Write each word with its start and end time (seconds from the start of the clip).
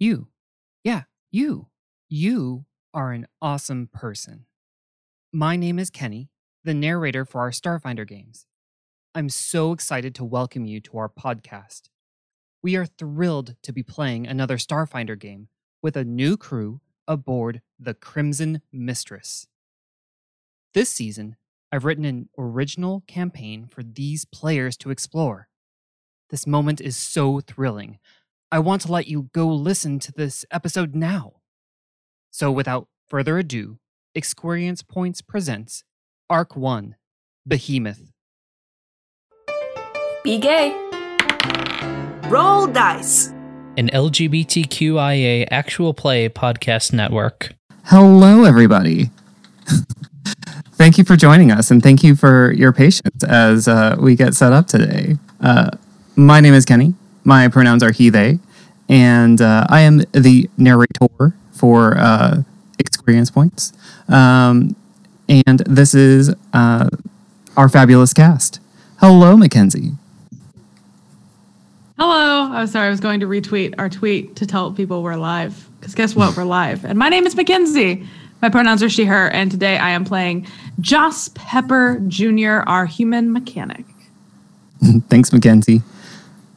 You. 0.00 0.26
Yeah, 0.82 1.02
you. 1.30 1.68
You 2.08 2.64
are 2.92 3.12
an 3.12 3.28
awesome 3.40 3.88
person. 3.92 4.46
My 5.32 5.54
name 5.54 5.78
is 5.78 5.88
Kenny, 5.88 6.30
the 6.64 6.74
narrator 6.74 7.24
for 7.24 7.40
our 7.40 7.52
Starfinder 7.52 8.06
games. 8.06 8.46
I'm 9.14 9.28
so 9.28 9.70
excited 9.70 10.12
to 10.16 10.24
welcome 10.24 10.64
you 10.64 10.80
to 10.80 10.98
our 10.98 11.08
podcast. 11.08 11.90
We 12.60 12.74
are 12.74 12.86
thrilled 12.86 13.54
to 13.62 13.72
be 13.72 13.84
playing 13.84 14.26
another 14.26 14.56
Starfinder 14.56 15.16
game 15.16 15.46
with 15.80 15.96
a 15.96 16.04
new 16.04 16.36
crew 16.36 16.80
aboard 17.06 17.62
the 17.78 17.94
Crimson 17.94 18.62
Mistress. 18.72 19.46
This 20.72 20.90
season, 20.90 21.36
I've 21.70 21.84
written 21.84 22.04
an 22.04 22.30
original 22.36 23.04
campaign 23.06 23.68
for 23.70 23.84
these 23.84 24.24
players 24.24 24.76
to 24.78 24.90
explore. 24.90 25.46
This 26.30 26.48
moment 26.48 26.80
is 26.80 26.96
so 26.96 27.38
thrilling. 27.38 28.00
I 28.52 28.58
want 28.58 28.82
to 28.82 28.92
let 28.92 29.08
you 29.08 29.30
go 29.32 29.48
listen 29.48 29.98
to 30.00 30.12
this 30.12 30.44
episode 30.50 30.94
now. 30.94 31.34
So, 32.30 32.50
without 32.50 32.88
further 33.08 33.38
ado, 33.38 33.78
Experience 34.14 34.82
Points 34.82 35.22
presents 35.22 35.82
Arc 36.30 36.56
1 36.56 36.96
Behemoth. 37.46 38.12
Be 40.22 40.38
gay. 40.38 40.72
Roll 42.28 42.66
dice. 42.66 43.28
An 43.76 43.88
LGBTQIA 43.92 45.48
actual 45.50 45.92
play 45.92 46.28
podcast 46.28 46.92
network. 46.92 47.54
Hello, 47.84 48.44
everybody. 48.44 49.10
thank 50.72 50.96
you 50.96 51.04
for 51.04 51.16
joining 51.16 51.50
us 51.50 51.70
and 51.70 51.82
thank 51.82 52.02
you 52.02 52.14
for 52.14 52.52
your 52.52 52.72
patience 52.72 53.24
as 53.24 53.68
uh, 53.68 53.96
we 53.98 54.14
get 54.14 54.34
set 54.34 54.52
up 54.52 54.66
today. 54.66 55.16
Uh, 55.40 55.70
my 56.16 56.40
name 56.40 56.54
is 56.54 56.64
Kenny. 56.64 56.94
My 57.24 57.48
pronouns 57.48 57.82
are 57.82 57.90
he, 57.90 58.10
they, 58.10 58.38
and 58.88 59.40
uh, 59.40 59.66
I 59.68 59.80
am 59.80 60.02
the 60.12 60.48
narrator 60.56 61.34
for 61.52 61.96
uh, 61.96 62.42
Experience 62.78 63.30
Points. 63.30 63.72
Um, 64.08 64.76
and 65.28 65.60
this 65.60 65.94
is 65.94 66.34
uh, 66.52 66.90
our 67.56 67.68
fabulous 67.68 68.12
cast. 68.12 68.60
Hello, 68.98 69.36
Mackenzie. 69.36 69.92
Hello. 71.98 72.52
I 72.52 72.60
was 72.60 72.72
sorry. 72.72 72.88
I 72.88 72.90
was 72.90 73.00
going 73.00 73.20
to 73.20 73.26
retweet 73.26 73.74
our 73.78 73.88
tweet 73.88 74.36
to 74.36 74.46
tell 74.46 74.72
people 74.72 75.02
we're 75.02 75.16
live. 75.16 75.68
Because 75.78 75.94
guess 75.94 76.14
what? 76.14 76.36
We're 76.36 76.44
live. 76.44 76.84
And 76.84 76.98
my 76.98 77.08
name 77.08 77.26
is 77.26 77.34
Mackenzie. 77.34 78.06
My 78.42 78.48
pronouns 78.48 78.82
are 78.82 78.88
she, 78.88 79.04
her. 79.06 79.28
And 79.30 79.50
today 79.50 79.78
I 79.78 79.90
am 79.90 80.04
playing 80.04 80.46
Joss 80.80 81.30
Pepper 81.34 82.00
Jr., 82.08 82.62
our 82.66 82.84
human 82.84 83.32
mechanic. 83.32 83.84
Thanks, 85.08 85.32
Mackenzie. 85.32 85.82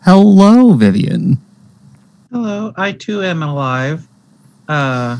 Hello, 0.08 0.72
Vivian. 0.72 1.38
Hello, 2.32 2.72
I 2.78 2.94
too 2.94 3.24
am 3.24 3.44
alive. 3.44 4.08
Uh, 4.70 5.18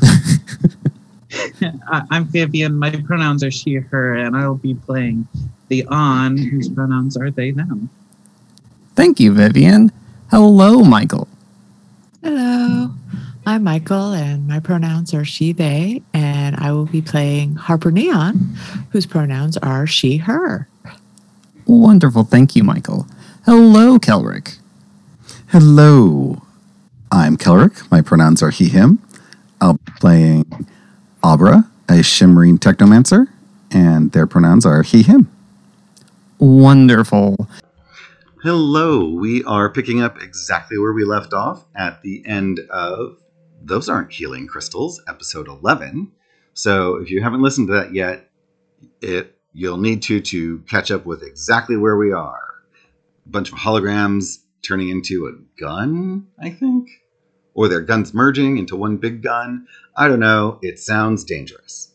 I, 1.60 2.04
I'm 2.10 2.24
Vivian. 2.24 2.74
My 2.74 2.92
pronouns 3.04 3.44
are 3.44 3.50
she, 3.50 3.74
her, 3.74 4.14
and 4.14 4.34
I 4.34 4.48
will 4.48 4.54
be 4.54 4.72
playing 4.72 5.28
the 5.68 5.84
on, 5.88 6.38
whose 6.38 6.70
pronouns 6.70 7.18
are 7.18 7.30
they, 7.30 7.50
them. 7.50 7.90
Thank 8.94 9.20
you, 9.20 9.34
Vivian. 9.34 9.92
Hello, 10.30 10.82
Michael. 10.82 11.28
Hello. 12.22 12.90
I'm 13.44 13.64
Michael, 13.64 14.12
and 14.14 14.48
my 14.48 14.58
pronouns 14.58 15.12
are 15.12 15.26
she, 15.26 15.52
they, 15.52 16.00
and 16.14 16.56
I 16.56 16.72
will 16.72 16.86
be 16.86 17.02
playing 17.02 17.56
Harper 17.56 17.90
Neon, 17.90 18.56
whose 18.92 19.04
pronouns 19.04 19.58
are 19.58 19.86
she, 19.86 20.16
her. 20.16 20.66
Wonderful. 21.66 22.24
Thank 22.24 22.56
you, 22.56 22.64
Michael. 22.64 23.06
Hello, 23.44 23.98
Kelrick. 23.98 24.57
Hello, 25.50 26.42
I'm 27.10 27.38
Kelrick. 27.38 27.90
My 27.90 28.02
pronouns 28.02 28.42
are 28.42 28.50
he, 28.50 28.68
him. 28.68 29.02
I'll 29.62 29.78
be 29.78 29.92
playing 29.98 30.66
Abra, 31.24 31.64
a 31.88 32.02
shimmering 32.02 32.58
technomancer, 32.58 33.28
and 33.70 34.12
their 34.12 34.26
pronouns 34.26 34.66
are 34.66 34.82
he, 34.82 35.02
him. 35.02 35.26
Wonderful. 36.38 37.48
Hello, 38.42 39.08
we 39.08 39.42
are 39.44 39.70
picking 39.70 40.02
up 40.02 40.20
exactly 40.20 40.76
where 40.76 40.92
we 40.92 41.06
left 41.06 41.32
off 41.32 41.64
at 41.74 42.02
the 42.02 42.22
end 42.26 42.60
of 42.68 43.16
Those 43.62 43.88
Aren't 43.88 44.12
Healing 44.12 44.48
Crystals, 44.48 45.00
episode 45.08 45.48
11. 45.48 46.12
So 46.52 46.96
if 46.96 47.10
you 47.10 47.22
haven't 47.22 47.40
listened 47.40 47.68
to 47.68 47.72
that 47.72 47.94
yet, 47.94 48.28
it 49.00 49.38
you'll 49.54 49.78
need 49.78 50.02
to 50.02 50.20
to 50.20 50.58
catch 50.68 50.90
up 50.90 51.06
with 51.06 51.22
exactly 51.22 51.78
where 51.78 51.96
we 51.96 52.12
are. 52.12 52.42
A 53.24 53.30
bunch 53.30 53.50
of 53.50 53.56
holograms 53.56 54.40
turning 54.62 54.88
into 54.88 55.26
a 55.26 55.60
gun, 55.60 56.26
I 56.40 56.50
think? 56.50 56.88
Or 57.54 57.68
their 57.68 57.80
guns 57.80 58.14
merging 58.14 58.58
into 58.58 58.76
one 58.76 58.96
big 58.96 59.22
gun. 59.22 59.66
I 59.96 60.08
don't 60.08 60.20
know. 60.20 60.58
It 60.62 60.78
sounds 60.78 61.24
dangerous. 61.24 61.92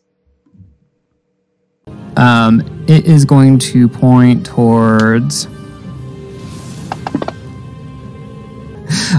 Um, 2.15 2.85
it 2.87 3.05
is 3.05 3.25
going 3.25 3.59
to 3.59 3.87
point 3.87 4.45
towards. 4.45 5.47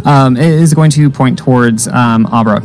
Um, 0.05 0.37
it 0.37 0.47
is 0.47 0.75
going 0.75 0.91
to 0.93 1.11
point 1.11 1.39
towards 1.39 1.89
um, 1.89 2.27
Abra. 2.27 2.63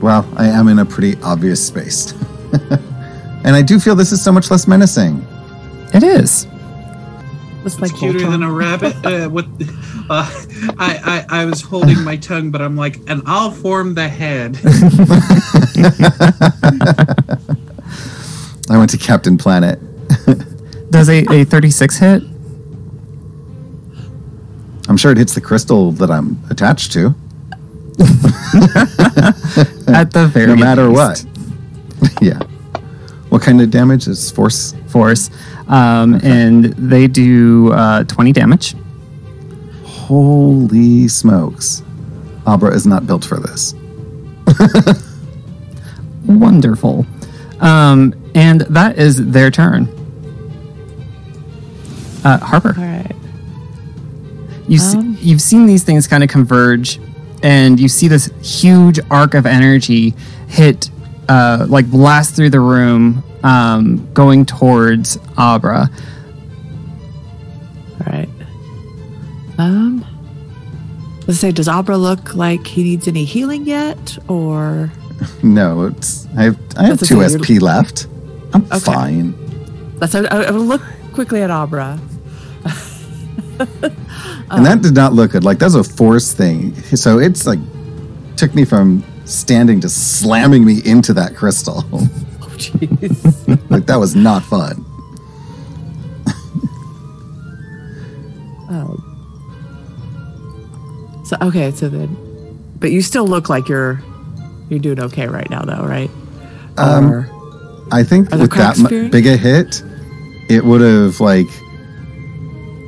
Well, 0.00 0.28
I 0.36 0.46
am 0.46 0.68
in 0.68 0.78
a 0.78 0.84
pretty 0.84 1.20
obvious 1.22 1.66
space. 1.66 2.12
and 3.44 3.56
I 3.56 3.62
do 3.62 3.80
feel 3.80 3.96
this 3.96 4.12
is 4.12 4.22
so 4.22 4.30
much 4.30 4.50
less 4.50 4.68
menacing. 4.68 5.26
It 5.92 6.02
is. 6.02 6.46
It's 7.64 7.80
like 7.80 7.90
It's 7.90 7.98
cuter 8.00 8.20
Voltron. 8.20 8.30
than 8.30 8.42
a 8.44 8.52
rabbit. 8.52 8.96
Uh, 9.04 9.28
with, 9.28 9.46
uh, 10.08 10.24
I, 10.78 11.24
I 11.28 11.42
I 11.42 11.44
was 11.44 11.60
holding 11.60 12.02
my 12.02 12.16
tongue, 12.16 12.50
but 12.50 12.62
I'm 12.62 12.76
like, 12.76 12.98
and 13.08 13.22
I'll 13.26 13.50
form 13.50 13.94
the 13.94 14.08
head. 14.08 14.58
I 18.70 18.76
went 18.78 18.90
to 18.90 18.98
Captain 18.98 19.36
Planet. 19.38 19.78
Does 20.90 21.08
a, 21.08 21.24
a 21.32 21.44
36 21.44 21.96
hit? 21.98 22.22
I'm 24.88 24.96
sure 24.96 25.12
it 25.12 25.18
hits 25.18 25.34
the 25.34 25.40
crystal 25.40 25.92
that 25.92 26.10
I'm 26.10 26.38
attached 26.50 26.92
to, 26.92 27.08
At 29.88 30.12
the 30.12 30.30
very 30.32 30.46
no 30.46 30.56
matter 30.56 30.88
least. 30.88 31.26
what. 32.00 32.22
yeah. 32.22 32.38
What 33.28 33.42
kind 33.42 33.60
of 33.60 33.70
damage 33.70 34.06
is 34.08 34.30
force? 34.30 34.74
Force. 34.86 35.28
Um, 35.68 36.14
And 36.22 36.64
they 36.64 37.06
do 37.06 37.72
uh, 37.72 38.04
20 38.04 38.32
damage. 38.32 38.74
Holy 39.84 41.06
smokes. 41.08 41.82
Abra 42.46 42.74
is 42.74 42.86
not 42.86 43.06
built 43.06 43.24
for 43.24 43.38
this. 43.38 43.74
Wonderful. 46.26 47.06
Um, 47.60 48.14
and 48.34 48.62
that 48.62 48.98
is 48.98 49.30
their 49.30 49.50
turn. 49.50 49.88
Uh, 52.24 52.38
Harper. 52.38 52.74
All 52.76 52.84
right. 52.84 53.14
You 54.66 54.78
see, 54.78 54.98
Um. 54.98 55.16
you've 55.20 55.40
seen 55.42 55.66
these 55.66 55.82
things 55.82 56.06
kind 56.06 56.22
of 56.22 56.28
converge, 56.28 57.00
and 57.42 57.80
you 57.80 57.88
see 57.88 58.08
this 58.08 58.30
huge 58.42 58.98
arc 59.10 59.34
of 59.34 59.46
energy 59.46 60.14
hit, 60.48 60.90
uh, 61.28 61.66
like 61.68 61.86
blast 61.90 62.34
through 62.36 62.50
the 62.50 62.60
room, 62.60 63.22
um, 63.42 64.08
going 64.14 64.44
towards 64.46 65.18
Abra. 65.36 65.90
All 68.00 68.06
right. 68.12 68.28
Um, 69.58 70.04
let's 71.26 71.40
say, 71.40 71.50
does 71.52 71.68
Abra 71.68 71.96
look 71.98 72.34
like 72.34 72.66
he 72.66 72.82
needs 72.84 73.08
any 73.08 73.24
healing 73.24 73.66
yet? 73.66 74.16
Or, 74.28 74.90
No, 75.42 75.84
it's 75.86 76.26
I 76.36 76.44
have 76.44 76.58
I 76.76 76.86
have 76.86 76.98
That's 76.98 77.08
two 77.08 77.20
okay, 77.22 77.30
you're- 77.32 77.58
SP 77.58 77.62
left. 77.62 78.06
I'm 78.54 78.64
Okay. 78.64 78.78
fine. 78.78 79.34
let's, 80.00 80.14
I, 80.14 80.20
I 80.24 80.50
will 80.50 80.64
look 80.64 80.82
quickly 81.12 81.42
at 81.42 81.50
Abra. 81.50 81.98
And 84.50 84.64
that 84.64 84.80
did 84.80 84.94
not 84.94 85.12
look 85.12 85.32
good. 85.32 85.44
Like 85.44 85.58
that's 85.58 85.74
a 85.74 85.84
force 85.84 86.32
thing. 86.32 86.74
So 86.96 87.18
it's 87.18 87.46
like 87.46 87.58
took 88.36 88.54
me 88.54 88.64
from 88.64 89.04
standing 89.28 89.80
to 89.80 89.88
slamming 89.88 90.64
me 90.64 90.80
into 90.84 91.12
that 91.14 91.34
crystal. 91.36 91.84
Oh, 92.40 92.60
jeez. 92.60 93.70
like 93.70 93.86
that 93.86 93.96
was 93.96 94.16
not 94.16 94.42
fun. 94.42 94.84
Oh. 98.70 98.96
So 101.24 101.36
okay, 101.42 101.70
so 101.70 101.88
then, 101.88 102.16
but 102.78 102.90
you 102.90 103.02
still 103.02 103.26
look 103.26 103.48
like 103.48 103.68
you're 103.68 104.02
you're 104.68 104.80
doing 104.80 105.00
okay 105.00 105.26
right 105.26 105.48
now, 105.50 105.62
though, 105.62 105.84
right? 105.86 106.10
Um, 106.76 107.10
Or- 107.12 107.30
I 107.90 108.02
think 108.02 108.30
with 108.30 108.50
that 108.52 108.78
appearing? 108.78 109.10
big 109.10 109.26
a 109.26 109.36
hit, 109.36 109.82
it 110.50 110.64
would 110.64 110.80
have 110.82 111.20
like 111.20 111.46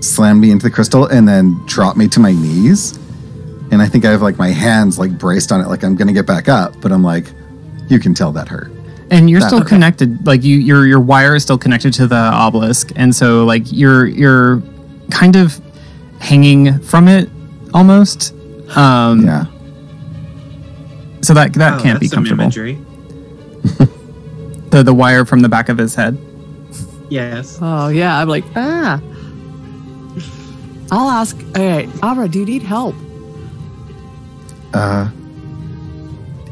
slammed 0.02 0.40
me 0.40 0.50
into 0.50 0.64
the 0.64 0.70
crystal 0.70 1.06
and 1.06 1.26
then 1.26 1.58
dropped 1.66 1.96
me 1.96 2.08
to 2.08 2.20
my 2.20 2.32
knees. 2.32 2.98
And 3.70 3.80
I 3.80 3.86
think 3.86 4.04
I 4.04 4.10
have 4.10 4.22
like 4.22 4.36
my 4.38 4.48
hands 4.48 4.98
like 4.98 5.16
braced 5.16 5.52
on 5.52 5.60
it, 5.60 5.68
like 5.68 5.82
I'm 5.84 5.94
gonna 5.96 6.12
get 6.12 6.26
back 6.26 6.48
up, 6.48 6.80
but 6.80 6.90
I'm 6.92 7.02
like, 7.04 7.26
you 7.88 7.98
can 8.00 8.14
tell 8.14 8.32
that 8.32 8.48
hurt. 8.48 8.70
and 9.10 9.28
you're 9.28 9.40
That- 9.40 9.48
still 9.48 9.60
okay. 9.60 9.68
connected 9.70 10.24
like 10.26 10.42
you 10.44 10.56
your 10.58 10.86
your 10.86 11.00
wire 11.00 11.34
is 11.34 11.42
still 11.42 11.58
connected 11.58 11.92
to 11.94 12.06
the 12.06 12.14
obelisk 12.16 12.92
and 12.94 13.14
so 13.14 13.44
like 13.44 13.64
you're 13.72 14.06
you're 14.06 14.62
kind 15.10 15.34
of 15.34 15.60
hanging 16.20 16.78
from 16.80 17.08
it 17.08 17.28
almost 17.74 18.32
um 18.76 19.24
Yeah. 19.26 19.46
So 21.22 21.34
that 21.34 21.52
that 21.54 21.80
Oh, 21.80 21.82
can't 21.82 21.98
be 22.00 22.06
that's 22.06 22.14
some 22.14 22.24
comfortable. 22.24 22.44
Imagery. 22.44 22.78
The 24.70 24.84
the 24.84 24.94
wire 24.94 25.24
from 25.24 25.40
the 25.40 25.48
back 25.48 25.68
of 25.68 25.76
his 25.78 25.96
head. 25.96 26.16
Yes. 27.08 27.58
Oh 27.60 27.88
yeah, 27.88 28.16
I'm 28.20 28.28
like 28.28 28.44
ah. 28.54 29.00
I'll 30.92 31.10
ask. 31.10 31.36
All 31.56 31.66
right, 31.66 31.88
Abra, 32.02 32.28
do 32.28 32.38
you 32.38 32.44
need 32.46 32.62
help? 32.62 32.94
Uh, 34.72 35.10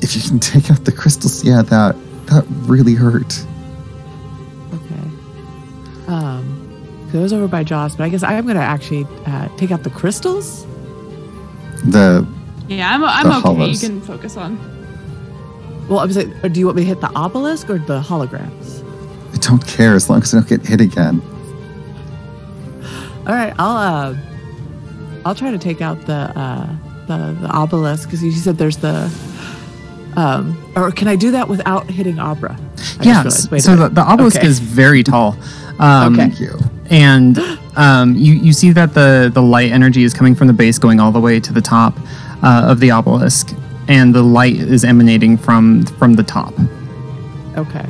if 0.00 0.14
you 0.16 0.22
can 0.22 0.38
take 0.52 0.70
out 0.70 0.84
the 0.84 0.92
crystals, 0.92 1.44
yeah, 1.44 1.62
that 1.62 1.96
that 2.26 2.44
really 2.66 2.94
hurt. 2.94 3.44
Okay. 4.74 5.02
Um, 6.08 7.08
so 7.10 7.18
it 7.18 7.22
was 7.22 7.32
over 7.32 7.48
by 7.48 7.64
Joss, 7.64 7.96
but 7.96 8.04
I 8.04 8.08
guess 8.08 8.22
I'm 8.22 8.46
gonna 8.46 8.60
actually 8.60 9.06
uh, 9.26 9.48
take 9.56 9.70
out 9.70 9.82
the 9.82 9.90
crystals. 9.90 10.66
The 11.84 12.26
Yeah, 12.68 12.92
I'm, 12.94 13.04
I'm 13.04 13.24
The 13.28 13.32
okay. 13.34 13.40
hollows. 13.40 13.82
You 13.82 13.88
can 13.88 14.00
focus 14.00 14.36
on. 14.36 14.58
Well, 15.88 16.00
I 16.00 16.04
was 16.04 16.16
like, 16.16 16.28
or 16.44 16.48
do 16.50 16.60
you 16.60 16.66
want 16.66 16.76
me 16.76 16.82
to 16.82 16.88
hit 16.88 17.00
the 17.00 17.10
obelisk 17.14 17.70
or 17.70 17.78
the 17.78 18.00
holograms? 18.00 18.84
I 19.32 19.38
don't 19.38 19.66
care 19.66 19.94
as 19.94 20.10
long 20.10 20.20
as 20.22 20.34
I 20.34 20.38
don't 20.40 20.48
get 20.48 20.66
hit 20.66 20.80
again. 20.82 21.22
All 23.26 23.34
right, 23.34 23.54
I'll 23.58 23.76
uh, 24.12 24.16
I'll 25.24 25.34
try 25.34 25.50
to 25.50 25.58
take 25.58 25.80
out 25.80 26.00
the 26.06 26.32
uh, 26.38 26.68
the 27.08 27.36
the 27.40 27.48
obelisk 27.48 28.08
because 28.08 28.22
you 28.22 28.30
said 28.32 28.56
there's 28.58 28.76
the 28.78 29.10
um, 30.16 30.56
or 30.76 30.90
can 30.90 31.08
I 31.08 31.16
do 31.16 31.30
that 31.32 31.48
without 31.48 31.88
hitting 31.90 32.18
Abra? 32.18 32.56
I 33.00 33.04
yeah. 33.04 33.16
realized. 33.22 33.50
Wait 33.50 33.58
a 33.58 33.62
So 33.62 33.76
the, 33.76 33.88
the 33.88 34.00
obelisk 34.02 34.38
Okay. 34.38 34.46
is 34.46 34.58
very 34.60 35.02
tall. 35.02 35.36
Um, 35.78 36.14
Okay. 36.14 36.22
Thank 36.28 36.40
you. 36.40 36.58
and 36.90 37.38
um, 37.76 38.14
you 38.16 38.34
you 38.34 38.52
see 38.52 38.70
that 38.72 38.94
the 38.94 39.30
the 39.32 39.42
light 39.42 39.70
energy 39.72 40.02
is 40.04 40.12
coming 40.14 40.34
from 40.34 40.46
the 40.48 40.52
base, 40.52 40.78
going 40.78 40.98
all 41.00 41.12
the 41.12 41.20
way 41.20 41.38
to 41.40 41.52
the 41.52 41.60
top 41.60 41.94
uh, 42.42 42.64
of 42.72 42.80
the 42.80 42.90
obelisk, 42.90 43.52
and 43.88 44.14
the 44.14 44.22
light 44.22 44.56
is 44.56 44.84
emanating 44.84 45.36
from 45.36 45.84
from 45.98 46.14
the 46.14 46.22
top. 46.24 46.52
Okay. 47.56 47.86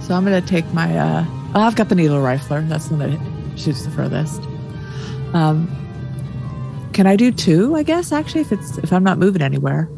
So 0.00 0.14
I'm 0.14 0.24
gonna 0.24 0.40
take 0.40 0.66
my. 0.72 0.96
uh 0.98 1.24
oh, 1.54 1.60
I've 1.60 1.76
got 1.76 1.88
the 1.88 1.94
needler 1.94 2.20
rifle. 2.20 2.60
That's 2.62 2.88
the 2.88 2.96
one 2.96 3.10
that 3.10 3.58
shoots 3.58 3.84
the 3.84 3.90
furthest. 3.90 4.42
Um, 5.34 5.68
can 6.92 7.06
I 7.06 7.16
do 7.16 7.30
two? 7.32 7.76
I 7.76 7.82
guess 7.82 8.12
actually, 8.12 8.42
if 8.42 8.52
it's 8.52 8.78
if 8.78 8.92
I'm 8.92 9.04
not 9.04 9.18
moving 9.18 9.42
anywhere. 9.42 9.88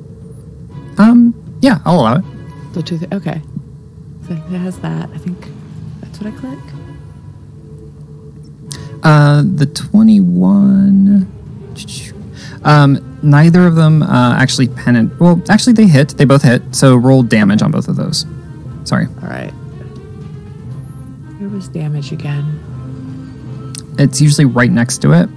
Um, 0.98 1.34
yeah, 1.60 1.78
I'll 1.84 2.00
allow 2.00 2.16
it. 2.16 2.24
The 2.74 2.82
two. 2.82 2.98
Th- 2.98 3.12
okay. 3.12 3.40
So 4.26 4.34
it 4.34 4.58
has 4.58 4.78
that. 4.80 5.08
I 5.10 5.18
think 5.18 5.46
that's 6.00 6.20
what 6.20 6.32
I 6.32 6.36
click. 6.38 6.58
Uh, 9.02 9.42
the 9.54 9.66
twenty-one. 9.66 11.28
Um, 12.64 13.18
neither 13.22 13.66
of 13.66 13.74
them 13.74 14.02
uh, 14.02 14.34
actually 14.36 14.68
penetrate. 14.68 15.18
Well, 15.20 15.42
actually, 15.48 15.72
they 15.72 15.86
hit. 15.86 16.10
They 16.10 16.24
both 16.24 16.42
hit. 16.42 16.62
So 16.74 16.94
roll 16.96 17.22
damage 17.24 17.62
on 17.62 17.70
both 17.72 17.88
of 17.88 17.96
those. 17.96 18.24
Sorry, 18.84 19.06
All 19.22 19.28
right. 19.28 19.50
Where 21.38 21.48
was 21.48 21.68
damage 21.68 22.12
again? 22.12 22.60
it's 23.98 24.20
usually 24.20 24.44
right 24.46 24.70
next 24.70 24.98
to 25.02 25.12
it. 25.12 25.28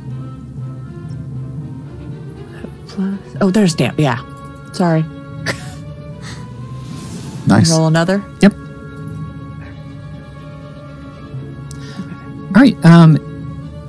Oh, 3.42 3.52
there's 3.52 3.76
damp. 3.76 4.00
Yeah. 4.00 4.24
Sorry. 4.74 5.04
Nice. 7.48 7.72
Roll 7.72 7.88
another. 7.88 8.24
Yep. 8.42 8.54
All 12.56 12.62
right. 12.62 12.86
Um, 12.86 13.18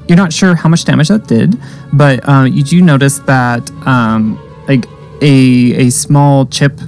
you're 0.08 0.16
not 0.16 0.32
sure 0.32 0.54
how 0.54 0.68
much 0.68 0.84
damage 0.84 1.08
that 1.08 1.26
did, 1.26 1.58
but 1.92 2.26
uh, 2.28 2.42
you 2.42 2.62
do 2.62 2.82
notice 2.82 3.18
that 3.20 3.70
um, 3.86 4.38
like 4.68 4.84
a 5.22 5.86
a 5.86 5.90
small 5.90 6.46
chip 6.46 6.78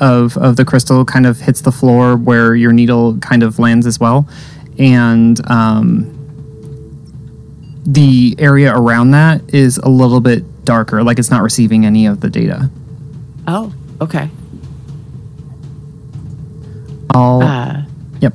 of 0.00 0.36
of 0.38 0.56
the 0.56 0.64
crystal 0.64 1.04
kind 1.04 1.26
of 1.26 1.38
hits 1.40 1.60
the 1.60 1.72
floor 1.72 2.16
where 2.16 2.54
your 2.54 2.72
needle 2.72 3.18
kind 3.18 3.42
of 3.42 3.58
lands 3.58 3.86
as 3.86 4.00
well, 4.00 4.26
and 4.78 5.46
um, 5.50 6.10
the 7.86 8.34
area 8.38 8.74
around 8.74 9.10
that 9.10 9.42
is 9.52 9.78
a 9.78 9.88
little 9.88 10.20
bit 10.20 10.42
darker, 10.64 11.02
like 11.02 11.18
it's 11.18 11.30
not 11.30 11.42
receiving 11.42 11.84
any 11.86 12.06
of 12.06 12.20
the 12.20 12.30
data. 12.30 12.70
Oh. 13.46 13.72
Okay. 14.00 14.28
I'll 17.10 17.42
Uh, 17.42 17.82
Yep. 18.20 18.34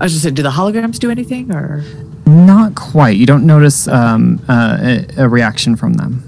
I 0.00 0.04
was 0.04 0.12
just 0.12 0.22
saying, 0.24 0.34
do 0.34 0.42
the 0.42 0.50
holograms 0.50 0.98
do 0.98 1.10
anything 1.10 1.52
or? 1.54 1.82
Not 2.26 2.74
quite. 2.74 3.16
You 3.16 3.26
don't 3.26 3.46
notice 3.46 3.88
um, 3.88 4.40
uh, 4.48 4.76
a, 4.80 5.24
a 5.24 5.28
reaction 5.28 5.76
from 5.76 5.94
them. 5.94 6.22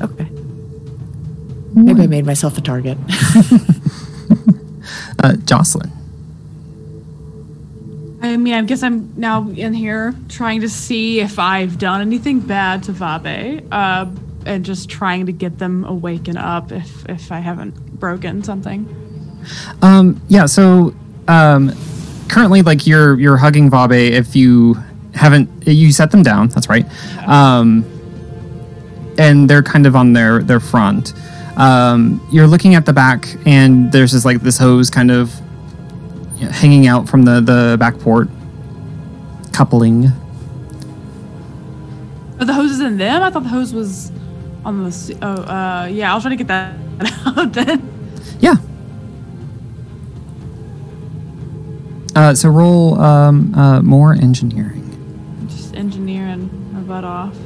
Okay. 0.00 0.26
Maybe 1.74 2.02
I 2.02 2.06
made 2.06 2.24
myself 2.26 2.56
a 2.58 2.60
target. 2.60 2.98
Uh, 5.22 5.36
Jocelyn. 5.44 5.92
I 8.22 8.36
mean, 8.36 8.54
I 8.54 8.62
guess 8.62 8.82
I'm 8.82 9.12
now 9.16 9.48
in 9.48 9.72
here 9.72 10.14
trying 10.28 10.60
to 10.60 10.68
see 10.68 11.20
if 11.20 11.38
I've 11.38 11.78
done 11.78 12.02
anything 12.02 12.40
bad 12.40 12.82
to 12.84 12.92
Vabe, 12.92 13.66
uh, 13.72 14.06
and 14.44 14.64
just 14.64 14.88
trying 14.88 15.26
to 15.26 15.32
get 15.32 15.58
them 15.58 15.84
awaken 15.84 16.36
up 16.36 16.72
if 16.72 17.08
if 17.08 17.32
I 17.32 17.38
haven't 17.38 17.98
broken 17.98 18.42
something. 18.42 18.86
Um, 19.80 20.20
yeah. 20.28 20.46
So 20.46 20.94
um, 21.28 21.72
currently, 22.28 22.62
like 22.62 22.86
you're 22.86 23.18
you're 23.18 23.38
hugging 23.38 23.70
Vabe. 23.70 24.10
If 24.10 24.36
you 24.36 24.76
haven't, 25.14 25.66
you 25.66 25.92
set 25.92 26.10
them 26.10 26.22
down. 26.22 26.48
That's 26.48 26.68
right. 26.68 26.86
Um, 27.26 27.84
and 29.18 29.48
they're 29.48 29.62
kind 29.62 29.86
of 29.86 29.96
on 29.96 30.12
their 30.12 30.42
their 30.42 30.60
front. 30.60 31.14
Um, 31.56 32.26
you're 32.32 32.46
looking 32.46 32.74
at 32.74 32.86
the 32.86 32.92
back, 32.92 33.28
and 33.46 33.90
there's 33.92 34.12
just 34.12 34.24
like 34.24 34.40
this 34.40 34.58
hose 34.58 34.90
kind 34.90 35.10
of 35.10 35.40
you 36.40 36.46
know, 36.46 36.52
hanging 36.52 36.86
out 36.86 37.08
from 37.08 37.22
the 37.22 37.40
the 37.40 37.76
back 37.78 37.98
port, 37.98 38.28
coupling. 39.52 40.06
Are 42.38 42.46
the 42.46 42.54
hoses 42.54 42.80
in 42.80 42.96
them? 42.96 43.22
I 43.22 43.30
thought 43.30 43.42
the 43.42 43.50
hose 43.50 43.74
was 43.74 44.10
on 44.64 44.82
the. 44.82 45.18
Oh, 45.20 45.42
uh, 45.42 45.88
yeah. 45.92 46.12
I'll 46.12 46.20
try 46.20 46.30
to 46.30 46.36
get 46.36 46.46
that 46.48 46.74
out 47.26 47.52
then. 47.52 47.86
Yeah. 48.40 48.54
Uh, 52.16 52.34
so 52.34 52.48
roll 52.48 52.98
um, 53.00 53.54
uh, 53.54 53.82
more 53.82 54.14
engineering. 54.14 55.46
Just 55.48 55.74
engineering 55.74 56.50
my 56.72 56.80
butt 56.80 57.04
off. 57.04 57.36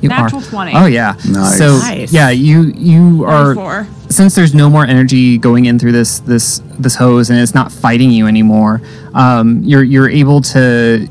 You 0.00 0.08
Natural 0.08 0.40
are. 0.42 0.44
20. 0.44 0.72
Oh 0.74 0.86
yeah. 0.86 1.14
Nice. 1.28 1.58
So 1.58 1.78
Nice. 1.78 2.12
yeah, 2.12 2.30
you 2.30 2.72
you 2.76 3.24
are 3.24 3.54
34. 3.54 3.86
since 4.10 4.34
there's 4.34 4.54
no 4.54 4.70
more 4.70 4.84
energy 4.86 5.38
going 5.38 5.64
in 5.66 5.78
through 5.78 5.92
this 5.92 6.20
this 6.20 6.60
this 6.78 6.94
hose 6.94 7.30
and 7.30 7.38
it's 7.38 7.54
not 7.54 7.72
fighting 7.72 8.10
you 8.10 8.26
anymore. 8.26 8.80
Um, 9.14 9.62
you're 9.64 9.82
you're 9.82 10.08
able 10.10 10.40
to 10.42 11.08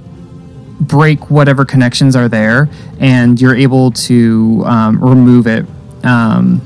break 0.79 1.29
whatever 1.31 1.65
connections 1.65 2.15
are 2.15 2.29
there, 2.29 2.69
and 2.99 3.41
you're 3.41 3.55
able 3.55 3.91
to 3.91 4.63
um, 4.65 5.03
remove 5.03 5.47
it. 5.47 5.65
Um, 6.03 6.61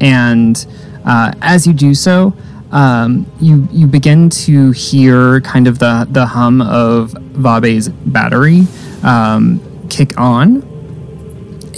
and 0.00 0.66
uh, 1.04 1.32
as 1.40 1.66
you 1.66 1.72
do 1.72 1.94
so, 1.94 2.34
um, 2.70 3.26
you 3.40 3.66
you 3.72 3.86
begin 3.86 4.28
to 4.30 4.70
hear 4.72 5.40
kind 5.40 5.66
of 5.66 5.78
the 5.78 6.06
the 6.10 6.26
hum 6.26 6.60
of 6.60 7.12
Vabe's 7.12 7.88
battery 7.88 8.66
um, 9.02 9.60
kick 9.88 10.18
on, 10.20 10.62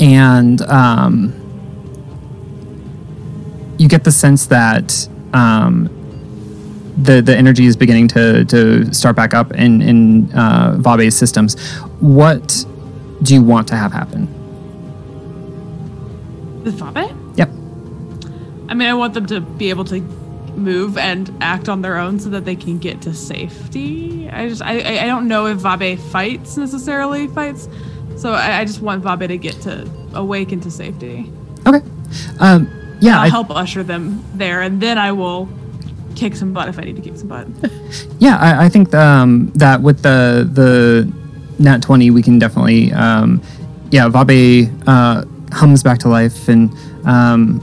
and 0.00 0.62
um, 0.62 1.34
you 3.78 3.88
get 3.88 4.04
the 4.04 4.10
sense 4.10 4.46
that 4.46 5.08
um, 5.32 5.88
the 6.96 7.20
the 7.20 7.36
energy 7.36 7.66
is 7.66 7.76
beginning 7.76 8.08
to 8.08 8.44
to 8.46 8.92
start 8.92 9.14
back 9.14 9.34
up 9.34 9.52
in 9.52 9.82
in 9.82 10.32
uh, 10.32 10.76
Vabe's 10.78 11.16
systems. 11.16 11.60
What 12.00 12.64
do 13.22 13.34
you 13.34 13.42
want 13.42 13.68
to 13.68 13.76
have 13.76 13.92
happen? 13.92 14.26
With 16.64 16.78
Vabe? 16.78 17.36
Yep. 17.36 17.48
I 18.68 18.74
mean, 18.74 18.88
I 18.88 18.94
want 18.94 19.14
them 19.14 19.26
to 19.26 19.40
be 19.40 19.70
able 19.70 19.84
to 19.86 20.00
move 20.00 20.98
and 20.98 21.30
act 21.40 21.68
on 21.68 21.82
their 21.82 21.96
own 21.96 22.18
so 22.18 22.28
that 22.30 22.44
they 22.44 22.56
can 22.56 22.78
get 22.78 23.00
to 23.02 23.14
safety. 23.14 24.28
I 24.28 24.48
just, 24.48 24.62
I, 24.62 24.80
I 24.80 25.04
I 25.04 25.06
don't 25.06 25.28
know 25.28 25.46
if 25.46 25.58
Vabe 25.58 25.98
fights 25.98 26.56
necessarily 26.56 27.28
fights, 27.28 27.68
so 28.20 28.32
I, 28.32 28.60
I 28.60 28.64
just 28.64 28.80
want 28.82 29.02
Vabe 29.02 29.26
to 29.28 29.38
get 29.38 29.60
to 29.62 29.88
awaken 30.14 30.60
to 30.60 30.70
safety. 30.70 31.30
Okay. 31.66 31.80
Um, 32.38 32.68
yeah. 33.00 33.18
I'll 33.18 33.26
I- 33.26 33.28
help 33.28 33.50
usher 33.50 33.82
them 33.82 34.22
there, 34.34 34.60
and 34.62 34.80
then 34.80 34.98
I 34.98 35.12
will 35.12 35.48
kick 36.16 36.34
some 36.36 36.52
butt 36.52 36.68
if 36.68 36.78
I 36.78 36.82
need 36.82 36.96
to 36.96 37.02
kick 37.02 37.16
some 37.16 37.28
butt. 37.28 37.46
Yeah, 38.18 38.36
I, 38.36 38.66
I 38.66 38.68
think 38.68 38.94
um, 38.94 39.50
that 39.54 39.80
with 39.80 40.02
the 40.02 40.48
the 40.52 41.10
nat 41.58 41.80
twenty, 41.82 42.10
we 42.10 42.22
can 42.22 42.38
definitely, 42.38 42.92
um, 42.92 43.40
yeah, 43.90 44.08
Vabe 44.10 44.70
uh, 44.86 45.24
hums 45.52 45.82
back 45.82 45.98
to 46.00 46.08
life, 46.08 46.46
and 46.48 46.70
um, 47.06 47.60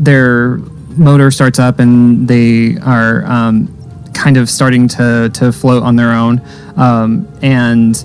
their 0.00 0.56
motor 0.96 1.30
starts 1.30 1.58
up, 1.58 1.78
and 1.78 2.26
they 2.26 2.78
are 2.78 3.24
um, 3.26 3.68
kind 4.14 4.38
of 4.38 4.48
starting 4.48 4.88
to 4.88 5.30
to 5.34 5.52
float 5.52 5.82
on 5.82 5.96
their 5.96 6.12
own, 6.12 6.40
um, 6.76 7.28
and 7.42 8.02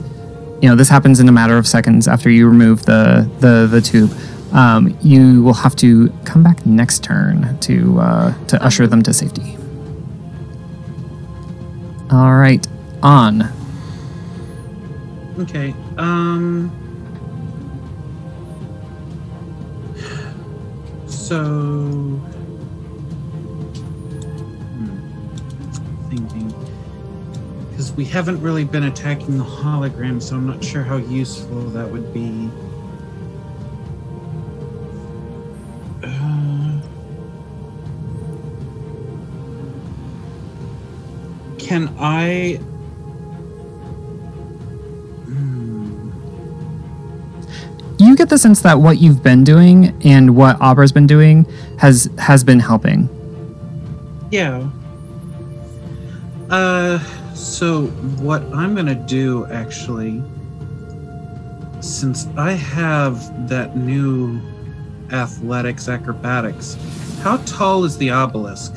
you 0.65 0.71
know 0.71 0.75
this 0.75 0.89
happens 0.89 1.19
in 1.19 1.29
a 1.29 1.31
matter 1.31 1.57
of 1.59 1.67
seconds 1.67 2.07
after 2.07 2.27
you 2.27 2.47
remove 2.47 2.87
the 2.87 3.29
the 3.39 3.67
the 3.69 3.79
tube. 3.79 4.11
um, 4.51 4.97
you 4.99 5.43
will 5.43 5.53
have 5.53 5.75
to 5.75 6.09
come 6.23 6.41
back 6.41 6.65
next 6.65 7.03
turn 7.03 7.55
to 7.59 7.99
uh, 7.99 8.45
to 8.47 8.63
usher 8.65 8.87
them 8.87 9.03
to 9.03 9.13
safety. 9.13 9.57
All 12.09 12.33
right, 12.35 12.65
on. 13.03 13.43
Okay. 15.37 15.75
Um. 15.99 16.71
So. 21.05 22.19
Because 27.75 27.91
we 27.91 28.05
haven't 28.05 28.41
really 28.41 28.63
been 28.63 28.85
attacking 28.85 29.37
the 29.37 29.43
hologram, 29.43 30.23
so 30.23 30.37
I'm 30.37 30.47
not 30.47 30.63
sure 30.63 30.81
how 30.81 30.95
useful 30.95 31.59
that 31.71 31.91
would 31.91 32.13
be. 32.13 32.49
Uh, 36.01 36.79
can 41.57 41.93
I 41.99 42.61
Hmm. 45.25 46.11
You 47.97 48.15
get 48.15 48.29
the 48.29 48.37
sense 48.37 48.61
that 48.61 48.79
what 48.79 48.99
you've 48.99 49.21
been 49.21 49.43
doing 49.43 49.93
and 50.05 50.37
what 50.37 50.55
Abra's 50.61 50.93
been 50.93 51.07
doing 51.07 51.45
has 51.77 52.09
has 52.19 52.41
been 52.41 52.61
helping. 52.61 53.09
Yeah. 54.31 54.69
Uh, 56.49 56.99
so 57.35 57.87
what 58.21 58.41
I'm 58.53 58.73
gonna 58.75 58.95
do 58.95 59.45
actually, 59.47 60.23
since 61.81 62.27
I 62.37 62.53
have 62.53 63.47
that 63.49 63.77
new 63.77 64.41
athletics 65.11 65.87
acrobatics, 65.87 66.77
how 67.21 67.37
tall 67.45 67.83
is 67.83 67.97
the 67.97 68.09
obelisk? 68.09 68.73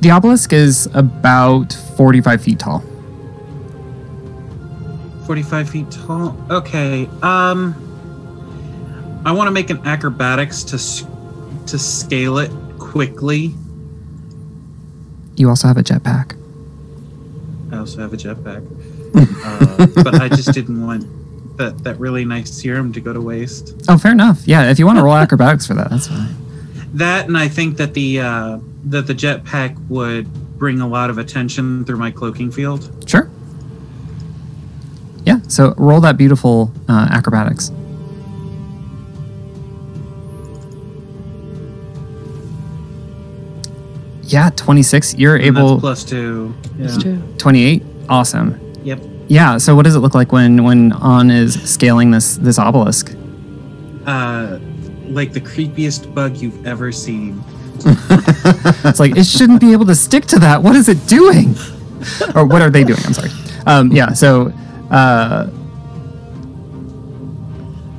The 0.00 0.10
obelisk 0.10 0.52
is 0.52 0.88
about 0.94 1.72
forty-five 1.96 2.42
feet 2.42 2.58
tall. 2.58 2.82
45 5.30 5.70
feet 5.70 5.88
tall. 5.92 6.36
Okay. 6.50 7.08
Um, 7.22 7.76
I 9.24 9.30
want 9.30 9.46
to 9.46 9.52
make 9.52 9.70
an 9.70 9.78
acrobatics 9.86 10.64
to 10.64 11.06
to 11.68 11.78
scale 11.78 12.38
it 12.38 12.50
quickly. 12.80 13.54
You 15.36 15.48
also 15.48 15.68
have 15.68 15.76
a 15.76 15.84
jetpack. 15.84 16.39
I 17.72 17.78
also 17.78 18.00
have 18.00 18.12
a 18.12 18.16
jetpack, 18.16 18.66
uh, 19.44 20.02
but 20.02 20.20
I 20.20 20.28
just 20.28 20.52
didn't 20.52 20.84
want 20.84 21.06
that 21.56 21.84
that 21.84 21.98
really 21.98 22.24
nice 22.24 22.50
serum 22.50 22.92
to 22.92 23.00
go 23.00 23.12
to 23.12 23.20
waste. 23.20 23.74
Oh, 23.88 23.98
fair 23.98 24.12
enough. 24.12 24.46
Yeah, 24.46 24.70
if 24.70 24.78
you 24.78 24.86
want 24.86 24.98
to 24.98 25.04
roll 25.04 25.14
acrobatics 25.14 25.66
for 25.66 25.74
that, 25.74 25.90
that's 25.90 26.08
fine. 26.08 26.34
That 26.94 27.26
and 27.26 27.36
I 27.36 27.48
think 27.48 27.76
that 27.76 27.94
the 27.94 28.20
uh, 28.20 28.58
that 28.86 29.06
the 29.06 29.14
jetpack 29.14 29.78
would 29.88 30.58
bring 30.58 30.80
a 30.80 30.88
lot 30.88 31.10
of 31.10 31.18
attention 31.18 31.84
through 31.84 31.98
my 31.98 32.10
cloaking 32.10 32.50
field. 32.50 33.08
Sure. 33.08 33.30
Yeah, 35.24 35.40
so 35.48 35.74
roll 35.76 36.00
that 36.00 36.16
beautiful 36.16 36.72
uh, 36.88 37.08
acrobatics. 37.10 37.70
Yeah, 44.32 44.50
26. 44.50 45.14
You're 45.16 45.36
And 45.36 45.44
able. 45.44 45.76
that's 45.76 45.80
plus 45.80 46.04
two. 46.04 46.54
Yeah. 46.78 46.86
That's 46.86 47.02
28. 47.42 47.82
Awesome. 48.08 48.58
Yep. 48.84 49.00
Yeah, 49.28 49.58
so 49.58 49.74
what 49.76 49.84
does 49.84 49.94
it 49.94 50.00
look 50.00 50.14
like 50.14 50.32
when 50.32 50.64
when 50.64 50.92
On 50.92 51.30
is 51.30 51.54
scaling 51.62 52.10
this 52.10 52.36
this 52.36 52.58
obelisk? 52.58 53.14
Uh, 54.06 54.58
like 55.08 55.32
the 55.32 55.40
creepiest 55.40 56.12
bug 56.14 56.36
you've 56.36 56.66
ever 56.66 56.90
seen. 56.92 57.42
It's 57.84 58.98
like 59.00 59.16
it 59.16 59.24
shouldn't 59.24 59.60
be 59.60 59.72
able 59.72 59.86
to 59.86 59.94
stick 59.94 60.26
to 60.26 60.38
that. 60.40 60.62
What 60.62 60.74
is 60.76 60.88
it 60.88 61.06
doing? 61.06 61.54
or 62.34 62.44
what 62.44 62.60
are 62.62 62.70
they 62.70 62.82
doing? 62.84 62.98
I'm 63.06 63.12
sorry. 63.14 63.30
Um, 63.66 63.92
yeah, 63.92 64.12
so 64.12 64.52
uh, 64.90 65.48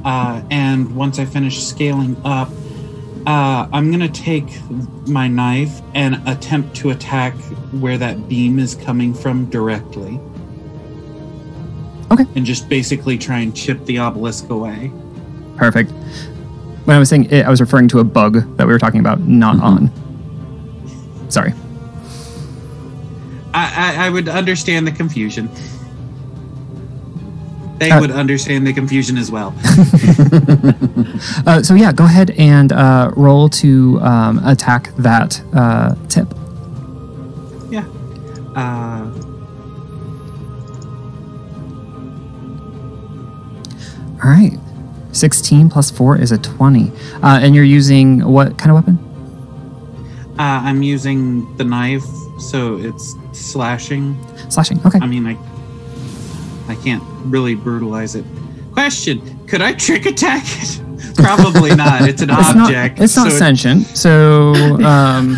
Uh, 0.04 0.42
and 0.50 0.96
once 0.96 1.20
I 1.20 1.26
finish 1.26 1.64
scaling 1.64 2.18
up, 2.26 2.50
uh, 3.28 3.68
I'm 3.72 3.92
gonna 3.92 4.10
take 4.10 4.50
my 5.08 5.28
knife 5.28 5.82
and 5.94 6.22
attempt 6.28 6.76
to 6.78 6.90
attack 6.90 7.34
where 7.80 7.98
that 7.98 8.28
beam 8.28 8.60
is 8.60 8.76
coming 8.76 9.14
from 9.14 9.46
directly. 9.50 10.20
Okay. 12.12 12.26
And 12.36 12.46
just 12.46 12.68
basically 12.68 13.18
try 13.18 13.40
and 13.40 13.56
chip 13.56 13.86
the 13.86 14.00
obelisk 14.00 14.50
away. 14.50 14.92
perfect. 15.56 15.92
When 16.86 16.96
I 16.96 17.00
was 17.00 17.10
saying 17.10 17.26
it, 17.32 17.46
I 17.46 17.50
was 17.50 17.62
referring 17.62 17.88
to 17.90 18.00
a 18.00 18.04
bug 18.04 18.58
that 18.58 18.66
we 18.66 18.74
were 18.74 18.80
talking 18.80 19.00
about, 19.00 19.20
not 19.22 19.62
on. 19.62 19.92
Sorry. 21.30 21.54
I, 23.54 23.96
I, 23.96 24.08
I 24.08 24.10
would 24.10 24.28
understand 24.28 24.88
the 24.88 24.92
confusion. 24.92 25.50
They 27.82 27.90
Uh, 27.90 28.00
would 28.00 28.12
understand 28.12 28.68
the 28.68 28.74
confusion 28.74 29.18
as 29.18 29.32
well. 29.32 29.54
Uh, 31.46 31.62
so 31.62 31.74
yeah, 31.76 31.92
go 31.92 32.04
ahead 32.06 32.32
and 32.38 32.72
uh, 32.72 33.12
roll 33.16 33.48
to 33.50 34.00
um, 34.02 34.40
attack 34.46 34.90
that 34.98 35.40
uh, 35.54 35.94
tip. 36.10 36.28
yeah. 37.70 37.86
Uh, 38.56 39.06
All 44.24 44.30
right. 44.30 44.58
16 45.14 45.70
plus 45.70 45.92
4 45.92 46.18
is 46.22 46.32
a 46.32 46.38
20. 46.38 46.92
Uh, 47.22 47.40
and 47.42 47.54
you're 47.56 47.64
using 47.64 48.24
what 48.26 48.58
kind 48.58 48.72
of 48.72 48.76
weapon? 48.76 48.98
uh, 50.40 50.62
I'm 50.64 50.82
using 50.82 51.56
the 51.58 51.64
knife, 51.64 52.06
so 52.40 52.78
it's 52.78 53.16
slashing. 53.34 54.18
Slashing. 54.50 54.80
Okay. 54.86 55.00
I 55.02 55.06
mean, 55.08 55.28
I 55.28 55.38
I 56.72 56.76
can't 56.76 57.04
really 57.26 57.54
brutalize 57.56 58.16
it. 58.16 58.24
Question: 58.72 59.46
Could 59.48 59.62
I 59.62 59.74
trick 59.74 60.06
attack 60.06 60.44
it? 60.46 60.82
Probably 61.16 61.76
not. 61.76 62.08
It's 62.08 62.22
an 62.22 62.30
it's 62.30 62.50
object. 62.56 62.98
not, 62.98 63.04
it's 63.04 63.16
not 63.18 63.30
so 63.30 63.36
it- 63.36 63.38
sentient, 63.38 63.86
so 63.88 64.54
um, 64.86 65.38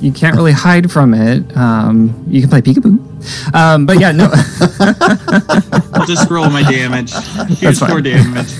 you 0.00 0.10
can't 0.10 0.34
really 0.34 0.52
hide 0.52 0.90
from 0.90 1.12
it. 1.12 1.54
Um, 1.56 2.24
you 2.26 2.40
can 2.40 2.48
play 2.48 2.62
peekaboo. 2.62 3.54
Um, 3.54 3.84
but 3.84 4.00
yeah, 4.00 4.12
no. 4.12 4.30
I'll 5.92 6.06
just 6.06 6.30
roll 6.30 6.48
my 6.48 6.62
damage. 6.62 7.12
Here's 7.58 7.78
four 7.78 8.00
damage. 8.00 8.56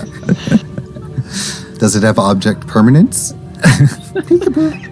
Does 1.79 1.95
it 1.95 2.03
have 2.03 2.19
object 2.19 2.67
permanence? 2.67 3.33
Peekaboo. 3.63 4.87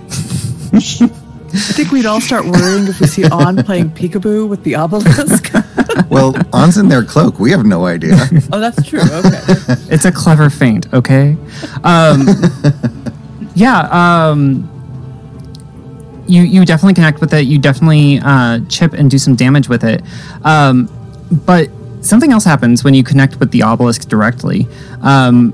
I 1.52 1.74
think 1.74 1.92
we'd 1.92 2.06
all 2.08 2.22
start 2.22 2.46
worrying 2.46 2.88
if 2.88 3.00
we 3.00 3.08
see 3.08 3.26
On 3.26 3.58
playing 3.64 3.92
peekaboo 3.92 4.48
with 4.48 4.64
the 4.64 4.76
obelisk. 4.76 5.49
Well, 6.10 6.36
On's 6.54 6.78
in 6.78 6.88
their 6.88 7.04
cloak. 7.04 7.40
We 7.40 7.52
have 7.52 7.66
no 7.66 7.86
idea. 7.86 8.16
oh, 8.52 8.60
that's 8.60 8.88
true. 8.88 9.02
Okay. 9.02 9.42
it's 9.90 10.06
a 10.06 10.12
clever 10.12 10.50
feint, 10.50 10.92
okay? 10.94 11.36
Um, 11.84 12.28
yeah, 13.56 13.88
um, 13.92 14.70
you 16.28 16.44
you 16.44 16.66
definitely 16.66 16.94
connect 16.94 17.22
with 17.22 17.34
it. 17.34 17.46
You 17.46 17.60
definitely 17.60 18.20
uh, 18.20 18.60
chip 18.70 18.94
and 18.94 19.10
do 19.10 19.18
some 19.18 19.36
damage 19.36 19.68
with 19.68 19.84
it. 19.84 20.02
Um, 20.44 20.90
but 21.46 21.70
something 22.02 22.32
else 22.32 22.44
happens 22.44 22.84
when 22.84 22.94
you 22.94 23.04
connect 23.04 23.40
with 23.40 23.52
the 23.52 23.64
obelisk 23.64 24.08
directly. 24.08 24.68
Um, 25.02 25.54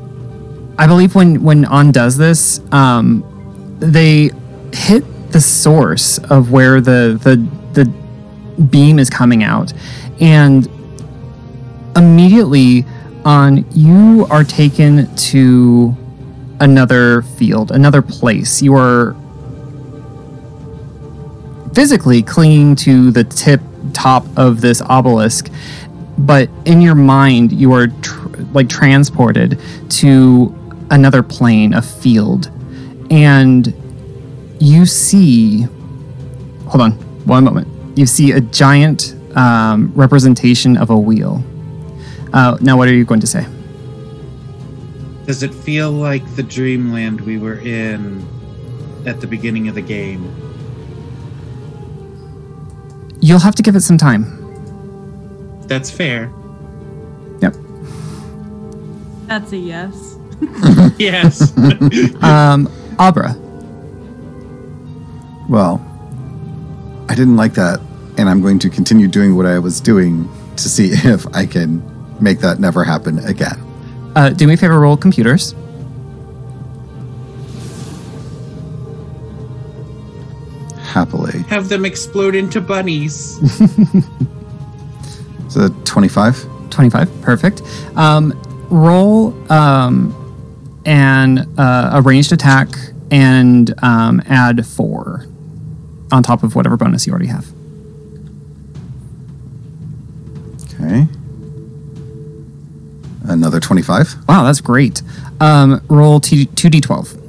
I 0.78 0.88
believe 0.88 1.16
when 1.16 1.44
when 1.44 1.66
On 1.66 1.92
does 1.92 2.18
this, 2.18 2.60
um, 2.72 3.24
they 3.80 4.32
hit 4.74 5.04
the 5.32 5.42
source 5.42 6.18
of 6.18 6.52
where 6.52 6.82
the 6.82 7.20
the 7.24 7.38
the 7.74 7.86
beam 8.64 9.00
is 9.00 9.10
coming 9.10 9.44
out, 9.44 9.74
and 10.20 10.68
immediately 11.96 12.86
on 13.24 13.66
you 13.72 14.28
are 14.30 14.44
taken 14.44 15.14
to 15.16 15.96
another 16.60 17.24
field, 17.24 17.72
another 17.72 18.02
place. 18.02 18.62
You 18.62 18.76
are 18.76 19.16
physically 21.74 22.22
clinging 22.22 22.76
to 22.78 23.12
the 23.12 23.24
tip 23.24 23.62
top 23.94 24.26
of 24.38 24.62
this 24.62 24.82
obelisk, 24.82 25.52
but 26.18 26.50
in 26.66 26.82
your 26.82 26.96
mind 26.96 27.52
you 27.52 27.74
are 27.74 27.88
tr- 27.88 28.30
like 28.54 28.70
transported 28.70 29.60
to 29.90 30.56
another 30.92 31.24
plane, 31.24 31.74
a 31.74 31.82
field, 31.82 32.52
and 33.10 33.74
you 34.60 34.86
see. 34.86 35.64
Hold 36.68 36.82
on, 36.82 36.92
one 37.26 37.44
moment. 37.44 37.68
You 37.98 38.06
see 38.06 38.32
a 38.32 38.42
giant 38.42 39.15
um, 39.36 39.92
representation 39.96 40.78
of 40.78 40.90
a 40.90 40.98
wheel. 40.98 41.44
Uh, 42.34 42.58
now, 42.62 42.78
what 42.78 42.88
are 42.88 42.94
you 42.94 43.06
going 43.06 43.20
to 43.20 43.28
say? 43.28 43.46
Does 45.26 45.44
it 45.44 45.54
feel 45.54 45.92
like 45.92 46.36
the 46.36 46.44
dreamland 46.44 47.22
we 47.22 47.38
were 47.38 47.60
in 47.60 48.26
at 49.06 49.22
the 49.22 49.28
beginning 49.28 49.68
of 49.68 49.76
the 49.76 49.82
game? 49.82 50.24
You'll 53.22 53.40
have 53.40 53.56
to 53.56 53.64
give 53.64 53.76
it 53.76 53.82
some 53.82 53.98
time. 53.98 54.26
That's 55.68 55.90
fair. 55.90 56.32
Yep. 57.42 57.56
That's 59.28 59.52
a 59.52 59.58
yes. 59.58 60.18
yes. 61.00 61.54
Um, 62.24 62.70
Abra. 63.00 63.36
Well, 65.50 65.82
I 67.10 67.16
didn't 67.16 67.36
like 67.38 67.54
that, 67.54 67.80
and 68.18 68.30
I'm 68.30 68.42
going 68.42 68.60
to 68.60 68.70
continue 68.70 69.08
doing 69.08 69.36
what 69.36 69.46
I 69.46 69.60
was 69.60 69.80
doing 69.82 70.30
to 70.58 70.70
see 70.70 70.90
if 70.92 71.26
I 71.36 71.46
can 71.46 71.84
make 72.22 72.40
that 72.40 72.60
never 72.60 72.84
happen 72.84 73.20
again. 73.20 73.60
Uh, 74.16 74.30
do 74.30 74.48
me 74.48 74.54
a 74.54 74.58
favor, 74.58 74.80
roll 74.80 74.96
computers. 74.98 75.54
Happily. 80.84 81.40
Have 81.50 81.68
them 81.68 81.84
explode 81.84 82.36
into 82.36 82.62
bunnies. 82.62 83.38
So 85.56 85.70
25? 85.86 86.70
25 86.70 87.22
perfect 87.22 87.62
um, 87.96 88.34
roll 88.70 89.34
um, 89.50 90.14
an 90.86 91.48
uh, 91.58 91.92
a 91.94 92.02
ranged 92.02 92.34
attack 92.34 92.68
and 93.10 93.74
um, 93.82 94.22
add 94.26 94.66
four 94.68 95.26
on 96.12 96.24
top 96.24 96.44
of 96.44 96.58
whatever 96.58 96.76
bonus 96.76 97.08
you 97.08 97.14
already 97.14 97.28
have 97.28 97.55
Okay. 100.86 101.08
Another 103.28 103.60
25. 103.60 104.28
wow 104.28 104.44
that's 104.44 104.62
great 104.62 105.02
um, 105.42 105.82
roll 105.90 106.20
t- 106.20 106.46
2d12 106.46 107.22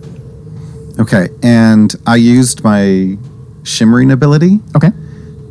Okay, 0.99 1.29
and 1.43 1.95
I 2.07 2.17
used 2.17 2.65
my 2.65 3.19
shimmering 3.65 4.11
ability 4.13 4.61
okay 4.77 4.91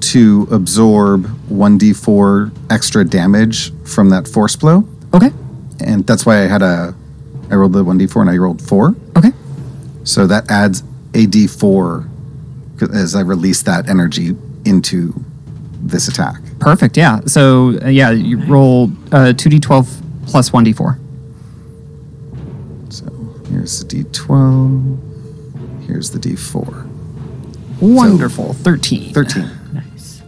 to 0.02 0.48
absorb 0.52 1.26
1d4 1.50 2.52
extra 2.72 3.04
damage 3.06 3.72
from 3.86 4.10
that 4.10 4.28
force 4.28 4.56
blow. 4.56 4.88
okay 5.14 5.32
And 5.80 6.06
that's 6.06 6.26
why 6.26 6.44
I 6.44 6.48
had 6.48 6.62
a. 6.62 6.94
I 7.52 7.56
rolled 7.56 7.74
the 7.74 7.84
1d4 7.84 8.22
and 8.22 8.30
I 8.30 8.38
rolled 8.38 8.62
4. 8.62 8.96
okay 9.18 9.32
So 10.04 10.28
that 10.28 10.50
adds 10.52 10.82
a 11.16 11.26
d4 11.26 12.08
as 12.94 13.16
I 13.16 13.22
release 13.22 13.64
that 13.64 13.88
energy 13.90 14.36
into 14.66 15.14
this 15.82 16.08
attack. 16.08 16.42
Perfect 16.60 16.98
yeah 16.98 17.20
so 17.26 17.78
uh, 17.84 17.88
yeah 17.90 18.12
you 18.12 18.38
roll 18.46 18.86
uh, 19.12 19.34
2d12 19.34 20.02
plus 20.28 20.50
1d4 20.52 20.98
So 22.90 23.06
here's 23.50 23.80
the 23.84 24.04
d12. 24.04 24.98
Here's 25.86 26.10
the 26.12 26.20
d4. 26.20 26.88
wonderful 27.82 28.54
13 28.54 29.14
13. 29.14 29.50
Nice. 29.74 30.22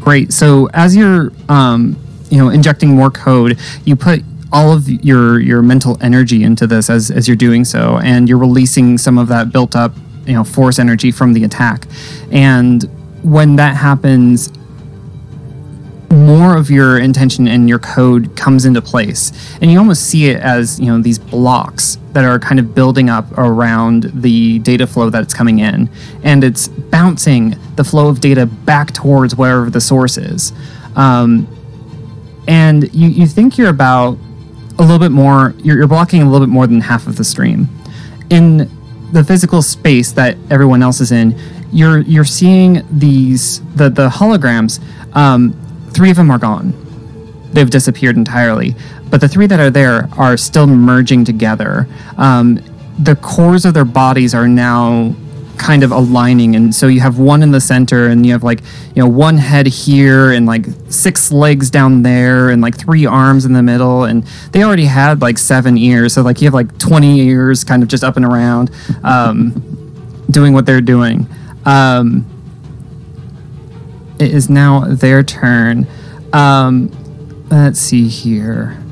Great. 0.00 0.32
So 0.32 0.68
as 0.72 0.96
you're, 0.96 1.32
um, 1.48 1.96
you 2.30 2.38
know, 2.38 2.48
injecting 2.48 2.90
more 2.94 3.10
code, 3.10 3.58
you 3.84 3.96
put 3.96 4.22
all 4.52 4.72
of 4.72 4.88
your 4.88 5.38
your 5.38 5.62
mental 5.62 5.96
energy 6.00 6.42
into 6.42 6.66
this 6.66 6.90
as 6.90 7.10
as 7.10 7.28
you're 7.28 7.36
doing 7.36 7.64
so, 7.64 7.98
and 8.02 8.28
you're 8.28 8.38
releasing 8.38 8.98
some 8.98 9.18
of 9.18 9.28
that 9.28 9.52
built 9.52 9.76
up, 9.76 9.92
you 10.26 10.34
know, 10.34 10.44
force 10.44 10.78
energy 10.78 11.10
from 11.10 11.32
the 11.32 11.44
attack. 11.44 11.86
And 12.30 12.82
when 13.22 13.56
that 13.56 13.76
happens, 13.76 14.50
more 16.10 16.56
of 16.56 16.70
your 16.70 16.98
intention 16.98 17.46
and 17.46 17.68
your 17.68 17.78
code 17.78 18.34
comes 18.36 18.64
into 18.64 18.82
place. 18.82 19.32
And 19.60 19.70
you 19.70 19.78
almost 19.78 20.02
see 20.08 20.28
it 20.28 20.40
as 20.40 20.80
you 20.80 20.86
know 20.86 21.00
these 21.00 21.18
blocks 21.18 21.98
that 22.12 22.24
are 22.24 22.38
kind 22.38 22.58
of 22.58 22.74
building 22.74 23.08
up 23.08 23.26
around 23.38 24.10
the 24.14 24.58
data 24.60 24.86
flow 24.86 25.10
that's 25.10 25.32
coming 25.32 25.60
in. 25.60 25.88
And 26.24 26.42
it's 26.42 26.66
bouncing 26.68 27.56
the 27.76 27.84
flow 27.84 28.08
of 28.08 28.20
data 28.20 28.46
back 28.46 28.92
towards 28.92 29.36
wherever 29.36 29.70
the 29.70 29.80
source 29.80 30.18
is. 30.18 30.52
Um, 30.96 31.46
and 32.48 32.92
you, 32.92 33.08
you 33.08 33.26
think 33.26 33.56
you're 33.56 33.68
about 33.68 34.18
a 34.78 34.82
little 34.82 34.98
bit 34.98 35.12
more 35.12 35.54
you're, 35.62 35.76
you're 35.76 35.86
blocking 35.86 36.22
a 36.22 36.30
little 36.30 36.44
bit 36.44 36.52
more 36.52 36.66
than 36.66 36.80
half 36.80 37.06
of 37.06 37.16
the 37.16 37.24
stream. 37.24 37.68
In 38.30 38.70
the 39.12 39.24
physical 39.24 39.62
space 39.62 40.12
that 40.12 40.36
everyone 40.50 40.82
else 40.82 41.00
is 41.00 41.12
in 41.12 41.38
you're 41.72 42.00
you're 42.00 42.24
seeing 42.24 42.84
these 42.90 43.60
the 43.74 43.88
the 43.88 44.08
holograms 44.08 44.80
um, 45.14 45.54
three 45.90 46.10
of 46.10 46.16
them 46.16 46.30
are 46.30 46.38
gone. 46.38 46.72
They've 47.52 47.68
disappeared 47.68 48.16
entirely. 48.16 48.74
But 49.10 49.20
the 49.20 49.28
three 49.28 49.46
that 49.46 49.58
are 49.58 49.70
there 49.70 50.08
are 50.16 50.36
still 50.36 50.66
merging 50.66 51.24
together. 51.24 51.88
Um, 52.16 52.60
the 52.98 53.16
cores 53.16 53.64
of 53.64 53.74
their 53.74 53.84
bodies 53.84 54.34
are 54.34 54.46
now 54.46 55.14
kind 55.60 55.82
of 55.82 55.92
aligning. 55.92 56.56
And 56.56 56.74
so 56.74 56.88
you 56.88 57.00
have 57.00 57.18
one 57.18 57.42
in 57.42 57.52
the 57.52 57.60
center 57.60 58.06
and 58.06 58.24
you 58.24 58.32
have 58.32 58.42
like 58.42 58.60
you 58.94 59.02
know 59.02 59.08
one 59.08 59.36
head 59.36 59.66
here 59.66 60.32
and 60.32 60.46
like 60.46 60.64
six 60.88 61.30
legs 61.30 61.70
down 61.70 62.02
there 62.02 62.48
and 62.48 62.62
like 62.62 62.76
three 62.76 63.06
arms 63.06 63.44
in 63.44 63.52
the 63.52 63.62
middle. 63.62 64.04
And 64.04 64.24
they 64.52 64.64
already 64.64 64.86
had 64.86 65.20
like 65.20 65.38
seven 65.38 65.76
ears. 65.76 66.14
So 66.14 66.22
like 66.22 66.40
you 66.40 66.46
have 66.46 66.54
like 66.54 66.78
20 66.78 67.20
ears 67.20 67.62
kind 67.62 67.82
of 67.82 67.88
just 67.88 68.02
up 68.02 68.16
and 68.16 68.24
around 68.24 68.70
um, 69.04 69.52
doing 70.30 70.54
what 70.54 70.64
they're 70.64 70.80
doing. 70.80 71.28
Um, 71.66 72.26
it 74.18 74.32
is 74.32 74.48
now 74.48 74.86
their 74.86 75.22
turn. 75.22 75.86
Um, 76.32 76.90
let's 77.50 77.78
see 77.78 78.08
here. 78.08 78.82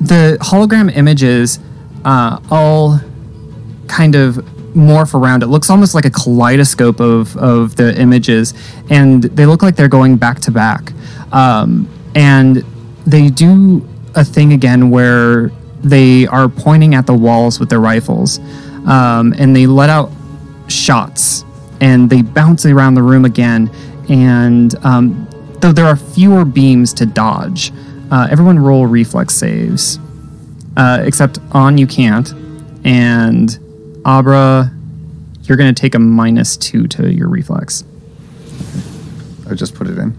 The 0.00 0.36
hologram 0.40 0.94
images 0.96 1.60
uh, 2.04 2.40
all 2.50 2.98
kind 3.86 4.16
of 4.16 4.44
morph 4.74 5.14
around. 5.14 5.42
It 5.42 5.46
looks 5.46 5.70
almost 5.70 5.94
like 5.94 6.04
a 6.04 6.10
kaleidoscope 6.10 7.00
of, 7.00 7.36
of 7.36 7.76
the 7.76 7.98
images, 7.98 8.54
and 8.90 9.22
they 9.24 9.46
look 9.46 9.62
like 9.62 9.76
they're 9.76 9.88
going 9.88 10.16
back 10.16 10.40
to 10.40 10.50
back. 10.50 10.92
Um, 11.32 11.88
and 12.14 12.64
they 13.06 13.28
do 13.28 13.86
a 14.14 14.24
thing 14.24 14.52
again 14.52 14.90
where 14.90 15.50
they 15.82 16.26
are 16.26 16.48
pointing 16.48 16.94
at 16.94 17.06
the 17.06 17.14
walls 17.14 17.58
with 17.58 17.68
their 17.68 17.80
rifles, 17.80 18.38
um, 18.86 19.34
and 19.38 19.54
they 19.54 19.66
let 19.66 19.90
out 19.90 20.10
shots, 20.68 21.44
and 21.80 22.08
they 22.08 22.22
bounce 22.22 22.64
around 22.66 22.94
the 22.94 23.02
room 23.02 23.24
again. 23.24 23.70
And 24.08 24.74
um, 24.84 25.28
though 25.60 25.72
there 25.72 25.86
are 25.86 25.96
fewer 25.96 26.44
beams 26.44 26.92
to 26.94 27.06
dodge, 27.06 27.72
uh, 28.10 28.28
everyone 28.30 28.58
roll 28.58 28.86
reflex 28.86 29.34
saves. 29.34 29.98
Uh, 30.74 31.02
except 31.04 31.38
on 31.50 31.76
you 31.76 31.86
can't, 31.86 32.32
and 32.82 33.58
Abra, 34.04 34.72
you're 35.42 35.56
going 35.56 35.72
to 35.72 35.80
take 35.80 35.94
a 35.94 35.98
minus 35.98 36.56
two 36.56 36.86
to 36.88 37.12
your 37.12 37.28
reflex. 37.28 37.84
I 39.48 39.54
just 39.54 39.74
put 39.74 39.86
it 39.86 39.98
in. 39.98 40.16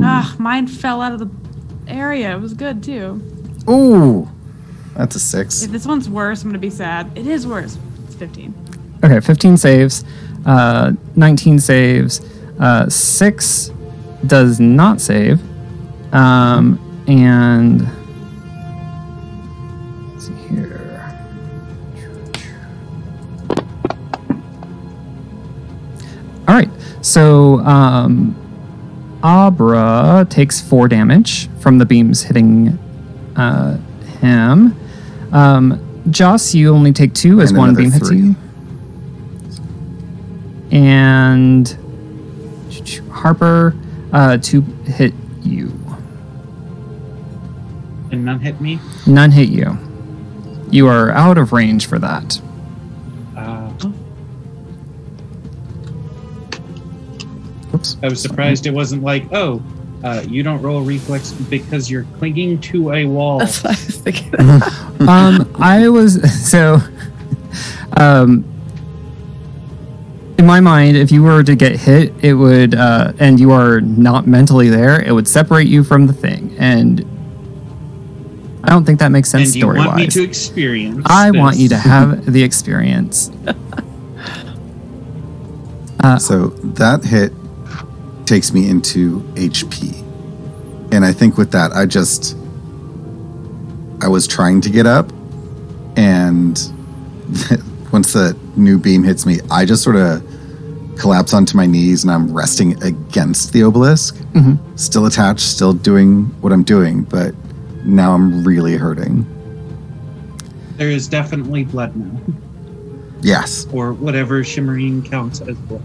Ah, 0.00 0.34
mine 0.38 0.66
fell 0.66 1.00
out 1.00 1.12
of 1.12 1.18
the 1.18 1.30
area. 1.88 2.36
It 2.36 2.40
was 2.40 2.54
good 2.54 2.82
too. 2.82 3.20
Ooh, 3.68 4.28
that's 4.94 5.16
a 5.16 5.20
six. 5.20 5.62
If 5.62 5.72
this 5.72 5.86
one's 5.86 6.08
worse, 6.08 6.42
I'm 6.42 6.48
gonna 6.48 6.58
be 6.58 6.70
sad. 6.70 7.10
It 7.16 7.26
is 7.26 7.46
worse. 7.46 7.76
It's 8.06 8.14
15. 8.14 8.54
Okay, 9.04 9.20
15 9.20 9.56
saves, 9.56 10.04
uh, 10.46 10.92
19 11.16 11.58
saves, 11.58 12.20
uh, 12.60 12.88
6 12.88 13.70
does 14.26 14.60
not 14.60 15.00
save, 15.00 15.40
um, 16.14 16.78
and. 17.08 17.88
All 26.48 26.54
right, 26.54 26.70
so 27.02 27.58
um, 27.60 28.34
Abra 29.22 30.26
takes 30.30 30.60
4 30.62 30.88
damage 30.88 31.48
from 31.60 31.76
the 31.78 31.84
beams 31.84 32.22
hitting 32.22 32.68
uh, 33.36 33.76
him. 34.20 34.74
Um, 35.30 36.02
Joss, 36.10 36.54
you 36.54 36.74
only 36.74 36.92
take 36.92 37.12
2 37.12 37.42
as 37.42 37.50
And 37.50 37.58
one 37.58 37.68
another 37.68 37.82
beam 37.82 37.92
hits 37.92 38.08
three. 38.08 38.18
you. 38.18 38.36
And 40.70 41.76
Harper, 43.12 43.74
uh, 44.12 44.38
two 44.38 44.62
hit 44.86 45.12
you. 45.42 45.72
and 48.10 48.24
none 48.24 48.40
hit 48.40 48.58
me. 48.60 48.78
None 49.06 49.32
hit 49.32 49.48
you. 49.50 49.76
You 50.70 50.86
are 50.88 51.10
out 51.10 51.36
of 51.36 51.52
range 51.52 51.86
for 51.86 51.98
that. 51.98 52.40
Oops. 57.78 57.96
I 58.02 58.08
was 58.08 58.20
surprised 58.20 58.66
it 58.66 58.74
wasn't 58.74 59.02
like, 59.02 59.32
oh, 59.32 59.62
uh, 60.02 60.24
you 60.28 60.42
don't 60.42 60.60
roll 60.62 60.82
reflex 60.82 61.32
because 61.32 61.90
you're 61.90 62.04
clinging 62.18 62.60
to 62.60 62.92
a 62.92 63.04
wall. 63.04 63.38
That's 63.38 63.62
what 63.62 63.76
I 63.76 63.84
was 63.84 63.96
thinking. 63.96 64.34
um, 65.08 65.50
I 65.56 65.88
was 65.88 66.20
so. 66.50 66.78
Um, 67.96 68.44
in 70.38 70.46
my 70.46 70.60
mind, 70.60 70.96
if 70.96 71.10
you 71.10 71.22
were 71.24 71.42
to 71.42 71.56
get 71.56 71.74
hit, 71.80 72.12
it 72.22 72.34
would, 72.34 72.74
uh, 72.76 73.12
and 73.18 73.40
you 73.40 73.50
are 73.50 73.80
not 73.80 74.28
mentally 74.28 74.68
there, 74.68 75.02
it 75.02 75.10
would 75.10 75.26
separate 75.26 75.66
you 75.66 75.82
from 75.82 76.06
the 76.06 76.12
thing, 76.12 76.54
and 76.60 77.00
I 78.62 78.70
don't 78.70 78.84
think 78.84 79.00
that 79.00 79.10
makes 79.10 79.30
sense 79.30 79.48
and 79.48 79.56
you 79.56 79.62
story 79.62 79.78
want 79.78 79.96
me 79.96 80.04
wise. 80.04 80.14
to 80.14 80.22
experience. 80.22 81.04
I 81.06 81.32
want 81.32 81.56
you 81.56 81.68
to 81.70 81.76
have 81.76 82.32
the 82.32 82.44
experience. 82.44 83.32
So 86.20 86.48
that 86.48 87.04
hit 87.04 87.32
takes 88.28 88.52
me 88.52 88.68
into 88.68 89.20
HP. 89.34 90.04
And 90.92 91.04
I 91.04 91.12
think 91.12 91.36
with 91.38 91.50
that, 91.52 91.72
I 91.72 91.86
just, 91.86 92.36
I 94.02 94.08
was 94.08 94.26
trying 94.26 94.60
to 94.62 94.70
get 94.70 94.86
up, 94.86 95.10
and 95.96 96.58
once 97.92 98.12
the 98.12 98.38
new 98.56 98.78
beam 98.78 99.02
hits 99.02 99.26
me, 99.26 99.40
I 99.50 99.64
just 99.64 99.82
sort 99.82 99.96
of 99.96 100.22
collapse 100.98 101.32
onto 101.32 101.56
my 101.56 101.64
knees 101.64 102.02
and 102.02 102.12
I'm 102.12 102.32
resting 102.34 102.80
against 102.82 103.52
the 103.52 103.62
obelisk. 103.62 104.16
Mm-hmm. 104.34 104.76
Still 104.76 105.06
attached, 105.06 105.40
still 105.40 105.72
doing 105.72 106.24
what 106.40 106.52
I'm 106.52 106.64
doing, 106.64 107.04
but 107.04 107.34
now 107.84 108.12
I'm 108.12 108.44
really 108.44 108.76
hurting. 108.76 109.24
There 110.76 110.90
is 110.90 111.08
definitely 111.08 111.64
blood 111.64 111.96
now, 111.96 112.20
Yes. 113.20 113.66
or 113.72 113.92
whatever 113.92 114.44
shimmering 114.44 115.02
counts 115.02 115.40
as 115.40 115.56
blood. 115.56 115.82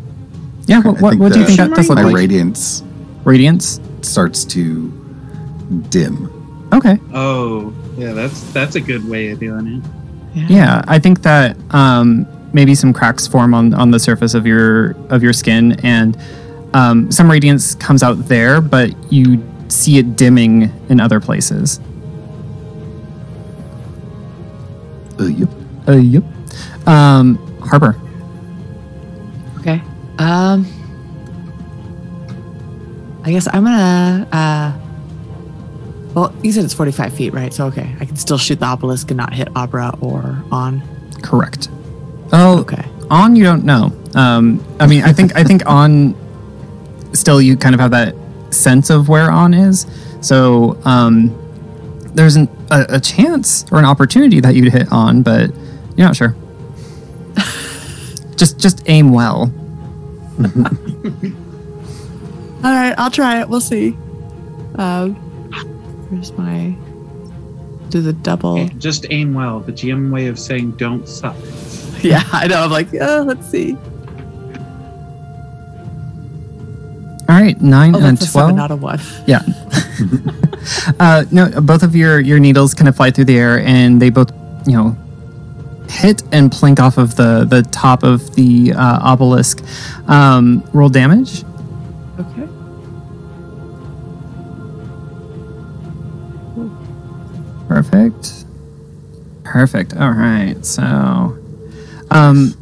Yeah. 0.65 0.81
What, 0.81 1.01
what, 1.01 1.17
what 1.17 1.33
do 1.33 1.39
you 1.39 1.45
think 1.45 1.57
that 1.57 1.73
does 1.73 1.89
look 1.89 1.97
My 1.97 2.03
like? 2.03 2.15
radiance 2.15 2.83
Radiance. 3.23 3.79
starts 4.01 4.43
to 4.45 4.89
dim. 5.89 6.29
Okay. 6.73 6.97
Oh, 7.13 7.73
yeah, 7.97 8.13
that's 8.13 8.51
that's 8.51 8.75
a 8.75 8.81
good 8.81 9.07
way 9.07 9.29
of 9.29 9.39
doing 9.39 9.67
it. 9.67 9.83
Yeah, 10.49 10.83
I 10.87 10.97
think 10.99 11.21
that 11.21 11.55
um, 11.71 12.25
maybe 12.53 12.73
some 12.73 12.91
cracks 12.91 13.27
form 13.27 13.53
on, 13.53 13.73
on 13.75 13.91
the 13.91 13.99
surface 13.99 14.33
of 14.33 14.47
your 14.47 14.91
of 15.11 15.21
your 15.21 15.33
skin, 15.33 15.73
and 15.83 16.17
um, 16.73 17.11
some 17.11 17.29
radiance 17.29 17.75
comes 17.75 18.01
out 18.01 18.13
there, 18.27 18.59
but 18.59 18.89
you 19.11 19.43
see 19.69 19.99
it 19.99 20.15
dimming 20.15 20.71
in 20.89 20.99
other 20.99 21.19
places. 21.19 21.79
Uh, 25.19 25.25
yep. 25.25 25.49
Uh, 25.87 25.91
yep. 25.93 26.23
Um, 26.87 27.37
Harper. 27.61 27.95
Okay. 29.59 29.81
Um 30.19 30.65
I 33.25 33.31
guess 33.31 33.47
I'm 33.51 33.63
gonna 33.63 34.27
uh 34.31 34.79
well, 36.13 36.35
you 36.43 36.51
said 36.51 36.63
it's 36.63 36.75
45 36.75 37.13
feet, 37.13 37.33
right? 37.33 37.51
So 37.53 37.65
okay, 37.67 37.95
I 37.99 38.05
can 38.05 38.15
still 38.17 38.37
shoot 38.37 38.59
the 38.59 38.65
obelisk 38.67 39.09
and 39.09 39.17
not 39.17 39.33
hit 39.33 39.47
Abra 39.55 39.97
or 39.99 40.43
on. 40.51 40.81
Correct. 41.23 41.69
Oh, 42.31 42.59
Okay. 42.59 42.83
on 43.09 43.35
you 43.35 43.43
don't 43.43 43.63
know. 43.63 43.91
Um, 44.15 44.63
I 44.79 44.85
mean, 44.87 45.03
I 45.03 45.11
think 45.13 45.35
I 45.35 45.43
think 45.43 45.65
on 45.65 46.15
still 47.13 47.41
you 47.41 47.57
kind 47.57 47.73
of 47.73 47.81
have 47.81 47.91
that 47.91 48.15
sense 48.51 48.89
of 48.91 49.09
where 49.09 49.31
on 49.31 49.53
is. 49.55 49.87
So 50.21 50.77
um, 50.85 51.31
there's 52.13 52.35
an, 52.35 52.47
a, 52.69 52.85
a 52.89 52.99
chance 52.99 53.65
or 53.71 53.79
an 53.79 53.85
opportunity 53.85 54.39
that 54.39 54.53
you'd 54.55 54.71
hit 54.71 54.91
on, 54.91 55.23
but 55.23 55.49
you're 55.97 56.05
not 56.07 56.15
sure. 56.15 56.35
just 58.35 58.59
just 58.59 58.83
aim 58.87 59.11
well. 59.11 59.51
All 62.63 62.71
right, 62.71 62.95
I'll 62.97 63.11
try 63.11 63.41
it. 63.41 63.49
We'll 63.49 63.61
see. 63.61 63.97
Um 64.75 65.15
where's 66.09 66.31
my 66.33 66.75
do 67.89 68.01
the 68.01 68.13
double 68.13 68.67
Just 68.77 69.05
aim 69.11 69.33
well. 69.33 69.59
The 69.59 69.71
GM 69.71 70.11
way 70.11 70.27
of 70.27 70.39
saying 70.39 70.71
don't 70.73 71.07
suck. 71.07 71.35
Yeah, 72.01 72.21
I 72.33 72.47
know. 72.47 72.63
I'm 72.63 72.69
like, 72.69 72.89
oh, 72.99 73.23
let's 73.25 73.47
see. 73.49 73.77
All 77.29 77.39
right, 77.39 77.59
nine 77.61 77.95
Oh, 77.95 77.99
and 77.99 78.17
that's 78.17 78.27
a 78.27 78.31
twelve. 78.31 78.49
seven, 78.49 78.55
not 78.57 78.71
a 78.71 78.75
one. 78.75 78.99
Yeah. 79.25 79.41
uh, 80.99 81.23
no, 81.31 81.49
both 81.61 81.81
of 81.81 81.95
your 81.95 82.19
your 82.19 82.39
needles 82.39 82.73
kind 82.73 82.89
of 82.89 82.95
fly 82.97 83.09
through 83.11 83.25
the 83.25 83.37
air, 83.37 83.59
and 83.59 84.01
they 84.01 84.09
both, 84.09 84.31
you 84.67 84.73
know, 84.73 84.97
hit 85.89 86.23
and 86.31 86.51
plink 86.51 86.79
off 86.79 86.97
of 86.97 87.15
the 87.15 87.45
the 87.45 87.63
top 87.63 88.03
of 88.03 88.35
the 88.35 88.73
uh, 88.73 88.99
obelisk. 89.01 89.63
Um, 90.07 90.67
roll 90.73 90.89
damage. 90.89 91.43
Okay. 92.19 92.47
Perfect. 97.67 98.45
Perfect. 99.43 99.95
All 99.97 100.11
right. 100.11 100.63
So, 100.65 100.83
um, 102.11 102.53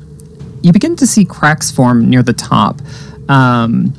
you 0.61 0.71
begin 0.71 0.95
to 0.97 1.07
see 1.07 1.25
cracks 1.25 1.71
form 1.71 2.09
near 2.09 2.23
the 2.23 2.33
top, 2.33 2.81
um, 3.29 3.93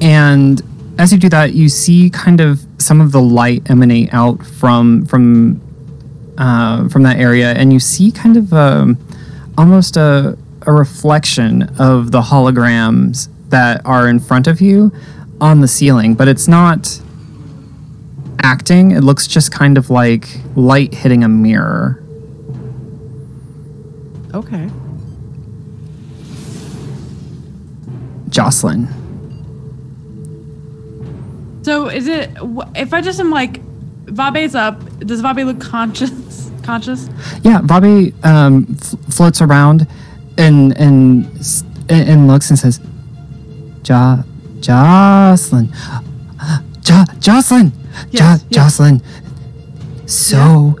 and 0.00 0.62
as 0.98 1.12
you 1.12 1.18
do 1.18 1.28
that, 1.30 1.54
you 1.54 1.68
see 1.68 2.10
kind 2.10 2.40
of 2.40 2.64
some 2.78 3.00
of 3.00 3.12
the 3.12 3.20
light 3.20 3.68
emanate 3.70 4.12
out 4.12 4.44
from 4.44 5.04
from 5.06 5.60
uh, 6.38 6.88
from 6.88 7.02
that 7.02 7.18
area, 7.18 7.52
and 7.52 7.72
you 7.72 7.80
see 7.80 8.10
kind 8.10 8.36
of 8.36 8.52
um, 8.52 8.98
almost 9.56 9.96
a 9.96 10.36
a 10.66 10.72
reflection 10.72 11.62
of 11.78 12.10
the 12.10 12.22
holograms 12.22 13.28
that 13.50 13.82
are 13.84 14.08
in 14.08 14.18
front 14.18 14.46
of 14.46 14.60
you 14.60 14.92
on 15.40 15.60
the 15.60 15.68
ceiling, 15.68 16.14
but 16.14 16.28
it's 16.28 16.48
not 16.48 17.00
acting. 18.40 18.92
It 18.92 19.02
looks 19.02 19.26
just 19.26 19.52
kind 19.52 19.76
of 19.78 19.90
like 19.90 20.28
light 20.56 20.94
hitting 20.94 21.24
a 21.24 21.28
mirror. 21.28 22.02
Okay. 24.32 24.68
Jocelyn. 28.28 28.88
So 31.62 31.88
is 31.88 32.08
it 32.08 32.30
if 32.74 32.92
I 32.92 33.00
just 33.00 33.20
am 33.20 33.30
like 33.30 33.60
Vabe's 34.14 34.54
up, 34.54 34.78
does 35.00 35.20
Vabe 35.22 35.44
look 35.44 35.60
conscious? 35.60 36.10
Conscious? 36.64 37.10
Yeah, 37.42 37.60
Bobby 37.60 38.14
um, 38.22 38.66
f- 38.80 38.94
floats 39.14 39.42
around 39.42 39.86
and 40.38 40.74
and 40.78 41.26
and 41.90 42.26
looks 42.26 42.48
and 42.48 42.58
says, 42.58 42.80
"Jo, 43.82 44.22
Jocelyn, 44.60 45.68
jo, 46.80 47.04
Jocelyn, 47.18 47.70
jo, 47.70 47.76
Yes, 48.12 48.12
yes. 48.12 48.44
Jocelyn." 48.50 49.02
So, 50.06 50.78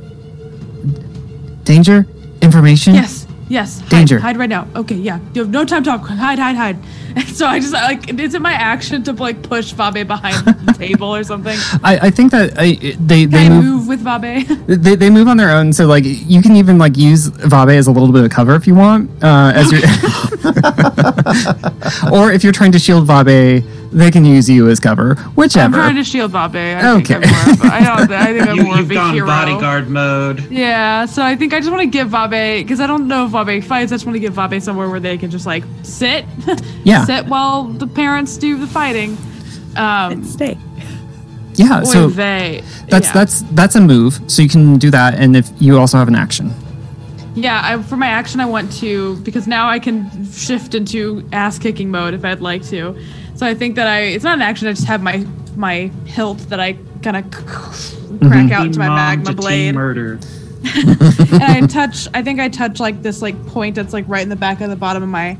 danger, 1.64 2.06
information. 2.40 2.94
Yes, 2.94 3.26
yes. 3.50 3.80
Hide, 3.80 3.88
Danger. 3.90 4.18
Hide 4.20 4.38
right 4.38 4.48
now. 4.48 4.66
Okay, 4.74 4.96
yeah. 4.96 5.18
You 5.34 5.42
have 5.42 5.50
no 5.50 5.66
time 5.66 5.84
to 5.84 5.90
talk. 5.90 6.06
Hide, 6.06 6.38
hide, 6.38 6.56
hide. 6.56 6.78
And 7.16 7.28
so 7.36 7.46
I 7.46 7.60
just 7.60 7.72
like, 7.72 8.12
is 8.18 8.34
it 8.34 8.42
my 8.42 8.52
action 8.52 9.02
to 9.04 9.12
like 9.12 9.42
push 9.42 9.72
Vabe 9.72 10.06
behind 10.06 10.44
the 10.66 10.72
table 10.72 11.14
or 11.14 11.22
something? 11.24 11.56
I, 11.82 11.98
I 12.02 12.10
think 12.10 12.30
that 12.32 12.54
I, 12.58 12.74
they 12.98 13.22
Can 13.26 13.30
they 13.30 13.46
I 13.46 13.48
move, 13.50 13.64
move 13.64 13.88
with 13.88 14.02
Vabe? 14.04 14.66
they, 14.82 14.94
they 14.96 15.10
move 15.10 15.28
on 15.28 15.36
their 15.36 15.50
own. 15.50 15.72
So 15.72 15.86
like 15.86 16.04
you 16.04 16.42
can 16.42 16.56
even 16.56 16.78
like 16.78 16.96
use 16.96 17.28
Vabe 17.30 17.74
as 17.76 17.86
a 17.86 17.92
little 17.92 18.12
bit 18.12 18.24
of 18.24 18.30
cover 18.30 18.54
if 18.54 18.66
you 18.66 18.74
want. 18.74 19.10
Uh, 19.22 19.52
as 19.54 19.70
you're, 19.72 19.80
or 22.12 22.32
if 22.32 22.42
you're 22.44 22.52
trying 22.52 22.72
to 22.72 22.78
shield 22.78 23.06
Vabe, 23.06 23.64
they 23.92 24.10
can 24.10 24.24
use 24.24 24.48
you 24.50 24.68
as 24.68 24.80
cover. 24.80 25.14
Whichever. 25.36 25.76
I'm 25.76 25.82
trying 25.92 25.94
to 25.96 26.04
shield 26.04 26.32
Vabe. 26.32 26.56
I 26.56 26.94
Okay. 26.96 27.14
think 27.20 27.26
I'm 27.26 27.30
more 27.46 27.54
of 27.54 27.60
a, 27.60 27.66
I, 27.74 27.80
don't, 27.84 28.10
I 28.12 28.26
think 28.32 28.48
I'm 28.48 28.56
you, 28.56 28.62
more 28.64 28.76
you've 28.76 28.90
a 28.90 28.94
gone 28.94 29.14
hero. 29.14 29.26
bodyguard 29.26 29.88
mode. 29.88 30.50
Yeah, 30.50 31.06
so 31.06 31.22
I 31.22 31.36
think 31.36 31.54
I 31.54 31.60
just 31.60 31.70
want 31.70 31.82
to 31.82 31.86
give 31.86 32.08
Vabe 32.08 32.62
because 32.64 32.80
I 32.80 32.86
don't 32.88 33.06
know 33.06 33.26
if 33.26 33.32
Vabe 33.32 33.62
fights. 33.62 33.92
I 33.92 33.94
just 33.94 34.04
want 34.06 34.16
to 34.16 34.20
give 34.20 34.34
Vabe 34.34 34.60
somewhere 34.60 34.88
where 34.90 34.98
they 35.00 35.16
can 35.16 35.30
just 35.30 35.46
like 35.46 35.62
sit, 35.82 36.24
Yeah. 36.82 37.03
Sit 37.06 37.26
while 37.26 37.64
the 37.64 37.86
parents 37.86 38.36
do 38.36 38.56
the 38.56 38.66
fighting. 38.66 39.16
Um, 39.76 40.24
Stay. 40.24 40.58
yeah. 41.54 41.80
or 41.80 41.84
So 41.84 42.08
they. 42.08 42.62
that's 42.88 43.06
yeah. 43.06 43.12
that's 43.12 43.42
that's 43.52 43.74
a 43.74 43.80
move. 43.80 44.20
So 44.30 44.42
you 44.42 44.48
can 44.48 44.78
do 44.78 44.90
that, 44.90 45.14
and 45.14 45.36
if 45.36 45.50
you 45.60 45.78
also 45.78 45.98
have 45.98 46.08
an 46.08 46.14
action. 46.14 46.52
Yeah, 47.34 47.60
I, 47.64 47.82
for 47.82 47.96
my 47.96 48.06
action, 48.06 48.38
I 48.40 48.46
want 48.46 48.72
to 48.74 49.16
because 49.18 49.48
now 49.48 49.68
I 49.68 49.80
can 49.80 50.30
shift 50.30 50.74
into 50.74 51.28
ass 51.32 51.58
kicking 51.58 51.90
mode 51.90 52.14
if 52.14 52.24
I'd 52.24 52.40
like 52.40 52.62
to. 52.66 52.96
So 53.34 53.44
I 53.44 53.54
think 53.54 53.74
that 53.74 53.88
I 53.88 54.00
it's 54.00 54.24
not 54.24 54.34
an 54.34 54.42
action. 54.42 54.68
I 54.68 54.72
just 54.72 54.86
have 54.86 55.02
my 55.02 55.26
my 55.56 55.90
hilt 56.06 56.38
that 56.50 56.60
I 56.60 56.78
kind 57.02 57.16
of 57.16 57.30
crack 57.30 58.52
out 58.52 58.72
to 58.72 58.78
my 58.78 58.88
Mom 58.88 58.96
magma 58.96 59.24
to 59.24 59.30
teen 59.30 59.36
blade, 59.36 59.74
murder. 59.74 60.20
and 60.76 61.42
I 61.42 61.60
touch. 61.66 62.06
I 62.14 62.22
think 62.22 62.38
I 62.40 62.48
touch 62.48 62.78
like 62.78 63.02
this 63.02 63.20
like 63.20 63.46
point 63.48 63.74
that's 63.74 63.92
like 63.92 64.04
right 64.08 64.22
in 64.22 64.28
the 64.28 64.36
back 64.36 64.60
of 64.60 64.70
the 64.70 64.76
bottom 64.76 65.02
of 65.02 65.08
my 65.08 65.36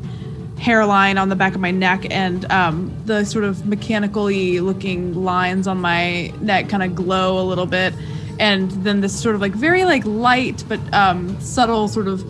hairline 0.59 1.19
on 1.19 1.29
the 1.29 1.37
back 1.37 1.55
of 1.55 1.61
my 1.61 1.71
neck, 1.71 2.07
and 2.11 2.51
um, 2.51 2.97
the 3.07 3.25
sort 3.25 3.45
of 3.45 3.67
mechanically 3.67 4.61
looking 4.61 5.15
lines 5.15 5.67
on 5.67 5.81
my 5.81 6.33
neck 6.41 6.69
kind 6.69 6.83
of 6.83 6.95
glow 6.95 7.41
a 7.41 7.45
little 7.45 7.67
bit, 7.67 7.95
and 8.39 8.71
then 8.71 9.01
this 9.01 9.19
sort 9.19 9.35
of 9.35 9.41
like 9.41 9.53
very 9.53 9.85
like 9.85 10.05
light 10.05 10.65
but 10.69 10.81
um, 10.93 11.39
subtle 11.41 11.89
sort 11.89 12.09
of 12.09 12.25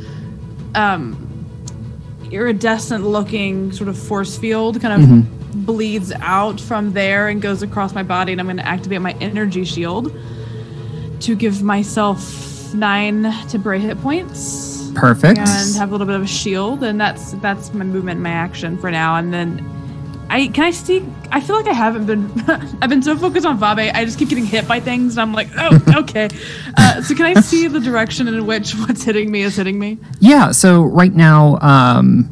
um, 0.75 1.21
iridescent 2.31 3.05
looking 3.05 3.73
sort 3.73 3.89
of 3.89 3.99
force 3.99 4.37
field 4.37 4.81
kind 4.81 5.03
of 5.03 5.67
bleeds 5.67 6.13
out 6.21 6.61
from 6.61 6.93
there 6.93 7.29
and 7.29 7.41
goes 7.41 7.63
across 7.63 7.95
my 7.95 8.03
body 8.03 8.33
and 8.33 8.41
i'm 8.41 8.47
going 8.47 8.57
to 8.57 8.67
activate 8.67 9.01
my 9.01 9.13
energy 9.21 9.65
shield 9.65 10.13
to 11.21 11.37
give 11.37 11.63
myself 11.63 12.75
nine 12.75 13.23
temporary 13.49 13.79
hit 13.79 14.01
points 14.01 14.74
Perfect. 14.95 15.39
and 15.39 15.77
have 15.77 15.91
a 15.91 15.93
little 15.93 16.07
bit 16.07 16.17
of 16.17 16.23
a 16.23 16.27
shield 16.27 16.83
and 16.83 17.01
that's 17.01 17.33
that's 17.35 17.73
my 17.75 17.85
movement 17.85 18.21
my 18.21 18.31
action 18.31 18.79
for 18.79 18.91
now 18.91 19.17
and 19.17 19.33
then 19.33 19.65
I 20.31 20.49
can 20.49 20.65
I 20.65 20.71
see 20.71 21.05
I 21.31 21.41
feel 21.41 21.57
like 21.57 21.67
I 21.67 21.73
haven't 21.73 22.07
been 22.07 22.31
I've 22.81 22.89
been 22.89 23.03
so 23.03 23.17
focused 23.17 23.47
on 23.47 23.59
Vabe 23.59 23.91
I 23.95 24.05
just 24.05 24.19
keep 24.19 24.29
getting 24.31 24.47
hit 24.47 24.67
by 24.67 24.81
things 24.81 25.17
and 25.17 25.23
I'm 25.23 25.33
like 25.33 25.49
oh 25.59 25.79
okay 25.99 26.29
uh, 26.79 27.03
so 27.03 27.15
can 27.15 27.27
I 27.27 27.41
see 27.41 27.67
the 27.69 27.81
direction 27.81 28.27
in 28.29 28.47
which 28.47 28.73
what's 28.81 29.03
hitting 29.03 29.31
me 29.31 29.43
is 29.43 29.57
hitting 29.57 29.79
me 29.79 29.99
Yeah. 30.21 30.51
So 30.53 30.83
right 30.83 31.13
now, 31.15 31.59
um, 31.61 32.29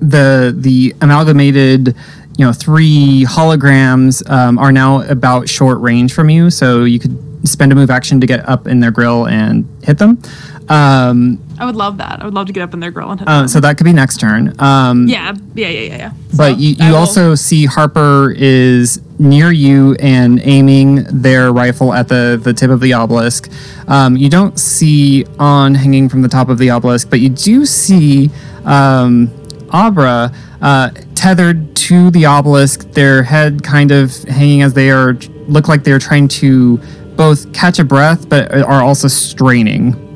the 0.00 0.54
the 0.56 0.94
amalgamated 1.00 1.88
you 2.36 2.44
know 2.44 2.52
three 2.52 3.24
holograms 3.28 4.28
um, 4.30 4.58
are 4.58 4.70
now 4.70 5.02
about 5.02 5.48
short 5.48 5.80
range 5.80 6.12
from 6.12 6.30
you, 6.30 6.50
so 6.50 6.84
you 6.84 6.98
could 6.98 7.16
spend 7.48 7.72
a 7.72 7.74
move 7.74 7.90
action 7.90 8.20
to 8.20 8.26
get 8.26 8.48
up 8.48 8.66
in 8.66 8.80
their 8.80 8.90
grill 8.90 9.26
and 9.26 9.66
hit 9.82 9.98
them. 9.98 10.20
Um, 10.68 11.38
I 11.58 11.64
would 11.64 11.76
love 11.76 11.98
that. 11.98 12.20
I 12.20 12.24
would 12.24 12.34
love 12.34 12.46
to 12.46 12.52
get 12.52 12.62
up 12.62 12.74
in 12.74 12.80
their 12.80 12.90
grill 12.90 13.10
and 13.10 13.20
hit 13.20 13.28
uh, 13.28 13.40
them. 13.40 13.48
so 13.48 13.60
that 13.60 13.76
could 13.76 13.84
be 13.84 13.92
next 13.92 14.20
turn. 14.20 14.54
Um, 14.60 15.08
yeah, 15.08 15.34
yeah, 15.54 15.68
yeah, 15.68 15.80
yeah, 15.80 15.96
yeah. 15.96 16.12
but 16.36 16.54
So 16.54 16.58
you, 16.58 16.76
you 16.78 16.94
also 16.94 17.34
see 17.34 17.66
Harper 17.66 18.32
is 18.36 19.00
near 19.18 19.50
you 19.50 19.94
and 19.96 20.40
aiming 20.42 21.04
their 21.04 21.52
rifle 21.52 21.92
at 21.92 22.08
the, 22.08 22.40
the 22.42 22.52
tip 22.52 22.70
of 22.70 22.80
the 22.80 22.92
obelisk. 22.92 23.50
Um, 23.88 24.16
you 24.16 24.28
don't 24.28 24.58
see 24.58 25.24
On 25.38 25.74
hanging 25.74 26.08
from 26.08 26.22
the 26.22 26.28
top 26.28 26.48
of 26.48 26.58
the 26.58 26.70
obelisk, 26.70 27.10
but 27.10 27.20
you 27.20 27.28
do 27.28 27.66
see 27.66 28.30
um, 28.64 29.30
Abra 29.72 30.32
uh, 30.60 30.90
tethered 31.14 31.74
to 31.76 32.10
the 32.10 32.26
obelisk, 32.26 32.90
their 32.92 33.22
head 33.22 33.62
kind 33.62 33.90
of 33.90 34.14
hanging 34.24 34.62
as 34.62 34.74
they 34.74 34.90
are 34.90 35.14
look 35.48 35.66
like 35.66 35.82
they're 35.82 35.98
trying 35.98 36.28
to 36.28 36.78
both 37.16 37.52
catch 37.52 37.78
a 37.78 37.84
breath, 37.84 38.28
but 38.28 38.52
are 38.52 38.82
also 38.82 39.08
straining. 39.08 40.07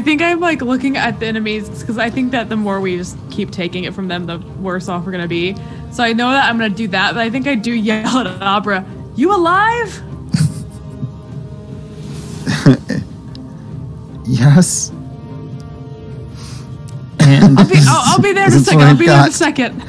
I 0.00 0.02
think 0.02 0.22
I'm 0.22 0.40
like 0.40 0.62
looking 0.62 0.96
at 0.96 1.20
the 1.20 1.26
enemies 1.26 1.68
because 1.68 1.98
I 1.98 2.08
think 2.08 2.30
that 2.32 2.48
the 2.48 2.56
more 2.56 2.80
we 2.80 2.96
just 2.96 3.18
keep 3.30 3.50
taking 3.50 3.84
it 3.84 3.92
from 3.92 4.08
them, 4.08 4.24
the 4.24 4.38
worse 4.58 4.88
off 4.88 5.04
we're 5.04 5.12
gonna 5.12 5.28
be. 5.28 5.54
So 5.92 6.02
I 6.02 6.14
know 6.14 6.30
that 6.30 6.48
I'm 6.48 6.56
gonna 6.56 6.70
do 6.70 6.88
that, 6.88 7.12
but 7.12 7.20
I 7.20 7.28
think 7.28 7.46
I 7.46 7.54
do 7.54 7.70
yell 7.70 8.20
at 8.20 8.26
Abra, 8.40 8.82
"You 9.14 9.36
alive?" 9.36 10.02
Yes. 14.26 14.90
And 17.18 17.58
I'll 17.58 17.68
be, 17.68 17.74
I'll, 17.80 18.14
I'll 18.14 18.22
be 18.22 18.32
there 18.32 18.46
in 18.46 18.52
a 18.54 18.58
second. 18.58 18.80
I'll 18.80 18.96
be 18.96 19.06
there 19.06 19.22
in 19.24 19.28
a 19.28 19.32
second. 19.32 19.84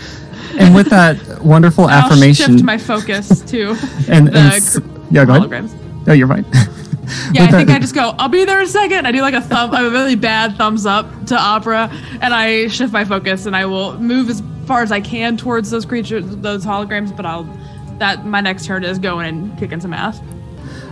and 0.57 0.75
with 0.75 0.89
that 0.89 1.41
wonderful 1.41 1.89
affirmation, 1.89 2.45
I'll 2.51 2.57
shift 2.57 2.65
my 2.65 2.77
focus 2.77 3.41
to 3.43 3.69
and, 4.09 4.27
the 4.27 4.39
and 4.39 5.11
yeah, 5.11 5.23
go 5.23 5.35
ahead. 5.35 5.49
holograms. 5.49 6.07
Oh, 6.07 6.11
you're 6.13 6.27
fine. 6.27 6.45
Yeah, 7.33 7.45
I 7.45 7.51
think 7.51 7.69
I 7.69 7.79
just 7.79 7.95
go. 7.95 8.15
I'll 8.17 8.29
be 8.29 8.45
there 8.45 8.59
in 8.59 8.65
a 8.65 8.69
second. 8.69 9.05
I 9.05 9.11
do 9.11 9.21
like 9.21 9.33
a 9.33 9.41
thumb, 9.41 9.73
a 9.73 9.89
really 9.89 10.15
bad 10.15 10.55
thumbs 10.57 10.85
up 10.85 11.07
to 11.27 11.35
Abra, 11.39 11.89
and 12.21 12.33
I 12.33 12.67
shift 12.67 12.93
my 12.93 13.05
focus, 13.05 13.45
and 13.45 13.55
I 13.55 13.65
will 13.65 13.97
move 13.99 14.29
as 14.29 14.41
far 14.65 14.81
as 14.81 14.91
I 14.91 15.01
can 15.01 15.37
towards 15.37 15.69
those 15.69 15.85
creatures, 15.85 16.25
those 16.37 16.65
holograms. 16.65 17.15
But 17.15 17.25
I'll 17.25 17.43
that 18.01 18.25
my 18.25 18.41
next 18.41 18.65
turn 18.65 18.83
is 18.83 18.99
going 18.99 19.27
and 19.27 19.57
kicking 19.57 19.79
some 19.79 19.93
ass. 19.93 20.19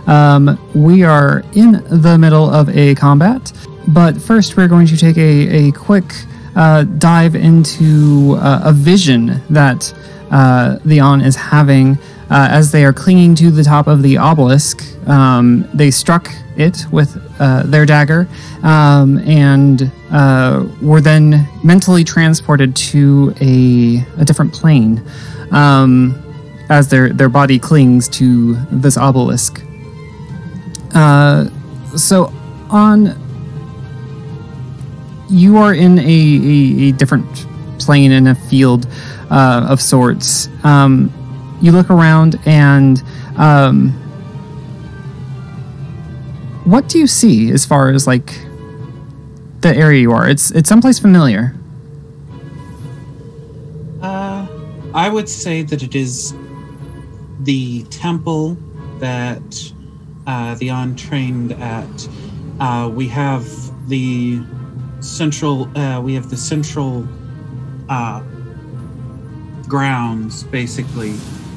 Um, 0.06 0.58
we 0.74 1.02
are 1.02 1.42
in 1.54 1.72
the 1.90 2.16
middle 2.18 2.48
of 2.48 2.68
a 2.70 2.94
combat, 2.94 3.52
but 3.88 4.16
first 4.16 4.56
we're 4.56 4.68
going 4.68 4.86
to 4.86 4.96
take 4.96 5.18
a, 5.18 5.68
a 5.68 5.72
quick 5.72 6.04
uh, 6.56 6.84
dive 6.84 7.34
into 7.34 8.36
uh, 8.38 8.62
a 8.64 8.72
vision 8.72 9.42
that 9.50 9.92
uh, 10.30 10.78
Leon 10.84 11.20
is 11.20 11.36
having 11.36 11.98
uh, 12.30 12.48
as 12.50 12.70
they 12.70 12.84
are 12.84 12.92
clinging 12.92 13.34
to 13.34 13.50
the 13.50 13.64
top 13.64 13.88
of 13.88 14.02
the 14.02 14.16
obelisk. 14.16 14.84
Um, 15.10 15.68
they 15.74 15.90
struck 15.90 16.30
it 16.56 16.86
with 16.92 17.20
uh, 17.40 17.64
their 17.64 17.84
dagger 17.84 18.28
um, 18.62 19.18
and 19.18 19.90
uh, 20.12 20.64
were 20.80 21.00
then 21.00 21.48
mentally 21.64 22.04
transported 22.04 22.76
to 22.76 23.34
a, 23.40 24.06
a 24.20 24.24
different 24.24 24.52
plane 24.52 25.02
um, 25.50 26.14
as 26.68 26.88
their, 26.88 27.08
their 27.08 27.28
body 27.28 27.58
clings 27.58 28.08
to 28.10 28.54
this 28.70 28.96
obelisk. 28.96 29.60
Uh, 30.94 31.46
so 31.96 32.32
on 32.70 33.18
you 35.28 35.56
are 35.56 35.74
in 35.74 35.98
a, 35.98 36.02
a, 36.02 36.88
a 36.88 36.92
different 36.92 37.26
plane 37.80 38.12
in 38.12 38.28
a 38.28 38.34
field 38.36 38.86
uh, 39.30 39.66
of 39.68 39.80
sorts 39.80 40.48
um, 40.62 41.12
you 41.60 41.72
look 41.72 41.90
around 41.90 42.38
and 42.46 43.02
um, 43.36 43.92
what 46.64 46.88
do 46.88 46.98
you 46.98 47.06
see 47.06 47.50
as 47.50 47.64
far 47.64 47.90
as 47.90 48.06
like 48.06 48.38
the 49.60 49.74
area 49.74 50.02
you 50.02 50.12
are 50.12 50.28
it's 50.28 50.50
it's 50.50 50.68
someplace 50.68 50.98
familiar 50.98 51.54
Uh, 54.00 54.46
I 54.94 55.08
would 55.10 55.28
say 55.28 55.62
that 55.62 55.82
it 55.82 55.94
is 55.94 56.34
the 57.40 57.82
temple 57.84 58.56
that 58.98 59.72
uh, 60.26 60.54
the 60.56 60.70
on 60.70 60.96
trained 60.96 61.52
at. 61.52 62.08
Uh, 62.58 62.90
we 62.92 63.08
have 63.08 63.46
the 63.88 64.42
central. 65.00 65.68
Uh, 65.76 66.00
we 66.00 66.14
have 66.14 66.30
the 66.30 66.36
central 66.36 67.06
uh, 67.88 68.22
grounds, 69.68 70.44
basically, 70.44 71.12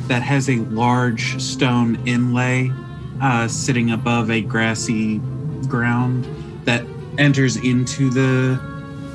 that 0.07 0.21
has 0.21 0.49
a 0.49 0.57
large 0.57 1.41
stone 1.41 1.95
inlay 2.05 2.71
uh, 3.23 3.47
sitting 3.47 3.91
above 3.91 4.29
a 4.29 4.41
grassy 4.41 5.19
ground 5.67 6.27
that 6.65 6.85
enters 7.17 7.55
into 7.57 8.09
the 8.09 8.59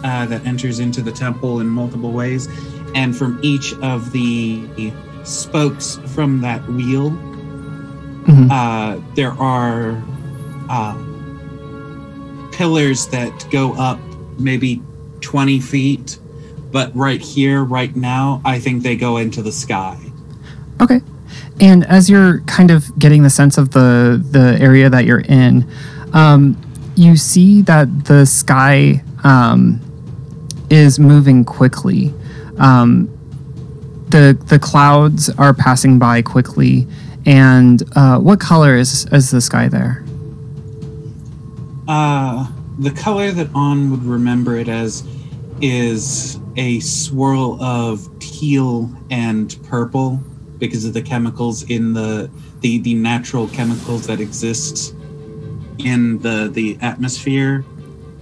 uh, 0.02 0.26
that 0.26 0.44
enters 0.46 0.78
into 0.80 1.02
the 1.02 1.12
temple 1.12 1.60
in 1.60 1.66
multiple 1.68 2.12
ways 2.12 2.48
and 2.94 3.16
from 3.16 3.38
each 3.42 3.74
of 3.82 4.10
the 4.12 4.62
spokes 5.24 5.98
from 6.06 6.40
that 6.40 6.66
wheel, 6.68 7.10
Mhm. 8.26 8.48
uh, 8.50 9.00
there 9.14 9.32
are 9.32 10.02
uh, 10.70 10.94
pillars 12.52 13.06
that 13.08 13.46
go 13.50 13.72
up 13.74 13.98
maybe 14.38 14.80
20 15.20 15.60
feet. 15.60 16.18
But 16.70 16.94
right 16.94 17.20
here, 17.20 17.64
right 17.64 17.94
now, 17.96 18.42
I 18.44 18.58
think 18.58 18.82
they 18.82 18.94
go 18.96 19.16
into 19.16 19.40
the 19.42 19.52
sky. 19.52 19.96
Okay. 20.80 21.00
And 21.60 21.84
as 21.86 22.08
you're 22.08 22.40
kind 22.42 22.70
of 22.70 22.96
getting 22.98 23.22
the 23.22 23.30
sense 23.30 23.58
of 23.58 23.70
the 23.70 24.24
the 24.30 24.56
area 24.60 24.88
that 24.88 25.04
you're 25.04 25.20
in, 25.20 25.68
um, 26.12 26.56
you 26.96 27.16
see 27.16 27.62
that 27.62 28.04
the 28.04 28.26
sky 28.26 29.02
um, 29.24 29.80
is 30.70 30.98
moving 30.98 31.44
quickly. 31.44 32.12
Um, 32.58 33.08
the 34.08 34.38
the 34.46 34.58
clouds 34.58 35.30
are 35.30 35.54
passing 35.54 35.98
by 35.98 36.22
quickly. 36.22 36.86
And 37.26 37.82
uh, 37.94 38.18
what 38.18 38.40
color 38.40 38.76
is 38.76 39.06
is 39.12 39.30
the 39.30 39.40
sky 39.40 39.68
there? 39.68 40.04
Uh, 41.86 42.46
the 42.78 42.90
color 42.90 43.32
that 43.32 43.48
On 43.54 43.90
would 43.90 44.04
remember 44.04 44.56
it 44.56 44.68
as 44.68 45.06
is 45.60 46.38
a 46.56 46.80
swirl 46.80 47.60
of 47.62 48.08
teal 48.20 48.90
and 49.10 49.56
purple 49.64 50.20
because 50.58 50.84
of 50.84 50.92
the 50.92 51.02
chemicals 51.02 51.62
in 51.70 51.92
the 51.92 52.30
the, 52.60 52.78
the 52.78 52.94
natural 52.94 53.48
chemicals 53.48 54.06
that 54.06 54.20
exist 54.20 54.94
in 55.78 56.18
the 56.18 56.48
the 56.52 56.78
atmosphere. 56.80 57.64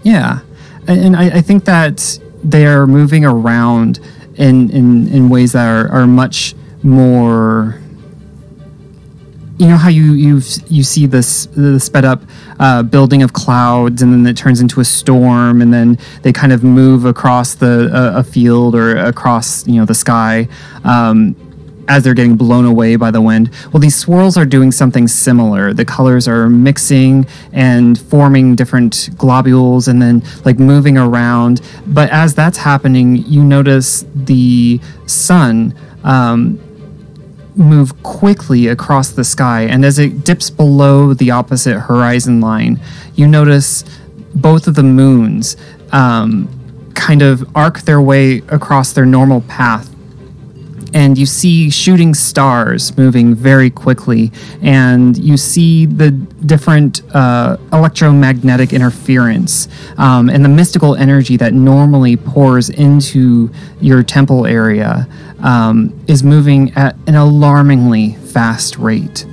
Yeah, 0.03 0.41
and 0.87 1.17
I, 1.17 1.39
I 1.39 1.41
think 1.41 1.65
that 1.65 2.19
they 2.45 2.67
are 2.67 2.87
moving 2.87 3.25
around 3.25 3.99
in 4.37 4.71
in, 4.71 5.09
in 5.09 5.29
ways 5.29 5.53
that 5.53 5.67
are, 5.67 5.89
are 5.91 6.07
much 6.07 6.55
more. 6.83 7.81
You 9.59 9.69
know 9.69 9.77
how 9.79 9.89
you 9.89 10.13
you 10.13 10.43
you 10.69 10.83
see 10.83 11.07
this 11.07 11.47
the 11.47 11.81
sped 11.81 12.05
up 12.05 12.23
uh, 12.61 12.83
building 12.83 13.23
of 13.23 13.33
clouds, 13.33 14.03
and 14.03 14.13
then 14.13 14.27
it 14.27 14.37
turns 14.37 14.61
into 14.61 14.81
a 14.81 14.85
storm, 14.85 15.63
and 15.63 15.73
then 15.73 15.99
they 16.21 16.33
kind 16.33 16.53
of 16.53 16.63
move 16.63 17.07
across 17.07 17.55
the 17.55 17.91
uh, 17.93 18.21
a 18.21 18.23
field 18.23 18.75
or 18.75 18.97
across 18.97 19.67
you 19.67 19.77
know 19.77 19.87
the 19.87 19.95
sky. 19.95 20.47
Um, 20.85 21.35
as 21.89 22.05
they're 22.05 22.15
getting 22.15 22.37
blown 22.37 22.65
away 22.65 22.97
by 22.97 23.11
the 23.11 23.21
wind. 23.21 23.51
Well, 23.73 23.81
these 23.81 23.97
swirls 23.97 24.37
are 24.37 24.45
doing 24.45 24.73
something 24.73 25.09
similar. 25.09 25.73
The 25.73 25.85
colors 25.85 26.27
are 26.27 26.49
mixing 26.49 27.27
and 27.53 27.99
forming 27.99 28.57
different 28.57 29.11
globules 29.17 29.89
and 29.89 30.01
then 30.01 30.23
like 30.45 30.59
moving 30.59 30.99
around. 30.99 31.61
But 31.87 32.11
as 32.11 32.35
that's 32.35 32.59
happening, 32.59 33.17
you 33.17 33.45
notice 33.45 34.05
the 34.15 34.81
sun 35.07 35.75
um, 36.05 36.59
move 37.57 38.03
quickly 38.03 38.69
across 38.69 39.11
the 39.11 39.25
sky. 39.25 39.63
And 39.63 39.85
as 39.85 39.99
it 39.99 40.25
dips 40.25 40.51
below 40.51 41.15
the 41.15 41.31
opposite 41.31 41.79
horizon 41.81 42.41
line, 42.41 42.81
you 43.15 43.27
notice 43.27 43.85
both 44.35 44.67
of 44.67 44.75
the 44.75 44.83
moons 44.83 45.57
um, 45.93 46.49
kind 46.95 47.23
of 47.23 47.49
arc 47.57 47.83
their 47.83 48.01
way 48.01 48.39
across 48.49 48.93
their 48.93 49.07
normal 49.07 49.41
path 49.43 49.96
and 50.95 51.19
you 51.19 51.27
see 51.27 51.71
shooting 51.71 52.15
stars 52.15 52.97
moving 52.97 53.35
very 53.35 53.71
quickly, 53.71 54.33
and 54.63 55.17
you 55.17 55.37
see 55.37 55.87
the 55.87 56.11
different 56.11 57.03
uh, 57.15 57.57
electromagnetic 57.73 58.73
interference 58.73 59.69
um, 59.99 60.29
and 60.29 60.45
the 60.45 60.49
mystical 60.49 60.95
energy 60.97 61.37
that 61.37 61.53
normally 61.53 62.17
pours 62.17 62.71
into 62.71 63.51
your 63.81 64.03
temple 64.03 64.47
area 64.47 65.09
um, 65.41 65.99
is 66.07 66.23
moving 66.23 66.73
at 66.75 66.97
an 67.07 67.15
alarmingly 67.15 68.15
fast 68.15 68.79
rate. 68.79 69.27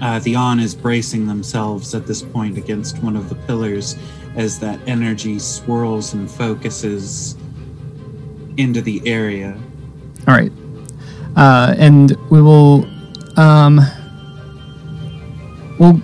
Uh, 0.00 0.20
the 0.20 0.36
On 0.36 0.60
is 0.60 0.74
bracing 0.74 1.26
themselves 1.26 1.94
at 1.94 2.06
this 2.06 2.22
point 2.22 2.56
against 2.56 3.02
one 3.02 3.16
of 3.16 3.28
the 3.28 3.34
pillars 3.34 3.96
as 4.36 4.58
that 4.60 4.78
energy 4.86 5.40
swirls 5.40 6.14
and 6.14 6.30
focuses 6.30 7.36
into 8.58 8.82
the 8.82 9.00
area. 9.06 9.56
All 10.26 10.34
right. 10.34 10.52
Uh, 11.36 11.74
and 11.78 12.16
we 12.30 12.42
will 12.42 12.86
um, 13.38 13.80
we'll 15.78 16.00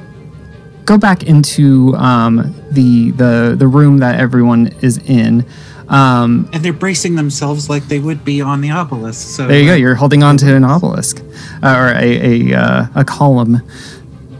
go 0.84 0.96
back 0.96 1.24
into 1.24 1.94
um, 1.96 2.54
the 2.70 3.10
the 3.12 3.56
the 3.58 3.66
room 3.66 3.98
that 3.98 4.18
everyone 4.20 4.68
is 4.80 4.98
in. 4.98 5.44
Um, 5.88 6.48
And 6.52 6.64
they're 6.64 6.72
bracing 6.72 7.16
themselves 7.16 7.68
like 7.68 7.88
they 7.88 7.98
would 7.98 8.24
be 8.24 8.40
on 8.40 8.62
the 8.62 8.70
obelisk. 8.70 9.36
So 9.36 9.46
there 9.46 9.60
you 9.60 9.66
go. 9.66 9.74
You're 9.74 9.96
holding 9.96 10.22
on 10.22 10.38
to 10.38 10.54
an 10.56 10.64
obelisk 10.64 11.20
uh, 11.62 11.76
or 11.76 11.88
a 11.98 12.50
a, 12.52 12.54
uh, 12.54 12.86
a 12.94 13.04
column. 13.04 13.60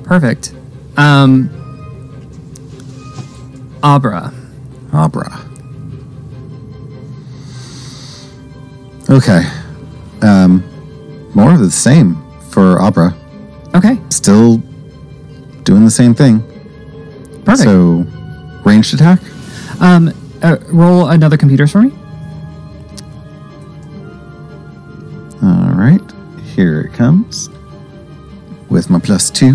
Perfect. 0.05 0.55
Um, 0.97 1.51
Abra. 3.83 4.33
Abra. 4.93 5.41
Okay. 9.11 9.43
Um, 10.23 10.63
more 11.35 11.53
of 11.53 11.61
the 11.61 11.71
same 11.71 12.17
for 12.51 12.81
Abra. 12.81 13.15
Okay. 13.75 13.99
Still 14.11 14.59
doing 15.65 15.85
the 15.85 15.91
same 15.91 16.15
thing. 16.15 16.41
Perfect. 17.45 17.65
So, 17.65 18.07
ranged 18.65 18.95
attack. 18.95 19.21
Um, 19.81 20.13
uh, 20.43 20.57
roll 20.69 21.09
another 21.09 21.37
computers 21.37 21.73
for 21.73 21.83
me. 21.83 21.93
All 25.43 25.75
right. 25.75 26.01
Here 26.55 26.81
it 26.83 26.95
comes. 26.95 27.51
With 28.71 28.89
my 28.89 28.99
plus 28.99 29.31
two, 29.31 29.55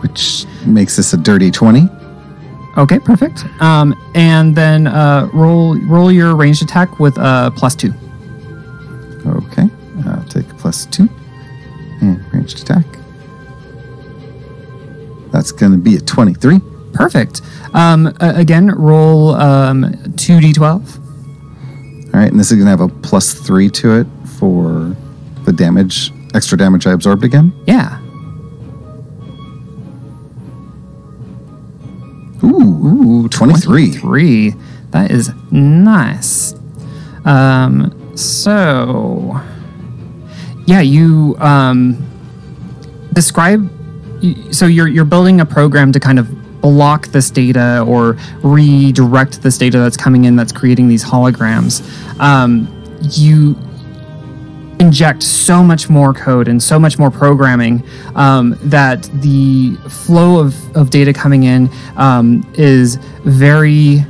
which 0.00 0.44
makes 0.66 0.96
this 0.96 1.12
a 1.12 1.16
dirty 1.16 1.50
20. 1.50 1.88
Okay, 2.76 2.98
perfect. 2.98 3.44
Um, 3.60 3.94
and 4.14 4.54
then 4.56 4.86
uh, 4.88 5.28
roll 5.32 5.76
roll 5.86 6.10
your 6.10 6.34
ranged 6.34 6.62
attack 6.62 6.98
with 6.98 7.16
uh, 7.18 7.50
plus 7.52 7.74
two. 7.74 7.92
Okay. 9.26 9.68
I'll 10.06 10.24
take 10.28 10.50
a 10.50 10.54
plus 10.54 10.86
two. 10.86 11.08
And 12.00 12.20
ranged 12.34 12.60
attack. 12.60 12.84
That's 15.30 15.50
going 15.52 15.72
to 15.72 15.78
be 15.78 15.96
a 15.96 16.00
23. 16.00 16.60
Perfect. 16.92 17.40
Um, 17.72 18.06
a- 18.20 18.34
again, 18.36 18.68
roll 18.68 19.34
um, 19.34 19.82
two 20.16 20.38
d12. 20.38 20.62
All 20.62 22.20
right. 22.20 22.30
And 22.30 22.38
this 22.38 22.50
is 22.50 22.56
going 22.58 22.66
to 22.66 22.70
have 22.70 22.80
a 22.80 22.88
plus 22.88 23.34
three 23.34 23.68
to 23.70 23.94
it 24.00 24.06
for 24.38 24.94
the 25.44 25.52
damage, 25.52 26.12
extra 26.34 26.56
damage 26.58 26.86
I 26.86 26.92
absorbed 26.92 27.24
again. 27.24 27.52
Yeah. 27.66 28.00
Ooh, 32.44 33.28
23. 33.28 33.90
Three. 33.92 34.54
That 34.90 35.10
is 35.10 35.32
nice. 35.50 36.54
Um, 37.24 38.16
so, 38.16 39.40
yeah, 40.66 40.80
you 40.80 41.36
um, 41.40 41.98
describe. 43.12 43.70
So 44.52 44.66
you're 44.66 44.88
you're 44.88 45.04
building 45.04 45.40
a 45.40 45.46
program 45.46 45.92
to 45.92 46.00
kind 46.00 46.18
of 46.18 46.60
block 46.60 47.08
this 47.08 47.30
data 47.30 47.84
or 47.86 48.16
redirect 48.42 49.42
this 49.42 49.58
data 49.58 49.78
that's 49.78 49.98
coming 49.98 50.24
in 50.24 50.36
that's 50.36 50.52
creating 50.52 50.88
these 50.88 51.04
holograms. 51.04 51.82
Um, 52.20 52.68
you 53.12 53.56
inject 54.78 55.22
so 55.22 55.62
much 55.62 55.88
more 55.88 56.12
code 56.12 56.48
and 56.48 56.62
so 56.62 56.78
much 56.78 56.98
more 56.98 57.10
programming 57.10 57.82
um, 58.14 58.56
that 58.62 59.02
the 59.20 59.76
flow 59.88 60.40
of, 60.40 60.76
of 60.76 60.90
data 60.90 61.12
coming 61.12 61.44
in 61.44 61.70
um, 61.96 62.48
is 62.54 62.96
very 63.24 64.04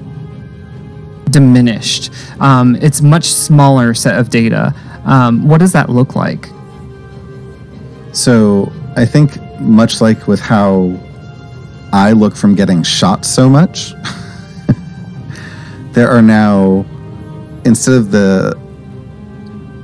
diminished. 1.31 2.13
Um, 2.41 2.77
it's 2.77 3.03
much 3.03 3.25
smaller 3.25 3.95
set 3.95 4.19
of 4.19 4.31
data. 4.31 4.75
Um, 5.05 5.49
what 5.49 5.59
does 5.59 5.73
that 5.73 5.91
look 5.91 6.15
like? 6.15 6.49
So 8.13 8.73
I 8.97 9.05
think 9.05 9.41
much 9.61 10.01
like 10.01 10.27
with 10.27 10.41
how 10.41 10.99
I 11.93 12.13
look 12.13 12.37
from 12.37 12.55
getting 12.55 12.83
shot 12.83 13.25
so 13.25 13.49
much, 13.49 13.93
there 15.93 16.09
are 16.09 16.23
now 16.23 16.85
instead 17.65 17.95
of 17.95 18.11
the 18.11 18.64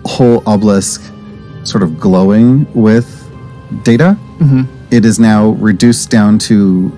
whole 0.05 0.43
obelisk 0.47 1.03
sort 1.65 1.83
of 1.83 1.99
glowing 2.01 2.67
with 2.75 3.07
data, 3.85 4.17
Mhm. 4.41 4.67
it 4.91 5.05
is 5.05 5.19
now 5.21 5.51
reduced 5.51 6.11
down 6.11 6.39
to 6.39 6.91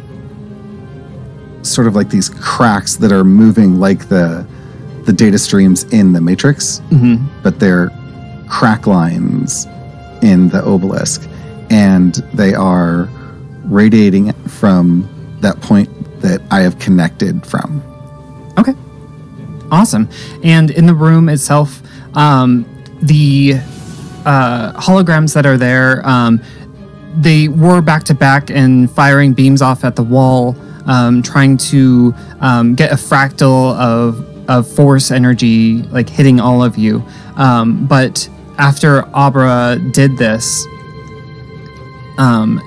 sort 1.63 1.87
of 1.87 1.95
like 1.95 2.11
these 2.11 2.29
cracks 2.29 2.97
that 2.97 3.13
are 3.13 3.25
moving 3.25 3.79
like 3.79 4.09
the 4.09 4.45
the 5.05 5.13
data 5.13 5.39
streams 5.39 5.83
in 5.85 6.13
the 6.13 6.21
matrix 6.21 6.81
Mm-hmm. 6.91 7.25
but 7.43 7.59
they're 7.59 7.91
crack 8.49 8.87
lines 8.87 9.67
in 10.23 10.49
the 10.51 10.65
obelisk 10.65 11.29
and 11.71 12.15
they 12.35 12.55
are 12.55 13.09
radiating 13.65 14.33
from 14.47 15.09
that 15.41 15.61
point 15.61 15.89
that 16.21 16.41
I 16.51 16.61
have 16.61 16.79
connected 16.79 17.45
from. 17.47 17.83
Okay. 18.59 18.75
Awesome. 19.73 20.09
And 20.45 20.71
in 20.71 20.87
the 20.87 20.95
room 20.95 21.29
itself, 21.29 21.83
um, 22.15 22.65
the 23.03 23.55
uh, 24.25 24.73
holograms 24.81 25.35
that 25.35 25.47
are 25.47 25.59
there, 25.59 26.07
um, 26.07 26.41
they 27.17 27.49
were 27.49 27.83
back 27.83 28.05
to 28.05 28.15
back 28.15 28.51
and 28.51 28.91
firing 28.91 29.33
beams 29.33 29.61
off 29.61 29.85
at 29.85 29.97
the 29.97 30.03
wall, 30.03 30.57
um, 30.87 31.23
trying 31.23 31.57
to 31.57 32.15
um, 32.41 32.75
get 32.75 32.93
a 32.93 32.97
fractal 32.97 33.77
of 33.77 34.29
of 34.49 34.69
force 34.69 35.13
energy 35.13 35.83
like 35.85 36.09
hitting 36.09 36.41
all 36.41 36.65
of 36.65 36.77
you. 36.77 37.03
Um, 37.37 37.87
but 37.87 38.29
after 38.59 39.05
Abra 39.15 39.79
did 39.93 40.17
this, 40.17 40.67
um, 42.19 42.61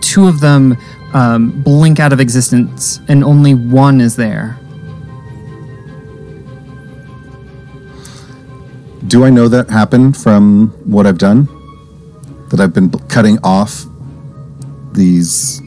two 0.00 0.26
of 0.26 0.40
them 0.40 0.76
um, 1.14 1.50
blink 1.62 2.00
out 2.00 2.12
of 2.12 2.20
existence, 2.20 3.00
and 3.08 3.22
only 3.22 3.54
one 3.54 4.00
is 4.00 4.16
there. 4.16 4.58
Do 9.14 9.22
I 9.22 9.30
know 9.30 9.46
that 9.46 9.70
happened 9.70 10.16
from 10.16 10.70
what 10.90 11.06
I've 11.06 11.18
done? 11.18 11.46
That 12.48 12.58
I've 12.58 12.74
been 12.74 12.90
cutting 13.06 13.38
off 13.44 13.84
these 14.90 15.60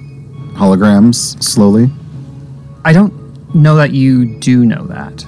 holograms 0.55 1.41
slowly? 1.41 1.89
I 2.83 2.91
don't 2.91 3.13
know 3.55 3.77
that 3.77 3.93
you 3.93 4.37
do 4.39 4.65
know 4.65 4.85
that 4.87 5.25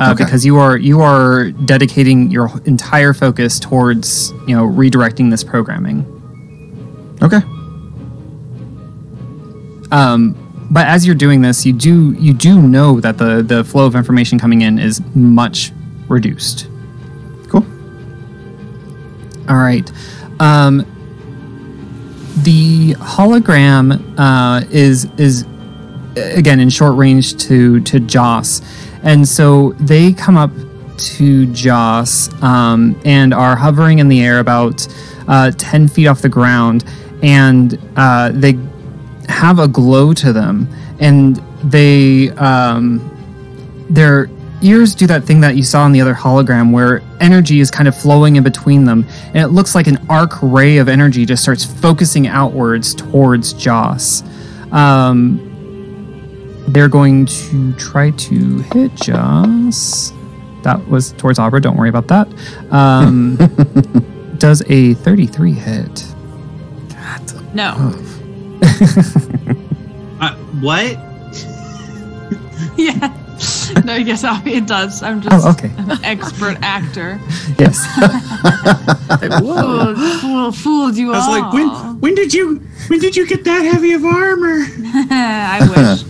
uh, 0.00 0.10
Okay. 0.10 0.24
because 0.24 0.44
you 0.44 0.56
are 0.56 0.76
you 0.78 1.00
are 1.00 1.52
dedicating 1.52 2.28
your 2.32 2.50
entire 2.64 3.12
focus 3.14 3.60
towards 3.60 4.32
you 4.48 4.56
know 4.56 4.66
redirecting 4.66 5.30
this 5.30 5.44
programming. 5.44 6.04
Okay. 7.22 7.40
Um, 9.92 10.34
but 10.72 10.88
as 10.88 11.06
you're 11.06 11.14
doing 11.14 11.40
this, 11.40 11.64
you 11.64 11.72
do 11.72 12.14
you 12.14 12.34
do 12.34 12.60
know 12.60 12.98
that 12.98 13.16
the 13.16 13.44
the 13.44 13.62
flow 13.62 13.86
of 13.86 13.94
information 13.94 14.40
coming 14.40 14.62
in 14.62 14.80
is 14.80 15.00
much 15.14 15.70
reduced. 16.08 16.66
All 19.50 19.56
right. 19.56 19.90
Um, 20.38 20.86
the 22.44 22.94
hologram 22.94 24.14
uh, 24.16 24.64
is 24.70 25.08
is 25.18 25.44
again 26.16 26.60
in 26.60 26.70
short 26.70 26.96
range 26.96 27.36
to 27.48 27.80
to 27.80 27.98
Joss, 27.98 28.62
and 29.02 29.26
so 29.26 29.72
they 29.80 30.12
come 30.12 30.36
up 30.36 30.52
to 30.98 31.46
Joss 31.46 32.32
um, 32.44 32.98
and 33.04 33.34
are 33.34 33.56
hovering 33.56 33.98
in 33.98 34.08
the 34.08 34.22
air 34.22 34.38
about 34.38 34.86
uh, 35.26 35.50
ten 35.58 35.88
feet 35.88 36.06
off 36.06 36.22
the 36.22 36.28
ground, 36.28 36.84
and 37.20 37.76
uh, 37.96 38.30
they 38.32 38.56
have 39.28 39.58
a 39.58 39.66
glow 39.66 40.12
to 40.14 40.32
them, 40.32 40.68
and 41.00 41.42
they 41.64 42.30
um, 42.30 43.00
their 43.90 44.30
ears 44.62 44.94
do 44.94 45.06
that 45.06 45.24
thing 45.24 45.40
that 45.40 45.56
you 45.56 45.62
saw 45.62 45.86
in 45.86 45.92
the 45.92 46.00
other 46.00 46.14
hologram 46.14 46.72
where 46.72 47.02
energy 47.20 47.60
is 47.60 47.70
kind 47.70 47.88
of 47.88 47.96
flowing 47.96 48.36
in 48.36 48.42
between 48.42 48.84
them 48.84 49.06
and 49.28 49.38
it 49.38 49.48
looks 49.48 49.74
like 49.74 49.86
an 49.86 49.98
arc 50.08 50.32
ray 50.42 50.78
of 50.78 50.88
energy 50.88 51.24
just 51.24 51.42
starts 51.42 51.64
focusing 51.64 52.26
outwards 52.26 52.94
towards 52.94 53.52
joss 53.52 54.22
um, 54.72 55.46
they're 56.68 56.88
going 56.88 57.26
to 57.26 57.72
try 57.74 58.10
to 58.12 58.58
hit 58.72 58.94
joss 58.94 60.12
that 60.62 60.86
was 60.88 61.12
towards 61.12 61.38
abra 61.38 61.60
don't 61.60 61.76
worry 61.76 61.88
about 61.88 62.08
that 62.08 62.28
um, 62.72 63.36
does 64.38 64.62
a 64.68 64.94
33 64.94 65.52
hit 65.52 66.04
No. 67.54 67.94
Uh, 70.20 70.34
what? 70.60 70.98
yeah. 72.76 73.10
No, 73.84 73.94
yes, 73.96 74.22
it 74.24 74.66
does. 74.66 75.02
I'm 75.02 75.20
just 75.20 75.46
Oh, 75.46 75.50
okay. 75.52 75.70
an 75.78 76.02
expert 76.04 76.56
actor. 76.62 77.20
yes 77.58 77.78
Whoa, 79.40 79.94
fooled, 80.20 80.56
fooled 80.56 80.96
you 80.96 81.12
I 81.12 81.16
was 81.16 81.26
all. 81.26 81.40
like, 81.40 81.52
when 81.52 82.00
when 82.00 82.14
did 82.14 82.32
you 82.34 82.58
when 82.88 82.98
did 83.00 83.16
you 83.16 83.26
get 83.26 83.44
that 83.44 83.62
heavy 83.62 83.92
of 83.92 84.04
armor? 84.04 84.64
I 85.10 85.60
wish. 85.70 86.04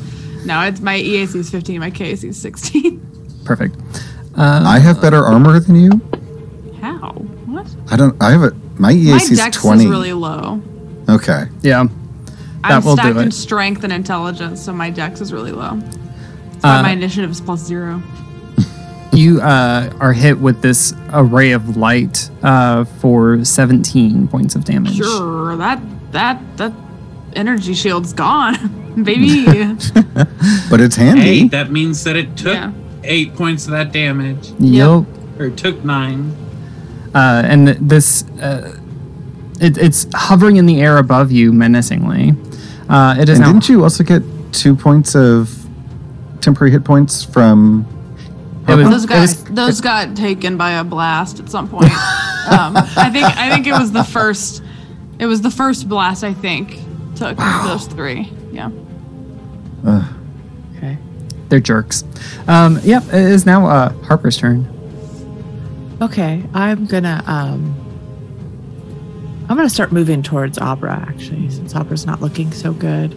No, 0.46 0.62
it's 0.62 0.80
my 0.80 0.98
EAC 0.98 1.34
is 1.36 1.50
15, 1.50 1.80
my 1.80 1.90
KAC 1.90 2.24
is 2.24 2.40
16. 2.40 3.00
perfect 3.44 3.76
Uh, 4.36 4.62
I 4.64 4.78
have 4.78 5.00
better 5.00 5.24
armor 5.24 5.58
than 5.60 5.76
you. 5.76 5.90
How? 6.80 7.12
What? 7.46 7.66
I 7.90 7.96
don't. 7.96 8.16
I 8.22 8.30
have 8.30 8.42
a 8.42 8.50
my 8.78 8.88
My 8.88 8.94
EAC 8.94 9.32
is 9.32 9.38
dex 9.38 9.56
twenty. 9.58 9.84
is 9.84 9.90
really 9.90 10.12
low. 10.12 10.60
okay. 11.08 11.44
yeah. 11.62 11.80
I'm 11.80 12.68
That 12.68 12.84
will 12.84 12.96
do 12.96 13.02
stacked 13.02 13.18
in 13.18 13.30
strength 13.30 13.84
and 13.84 13.92
intelligence, 13.92 14.60
so 14.62 14.72
my 14.72 14.90
dex 14.90 15.20
is 15.20 15.32
really 15.32 15.52
low. 15.52 15.80
That's 16.60 16.64
why 16.64 16.78
Uh, 16.80 16.82
my 16.82 16.90
initiative 16.90 17.30
is 17.30 17.40
plus 17.40 17.60
zero. 17.64 18.02
You 19.12 19.40
uh, 19.40 19.92
are 19.98 20.12
hit 20.12 20.38
with 20.38 20.62
this 20.62 20.94
array 21.12 21.50
of 21.52 21.76
light 21.76 22.30
uh, 22.42 22.84
for 22.84 23.44
17 23.44 24.28
points 24.28 24.54
of 24.54 24.64
damage. 24.64 24.96
Sure, 24.96 25.56
that 25.56 25.80
that 26.12 26.40
that 26.58 26.72
energy 27.34 27.74
shield's 27.74 28.12
gone, 28.12 28.54
baby. 29.02 29.44
But 30.70 30.80
it's 30.80 30.94
handy. 30.96 31.20
Hey, 31.40 31.48
that 31.48 31.70
means 31.72 32.04
that 32.04 32.14
it 32.16 32.36
took 32.36 32.54
Yeah. 32.54 32.72
eight 33.02 33.34
points 33.34 33.64
of 33.66 33.72
that 33.72 33.90
damage, 33.92 34.52
Yep. 34.60 35.04
or 35.38 35.46
it 35.46 35.56
took 35.56 35.84
nine. 35.84 36.32
Uh, 37.12 37.42
and 37.44 37.68
this, 37.68 38.22
uh, 38.40 38.78
it, 39.60 39.76
it's 39.76 40.06
hovering 40.14 40.56
in 40.56 40.66
the 40.66 40.80
air 40.80 40.98
above 40.98 41.32
you 41.32 41.52
menacingly. 41.52 42.34
Uh, 42.88 43.16
it 43.18 43.28
is 43.28 43.38
and 43.38 43.46
now. 43.46 43.52
didn't 43.52 43.68
you 43.68 43.82
also 43.82 44.04
get 44.04 44.22
two 44.52 44.76
points 44.76 45.16
of 45.16 45.50
temporary 46.40 46.70
hit 46.70 46.84
points 46.84 47.24
from? 47.24 47.86
It 48.68 48.74
was- 48.76 48.88
those 48.88 49.04
it 49.04 49.08
got 49.08 49.20
was- 49.20 49.44
those 49.44 49.80
got 49.80 50.16
taken 50.16 50.56
by 50.56 50.72
a 50.72 50.84
blast 50.84 51.40
at 51.40 51.50
some 51.50 51.68
point. 51.68 51.84
um, 52.50 52.76
I 52.76 53.10
think 53.12 53.24
I 53.26 53.50
think 53.50 53.66
it 53.66 53.72
was 53.72 53.92
the 53.92 54.04
first. 54.04 54.62
It 55.18 55.26
was 55.26 55.40
the 55.42 55.50
first 55.50 55.88
blast. 55.88 56.24
I 56.24 56.32
think 56.32 56.78
took 57.16 57.36
those 57.64 57.86
three. 57.86 58.32
Yeah. 58.52 58.70
Uh, 59.86 60.04
Okay. 60.76 60.96
They're 61.50 61.60
jerks. 61.60 62.04
Um, 62.48 62.78
yep, 62.82 63.02
it 63.08 63.14
is 63.14 63.44
now 63.44 63.66
uh, 63.66 63.92
Harper's 64.04 64.36
turn. 64.38 64.66
Okay, 66.00 66.42
I'm 66.54 66.86
gonna 66.86 67.22
um 67.26 67.76
I'm 69.48 69.56
gonna 69.56 69.68
start 69.68 69.92
moving 69.92 70.22
towards 70.22 70.56
Abra 70.58 71.04
actually, 71.08 71.50
since 71.50 71.74
Abra's 71.76 72.06
not 72.06 72.22
looking 72.22 72.52
so 72.52 72.72
good. 72.72 73.12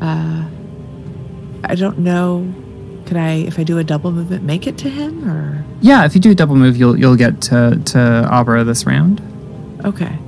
Uh 0.00 0.44
I 1.64 1.74
don't 1.74 1.98
know. 1.98 2.52
Could 3.06 3.16
I 3.16 3.32
if 3.46 3.58
I 3.58 3.62
do 3.64 3.78
a 3.78 3.84
double 3.84 4.10
movement 4.10 4.42
make 4.44 4.66
it 4.66 4.76
to 4.78 4.88
him 4.90 5.28
or 5.30 5.64
Yeah, 5.80 6.04
if 6.04 6.14
you 6.14 6.20
do 6.20 6.30
a 6.30 6.34
double 6.34 6.56
move, 6.56 6.76
you'll 6.76 6.98
you'll 6.98 7.16
get 7.16 7.40
to 7.42 7.80
to 7.86 8.28
Abra 8.30 8.64
this 8.64 8.84
round. 8.86 9.20
okay. 9.84 10.18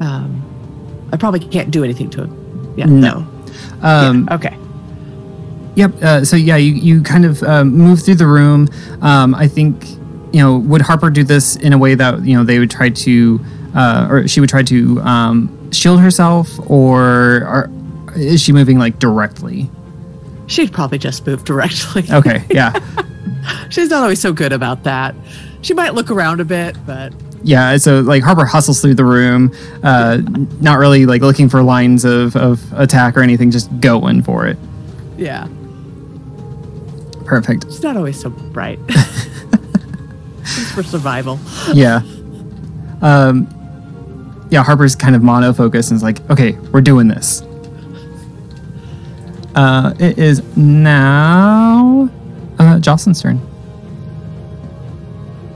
Um 0.00 0.42
I 1.12 1.16
probably 1.16 1.40
can't 1.40 1.70
do 1.70 1.82
anything 1.84 2.10
to 2.10 2.24
him. 2.24 2.74
Yeah, 2.76 2.84
No. 2.86 3.20
no. 3.20 3.26
Um, 3.82 4.26
Yeah, 4.28 4.34
okay. 4.34 4.56
Yep. 5.76 6.02
Uh, 6.02 6.24
so 6.24 6.36
yeah, 6.36 6.56
you, 6.56 6.72
you 6.74 7.02
kind 7.02 7.24
of 7.24 7.42
um, 7.44 7.70
move 7.76 8.02
through 8.02 8.16
the 8.16 8.26
room. 8.26 8.68
Um, 9.00 9.34
I 9.34 9.46
think 9.48 9.88
you 10.32 10.40
know 10.42 10.58
would 10.58 10.82
Harper 10.82 11.08
do 11.08 11.22
this 11.24 11.56
in 11.56 11.72
a 11.72 11.78
way 11.78 11.94
that 11.94 12.24
you 12.24 12.36
know 12.36 12.42
they 12.44 12.58
would 12.58 12.70
try 12.70 12.90
to, 12.90 13.40
uh, 13.74 14.08
or 14.10 14.28
she 14.28 14.40
would 14.40 14.50
try 14.50 14.62
to 14.64 15.00
um, 15.02 15.70
shield 15.72 16.00
herself, 16.00 16.48
or, 16.68 17.44
or 17.46 17.70
is 18.16 18.42
she 18.42 18.52
moving 18.52 18.78
like 18.78 18.98
directly? 18.98 19.70
She'd 20.48 20.72
probably 20.72 20.98
just 20.98 21.24
move 21.26 21.44
directly. 21.44 22.04
Okay. 22.10 22.44
Yeah. 22.50 22.72
She's 23.70 23.90
not 23.90 24.02
always 24.02 24.20
so 24.20 24.32
good 24.32 24.52
about 24.52 24.82
that. 24.84 25.14
She 25.62 25.72
might 25.74 25.94
look 25.94 26.10
around 26.10 26.40
a 26.40 26.44
bit, 26.44 26.76
but 26.86 27.12
yeah. 27.42 27.76
So 27.76 28.00
like 28.00 28.22
Harper 28.22 28.44
hustles 28.44 28.80
through 28.80 28.94
the 28.94 29.04
room, 29.04 29.54
uh, 29.82 30.20
not 30.60 30.78
really 30.78 31.06
like 31.06 31.22
looking 31.22 31.48
for 31.48 31.62
lines 31.62 32.04
of, 32.04 32.34
of 32.36 32.60
attack 32.72 33.16
or 33.16 33.20
anything, 33.22 33.50
just 33.50 33.68
going 33.80 34.22
for 34.22 34.46
it. 34.46 34.58
yeah. 35.16 35.46
Perfect. 37.24 37.64
She's 37.66 37.82
not 37.82 37.96
always 37.96 38.18
so 38.18 38.30
bright. 38.30 38.78
it's 38.88 40.72
for 40.72 40.82
survival. 40.82 41.38
yeah. 41.74 42.00
Um, 43.02 43.46
yeah, 44.50 44.62
Harper's 44.64 44.96
kind 44.96 45.14
of 45.14 45.22
mono 45.22 45.52
focused 45.52 45.90
and 45.90 45.96
is 45.96 46.02
like, 46.02 46.18
okay, 46.30 46.52
we're 46.72 46.80
doing 46.80 47.06
this. 47.08 47.42
Uh, 49.58 49.92
it 49.98 50.16
is 50.20 50.40
now 50.56 52.08
uh, 52.60 52.78
Jocelyn's 52.78 53.20
turn. 53.20 53.40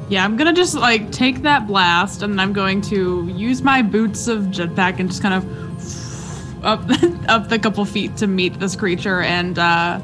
Yeah, 0.08 0.24
I'm 0.24 0.36
gonna 0.36 0.52
just 0.52 0.74
like 0.74 1.12
take 1.12 1.42
that 1.42 1.68
blast, 1.68 2.22
and 2.22 2.40
I'm 2.40 2.52
going 2.52 2.80
to 2.82 3.28
use 3.32 3.62
my 3.62 3.80
boots 3.80 4.26
of 4.26 4.46
jetpack 4.46 4.98
and 4.98 5.08
just 5.08 5.22
kind 5.22 5.34
of 5.34 6.64
up 6.64 6.80
up 7.28 7.48
the 7.48 7.60
couple 7.60 7.84
feet 7.84 8.16
to 8.16 8.26
meet 8.26 8.58
this 8.58 8.74
creature 8.74 9.20
and 9.22 9.56
uh, 9.56 10.00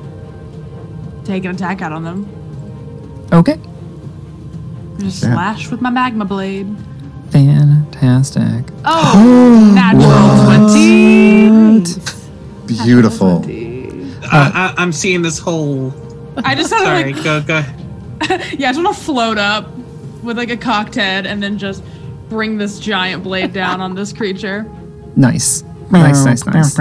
take 1.24 1.44
an 1.44 1.50
attack 1.56 1.82
out 1.82 1.90
on 1.90 2.04
them. 2.04 2.24
Okay. 3.32 3.58
Just 5.00 5.24
Yeah. 5.24 5.32
slash 5.34 5.72
with 5.72 5.80
my 5.80 5.90
magma 5.90 6.24
blade. 6.24 6.68
Fantastic. 7.30 8.64
Oh, 8.84 9.72
natural 9.74 10.44
twenty. 12.68 12.78
beautiful. 12.84 13.42
I, 14.30 14.74
I, 14.76 14.82
I'm 14.82 14.92
seeing 14.92 15.22
this 15.22 15.38
whole. 15.38 15.92
I 16.44 16.54
just 16.54 16.70
kind 16.70 16.84
Sorry, 16.84 17.12
like 17.12 17.24
go 17.24 17.42
go. 17.42 17.64
yeah, 18.56 18.68
I 18.68 18.72
just 18.72 18.82
want 18.82 18.96
to 18.96 19.02
float 19.02 19.38
up 19.38 19.74
with 20.22 20.36
like 20.36 20.50
a 20.50 20.56
cocked 20.56 20.94
head 20.94 21.26
and 21.26 21.42
then 21.42 21.58
just 21.58 21.82
bring 22.28 22.58
this 22.58 22.78
giant 22.78 23.22
blade 23.24 23.52
down 23.52 23.80
on 23.80 23.94
this 23.94 24.12
creature. 24.12 24.62
Nice. 25.16 25.62
Nice, 25.90 26.24
nice, 26.24 26.44
nice. 26.44 26.76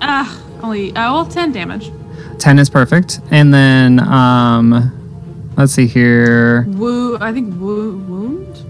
Ah, 0.00 0.42
only 0.62 0.90
uh, 0.90 1.12
well, 1.12 1.26
ten 1.26 1.52
damage. 1.52 1.92
10 2.38 2.58
is 2.58 2.70
perfect. 2.70 3.20
And 3.30 3.52
then, 3.52 4.00
um, 4.00 5.52
let's 5.56 5.72
see 5.72 5.86
here. 5.86 6.62
Woo, 6.68 7.16
I 7.18 7.32
think 7.32 7.54
woo, 7.60 7.98
wound. 7.98 8.62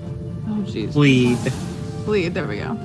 Oh 0.49 0.63
jeez, 0.63 0.93
Bleed. 0.93 1.39
bleed. 2.05 2.35
There 2.35 2.47
we 2.47 2.59
go. 2.59 2.79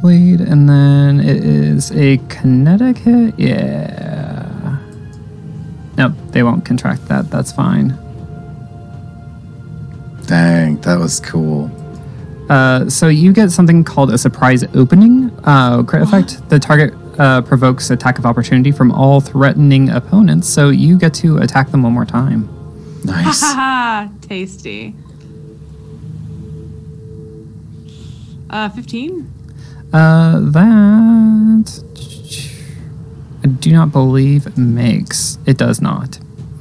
Bleed. 0.00 0.40
And 0.40 0.68
then 0.68 1.20
it 1.20 1.44
is 1.44 1.90
a 1.92 2.18
kinetic 2.28 2.98
hit. 2.98 3.38
Yeah. 3.38 4.78
Nope, 5.96 6.12
they 6.30 6.42
won't 6.42 6.64
contract 6.64 7.08
that. 7.08 7.30
That's 7.30 7.50
fine. 7.50 7.88
Dang, 10.26 10.80
that 10.82 10.98
was 10.98 11.18
cool. 11.20 11.70
Uh, 12.48 12.88
so 12.88 13.08
you 13.08 13.32
get 13.32 13.50
something 13.50 13.82
called 13.84 14.10
a 14.12 14.18
surprise 14.18 14.64
opening 14.74 15.30
uh, 15.44 15.82
crit 15.82 16.02
effect. 16.02 16.48
The 16.48 16.58
target 16.58 16.94
uh, 17.18 17.42
provokes 17.42 17.90
attack 17.90 18.18
of 18.18 18.26
opportunity 18.26 18.70
from 18.70 18.92
all 18.92 19.20
threatening 19.20 19.90
opponents, 19.90 20.48
so 20.48 20.68
you 20.68 20.98
get 20.98 21.12
to 21.14 21.38
attack 21.38 21.70
them 21.70 21.82
one 21.82 21.92
more 21.92 22.04
time. 22.04 22.48
Nice. 23.04 23.42
Tasty. 24.20 24.94
Uh, 28.50 28.68
fifteen. 28.70 29.30
Uh, 29.92 30.40
that 30.40 31.82
I 33.44 33.46
do 33.48 33.72
not 33.72 33.90
believe 33.92 34.56
makes. 34.58 35.38
It 35.46 35.56
does 35.56 35.80
not. 35.80 36.18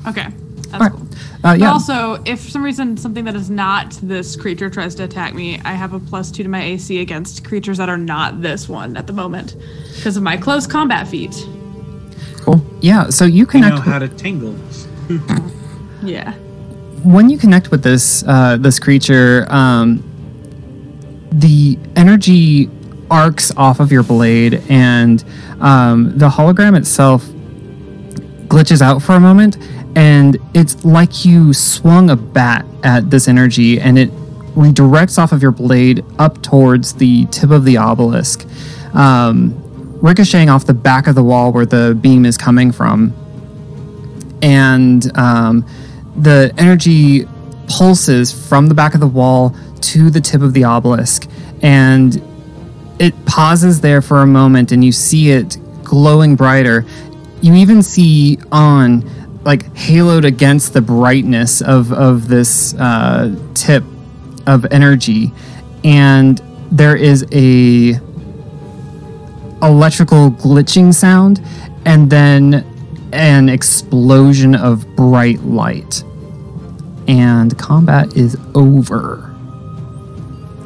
Okay, 0.08 0.28
that's 0.70 0.74
All 0.74 0.80
right. 0.80 0.92
cool. 0.92 1.02
Uh, 1.44 1.58
But 1.58 1.62
also, 1.64 2.22
if 2.26 2.42
for 2.42 2.50
some 2.52 2.64
reason 2.64 2.96
something 2.98 3.26
that 3.26 3.36
is 3.36 3.50
not 3.50 3.92
this 4.02 4.36
creature 4.36 4.70
tries 4.70 4.96
to 4.96 5.04
attack 5.04 5.34
me, 5.34 5.60
I 5.66 5.74
have 5.74 5.94
a 5.94 6.00
plus 6.00 6.32
two 6.32 6.44
to 6.44 6.50
my 6.50 6.64
AC 6.64 7.00
against 7.00 7.44
creatures 7.44 7.78
that 7.80 7.90
are 7.90 7.98
not 7.98 8.42
this 8.42 8.70
one 8.70 8.96
at 8.98 9.08
the 9.08 9.14
moment 9.14 9.56
because 9.96 10.16
of 10.18 10.24
my 10.24 10.38
close 10.38 10.66
combat 10.68 11.08
feat. 11.08 11.36
cool. 12.42 12.62
Yeah. 12.82 13.10
So 13.10 13.26
you 13.26 13.40
You 13.40 13.46
connect. 13.46 13.76
know 13.76 13.82
how 13.82 14.00
to 14.00 14.08
tingle. 14.08 14.56
Yeah. 16.04 16.34
when 17.04 17.30
you 17.30 17.38
connect 17.38 17.72
with 17.72 17.82
this 17.84 18.24
uh, 18.28 18.56
this 18.58 18.80
creature, 18.80 19.46
um, 19.50 20.04
the 21.32 21.78
energy 21.96 22.70
arcs 23.10 23.52
off 23.58 23.80
of 23.80 23.92
your 23.92 24.04
blade, 24.04 24.64
and 24.70 25.24
um, 25.60 26.18
the 26.18 26.30
hologram 26.30 26.78
itself 26.78 27.26
glitches 28.48 28.82
out 28.82 29.02
for 29.02 29.14
a 29.14 29.20
moment, 29.20 29.58
and 29.96 30.38
it's 30.54 30.84
like 30.86 31.26
you 31.26 31.54
swung 31.54 32.10
a 32.10 32.16
bat 32.16 32.66
at 32.84 33.10
this 33.10 33.28
energy, 33.28 33.80
and 33.80 33.98
it 33.98 34.12
redirects 34.56 35.22
off 35.22 35.32
of 35.32 35.42
your 35.42 35.52
blade 35.52 36.04
up 36.18 36.42
towards 36.42 36.94
the 36.96 37.26
tip 37.28 37.52
of 37.52 37.64
the 37.64 37.78
obelisk, 37.78 38.46
um, 38.94 39.54
ricocheting 40.02 40.50
off 40.50 40.66
the 40.66 40.74
back 40.74 41.08
of 41.08 41.16
the 41.16 41.24
wall 41.24 41.52
where 41.52 41.66
the 41.66 41.98
beam 42.02 42.26
is 42.26 42.38
coming 42.38 42.72
from. 42.72 43.14
And 44.42 45.16
um, 45.18 45.66
the 46.18 46.54
energy 46.58 47.26
pulses 47.68 48.32
from 48.48 48.68
the 48.68 48.74
back 48.74 48.94
of 48.94 49.00
the 49.00 49.08
wall 49.08 49.56
to 49.82 50.10
the 50.10 50.22
tip 50.22 50.42
of 50.42 50.54
the 50.54 50.64
obelisk 50.64 51.28
and 51.62 52.22
it 53.00 53.14
pauses 53.26 53.82
there 53.82 54.02
for 54.02 54.22
a 54.22 54.28
moment 54.28 54.72
and 54.72 54.84
you 54.84 54.92
see 54.92 55.32
it 55.32 55.58
glowing 55.84 56.36
brighter 56.36 56.86
you 57.42 57.54
even 57.54 57.82
see 57.82 58.38
on 58.52 59.04
like 59.44 59.64
haloed 59.74 60.26
against 60.26 60.74
the 60.74 60.82
brightness 60.82 61.62
of 61.62 61.94
of 61.94 62.28
this 62.28 62.74
uh, 62.76 63.34
tip 63.54 63.84
of 64.46 64.66
energy 64.72 65.32
and 65.84 66.42
there 66.72 66.96
is 66.96 67.26
a 67.32 67.94
electrical 69.62 70.32
glitching 70.32 70.94
sound 70.94 71.42
and 71.86 72.10
then 72.10 72.66
an 73.14 73.50
explosion 73.50 74.56
of 74.56 74.86
bright 74.96 75.40
light. 75.42 76.04
And 77.08 77.58
combat 77.58 78.16
is 78.18 78.36
over. 78.54 79.34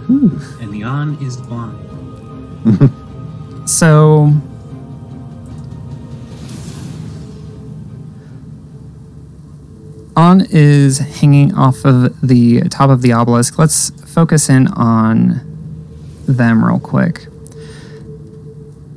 And 0.07 0.73
the 0.73 0.83
on 0.83 1.23
is 1.23 1.37
blind. 1.37 1.80
So. 3.71 4.33
On 10.17 10.45
is 10.49 10.97
hanging 10.99 11.55
off 11.55 11.85
of 11.85 12.19
the 12.21 12.61
top 12.63 12.89
of 12.89 13.01
the 13.01 13.13
obelisk. 13.13 13.57
Let's 13.57 13.91
focus 14.13 14.49
in 14.49 14.67
on 14.67 15.39
them 16.27 16.65
real 16.65 16.79
quick. 16.79 17.27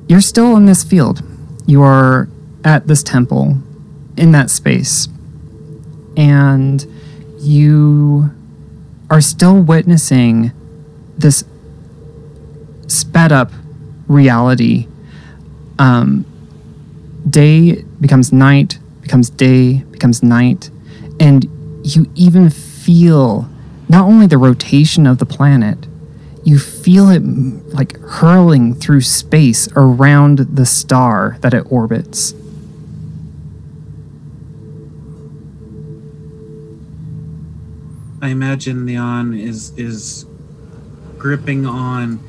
You're 0.09 0.21
still 0.21 0.57
in 0.57 0.67
this 0.67 0.83
field. 0.83 1.23
You 1.67 1.83
are 1.83 2.29
at 2.65 2.89
this 2.89 3.03
temple 3.03 3.59
in 4.17 4.33
that 4.33 4.51
space. 4.51 5.09
And 6.17 6.85
you 7.39 8.31
are 9.09 9.21
still 9.21 9.63
witnessing 9.63 10.53
this 11.17 11.45
sped 12.87 13.33
up 13.33 13.51
reality. 14.09 14.89
Um, 15.79 16.25
day 17.29 17.83
becomes 18.01 18.33
night, 18.33 18.79
becomes 19.01 19.31
day, 19.31 19.79
becomes 19.91 20.23
night, 20.23 20.71
and 21.19 21.49
you 21.83 22.11
even 22.15 22.51
feel 22.51 23.49
not 23.89 24.07
only 24.07 24.27
the 24.27 24.39
rotation 24.39 25.07
of 25.07 25.19
the 25.19 25.27
planet, 25.27 25.87
you 26.43 26.59
feel 26.59 27.09
it 27.09 27.23
mm, 27.23 27.73
like 27.73 27.99
hurling 28.01 28.75
through 28.75 29.01
space 29.01 29.69
around 29.77 30.39
the 30.39 30.67
star 30.67 31.39
that 31.41 31.55
it 31.55 31.65
orbits. 31.71 32.35
I 38.21 38.29
imagine 38.29 38.87
the 38.87 38.97
on 38.97 39.35
is 39.35 39.73
is 39.77 40.25
gripping 41.19 41.67
on 41.67 42.21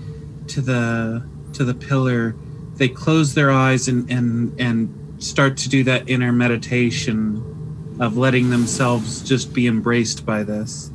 to 0.48 0.62
the 0.62 1.28
to 1.54 1.64
the 1.64 1.74
pillar. 1.74 2.36
They 2.76 2.90
close 2.90 3.34
their 3.34 3.52
eyes 3.52 3.88
and 3.88 4.10
and 4.10 4.60
and 4.60 5.24
start 5.24 5.58
to 5.58 5.70
do 5.70 5.84
that 5.86 6.10
inner 6.10 6.32
meditation 6.32 7.52
of 8.00 8.18
letting 8.18 8.50
themselves 8.50 9.22
just 9.22 9.54
be 9.54 9.68
embraced 9.68 10.26
by 10.26 10.44
this. 10.44 10.92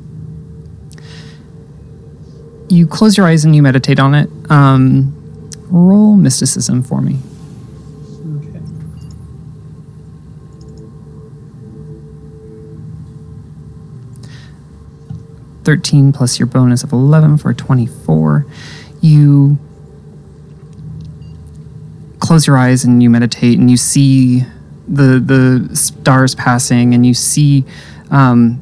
You 2.68 2.86
close 2.86 3.16
your 3.16 3.26
eyes 3.26 3.44
and 3.44 3.56
you 3.56 3.62
meditate 3.62 3.98
on 3.98 4.14
it. 4.14 4.30
Um, 4.50 5.50
roll 5.70 6.16
mysticism 6.16 6.82
for 6.82 7.00
me. 7.00 7.18
Okay. 8.36 8.60
13 15.64 16.12
plus 16.12 16.38
your 16.38 16.46
bonus 16.46 16.84
of 16.84 16.92
11 16.92 17.38
for 17.38 17.54
24. 17.54 18.46
You 19.00 19.58
close 22.18 22.46
your 22.46 22.58
eyes 22.58 22.84
and 22.84 23.02
you 23.02 23.10
meditate 23.10 23.58
and 23.58 23.70
you 23.70 23.76
see 23.76 24.44
the 24.86 25.20
the 25.20 25.74
stars 25.74 26.34
passing 26.34 26.94
and 26.94 27.06
you 27.06 27.14
see 27.14 27.64
um, 28.10 28.60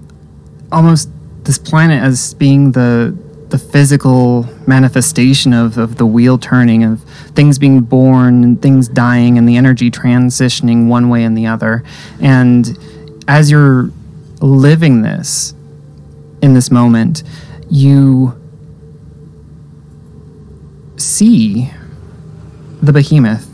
almost 0.71 1.09
this 1.45 1.59
planet 1.59 2.03
as 2.03 2.35
being 2.35 2.73
the 2.73 3.17
the 3.49 3.59
physical 3.59 4.47
manifestation 4.67 5.53
of, 5.55 5.79
of 5.79 5.97
the 5.97 6.05
wheel 6.05 6.39
turning 6.39 6.85
of 6.85 7.03
things 7.35 7.59
being 7.59 7.81
born 7.81 8.45
and 8.45 8.61
things 8.61 8.89
dying 8.89 9.39
and 9.39 9.49
the 9.49 9.57
energy 9.57 9.91
transitioning 9.91 10.89
one 10.89 11.09
way 11.09 11.25
and 11.25 11.37
the 11.37 11.47
other. 11.47 11.83
And 12.21 12.79
as 13.27 13.51
you're 13.51 13.91
living 14.41 15.03
this 15.03 15.55
in 16.43 16.53
this 16.53 16.71
moment, 16.71 17.23
you 17.71 18.38
see 20.99 21.71
the 22.83 22.93
behemoth 22.93 23.49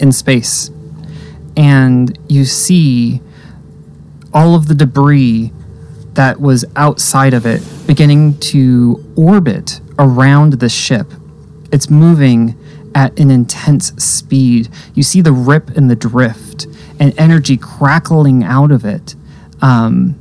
in 0.00 0.12
space, 0.12 0.70
and 1.56 2.18
you 2.28 2.44
see 2.44 3.20
all 4.34 4.54
of 4.54 4.68
the 4.68 4.74
debris 4.74 5.52
that 6.14 6.40
was 6.40 6.64
outside 6.76 7.34
of 7.34 7.46
it 7.46 7.62
beginning 7.86 8.38
to 8.38 9.04
orbit 9.16 9.80
around 9.98 10.54
the 10.54 10.68
ship. 10.68 11.06
It's 11.70 11.88
moving 11.88 12.58
at 12.94 13.18
an 13.18 13.30
intense 13.30 13.88
speed. 14.02 14.68
You 14.94 15.02
see 15.02 15.20
the 15.20 15.32
rip 15.32 15.70
and 15.70 15.90
the 15.90 15.96
drift, 15.96 16.66
and 17.00 17.18
energy 17.18 17.56
crackling 17.56 18.44
out 18.44 18.70
of 18.70 18.84
it. 18.84 19.14
Um, 19.62 20.18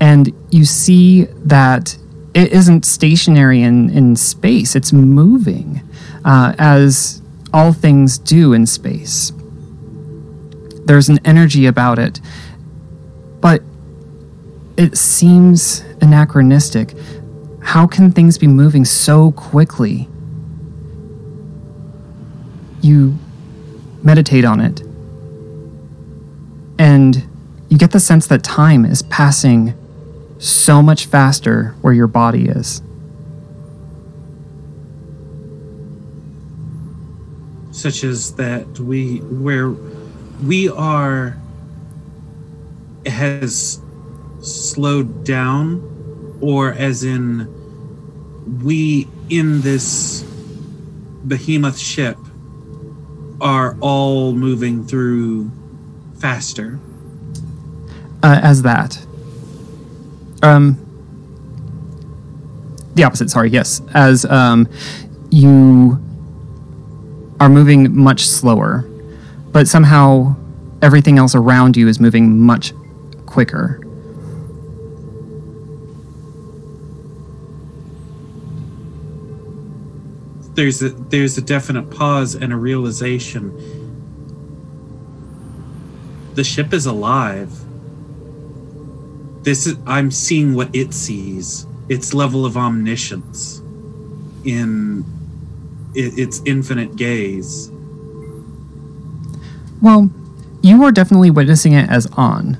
and 0.00 0.32
you 0.50 0.64
see 0.64 1.24
that 1.44 1.96
it 2.36 2.52
isn't 2.52 2.84
stationary 2.84 3.62
in, 3.62 3.88
in 3.88 4.14
space, 4.14 4.76
it's 4.76 4.92
moving, 4.92 5.80
uh, 6.22 6.54
as 6.58 7.22
all 7.54 7.72
things 7.72 8.18
do 8.18 8.52
in 8.52 8.66
space. 8.66 9.32
There's 10.84 11.08
an 11.08 11.18
energy 11.24 11.64
about 11.64 11.98
it, 11.98 12.20
but 13.40 13.62
it 14.76 14.98
seems 14.98 15.80
anachronistic. 16.02 16.94
How 17.62 17.86
can 17.86 18.12
things 18.12 18.36
be 18.36 18.46
moving 18.46 18.84
so 18.84 19.32
quickly? 19.32 20.06
You 22.82 23.16
meditate 24.02 24.44
on 24.44 24.60
it, 24.60 24.82
and 26.78 27.26
you 27.70 27.78
get 27.78 27.92
the 27.92 28.00
sense 28.00 28.26
that 28.26 28.44
time 28.44 28.84
is 28.84 29.00
passing 29.04 29.72
so 30.38 30.82
much 30.82 31.06
faster 31.06 31.74
where 31.80 31.92
your 31.92 32.06
body 32.06 32.46
is. 32.48 32.82
Such 37.72 38.04
as 38.04 38.34
that 38.36 38.66
we 38.78 39.18
where 39.18 39.70
we 40.44 40.68
are 40.68 41.36
has 43.06 43.80
slowed 44.40 45.24
down 45.24 45.82
or 46.40 46.72
as 46.72 47.04
in 47.04 47.48
we 48.62 49.06
in 49.28 49.60
this 49.60 50.22
behemoth 51.26 51.78
ship 51.78 52.16
are 53.40 53.76
all 53.80 54.32
moving 54.32 54.84
through 54.86 55.50
faster 56.18 56.78
Uh, 58.22 58.40
as 58.42 58.62
that. 58.62 59.05
Um, 60.46 60.82
the 62.94 63.04
opposite, 63.04 63.30
sorry, 63.30 63.50
yes. 63.50 63.82
As 63.94 64.24
um, 64.26 64.68
you 65.30 66.00
are 67.40 67.48
moving 67.48 67.96
much 67.96 68.26
slower, 68.26 68.84
but 69.52 69.66
somehow 69.66 70.36
everything 70.82 71.18
else 71.18 71.34
around 71.34 71.76
you 71.76 71.88
is 71.88 72.00
moving 72.00 72.40
much 72.40 72.72
quicker. 73.26 73.80
there's 80.56 80.82
a 80.82 80.88
there's 80.88 81.36
a 81.36 81.42
definite 81.42 81.90
pause 81.90 82.34
and 82.34 82.50
a 82.50 82.56
realization 82.56 83.52
the 86.34 86.42
ship 86.42 86.72
is 86.72 86.86
alive 86.86 87.65
this 89.46 89.66
is 89.66 89.76
i'm 89.86 90.10
seeing 90.10 90.54
what 90.54 90.68
it 90.74 90.92
sees 90.92 91.66
its 91.88 92.12
level 92.12 92.44
of 92.44 92.56
omniscience 92.56 93.62
in 94.44 95.04
its 95.94 96.42
infinite 96.44 96.96
gaze 96.96 97.70
Well, 99.80 100.10
you 100.62 100.80
were 100.80 100.90
definitely 100.90 101.30
witnessing 101.30 101.72
it 101.74 101.88
as 101.90 102.06
on. 102.12 102.58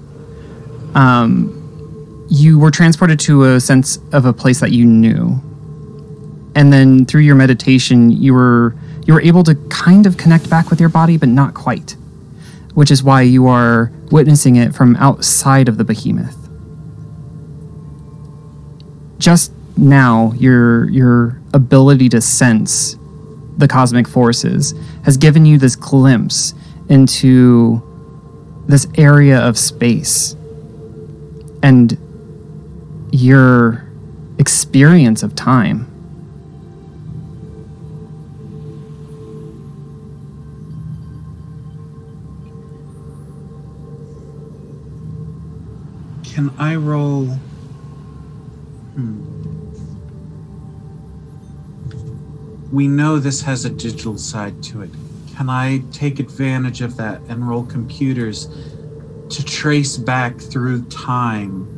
Um, 0.95 2.27
you 2.29 2.59
were 2.59 2.71
transported 2.71 3.19
to 3.21 3.45
a 3.45 3.61
sense 3.61 3.99
of 4.13 4.25
a 4.25 4.33
place 4.33 4.61
that 4.61 4.73
you 4.73 4.85
knew, 4.87 5.41
and 6.55 6.73
then 6.73 7.05
through 7.07 7.23
your 7.23 7.35
meditation, 7.35 8.11
you 8.11 8.35
were 8.35 8.77
you 9.07 9.15
were 9.15 9.21
able 9.23 9.45
to 9.45 9.55
kind 9.71 10.07
of 10.07 10.17
connect 10.17 10.51
back 10.51 10.71
with 10.71 10.81
your 10.81 10.89
body, 10.89 11.17
but 11.17 11.29
not 11.29 11.55
quite. 11.55 11.97
Which 12.75 12.91
is 12.91 13.03
why 13.03 13.23
you 13.23 13.47
are 13.47 13.91
witnessing 14.11 14.57
it 14.57 14.75
from 14.75 14.97
outside 14.97 15.69
of 15.69 15.79
the 15.79 15.85
behemoth 15.85 16.46
just 19.19 19.53
now 19.77 20.33
your 20.37 20.89
your 20.91 21.41
ability 21.53 22.09
to 22.09 22.21
sense 22.21 22.97
the 23.57 23.69
cosmic 23.69 24.07
forces 24.07 24.75
has 25.05 25.17
given 25.17 25.47
you 25.47 25.59
this 25.59 25.77
glimpse 25.77 26.55
into 26.89 27.83
this 28.67 28.87
area 28.97 29.39
of 29.39 29.57
space 29.59 30.35
and 31.63 31.99
your 33.13 33.87
experience 34.39 35.23
of 35.23 35.35
time. 35.35 35.87
Can 46.25 46.51
I 46.59 46.77
roll 46.77 47.39
We 52.73 52.89
know 52.89 53.19
this 53.19 53.43
has 53.43 53.65
a 53.65 53.71
digital 53.71 54.19
side 54.19 54.63
to 54.65 54.83
it. 54.83 54.91
Can 55.37 55.51
I 55.51 55.83
take 55.93 56.19
advantage 56.19 56.81
of 56.81 56.97
that 56.97 57.21
and 57.29 57.49
roll 57.49 57.65
computers 57.65 58.49
to 59.29 59.45
trace 59.45 59.97
back 59.97 60.39
through 60.39 60.85
time 60.85 61.73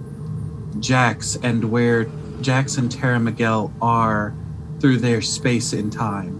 Jax 0.80 1.36
and 1.42 1.64
where 1.64 2.08
Jax 2.40 2.76
and 2.76 2.90
Tara 2.90 3.18
Miguel 3.18 3.72
are 3.82 4.34
through 4.80 4.98
their 4.98 5.20
space 5.20 5.72
in 5.72 5.90
time? 5.90 6.38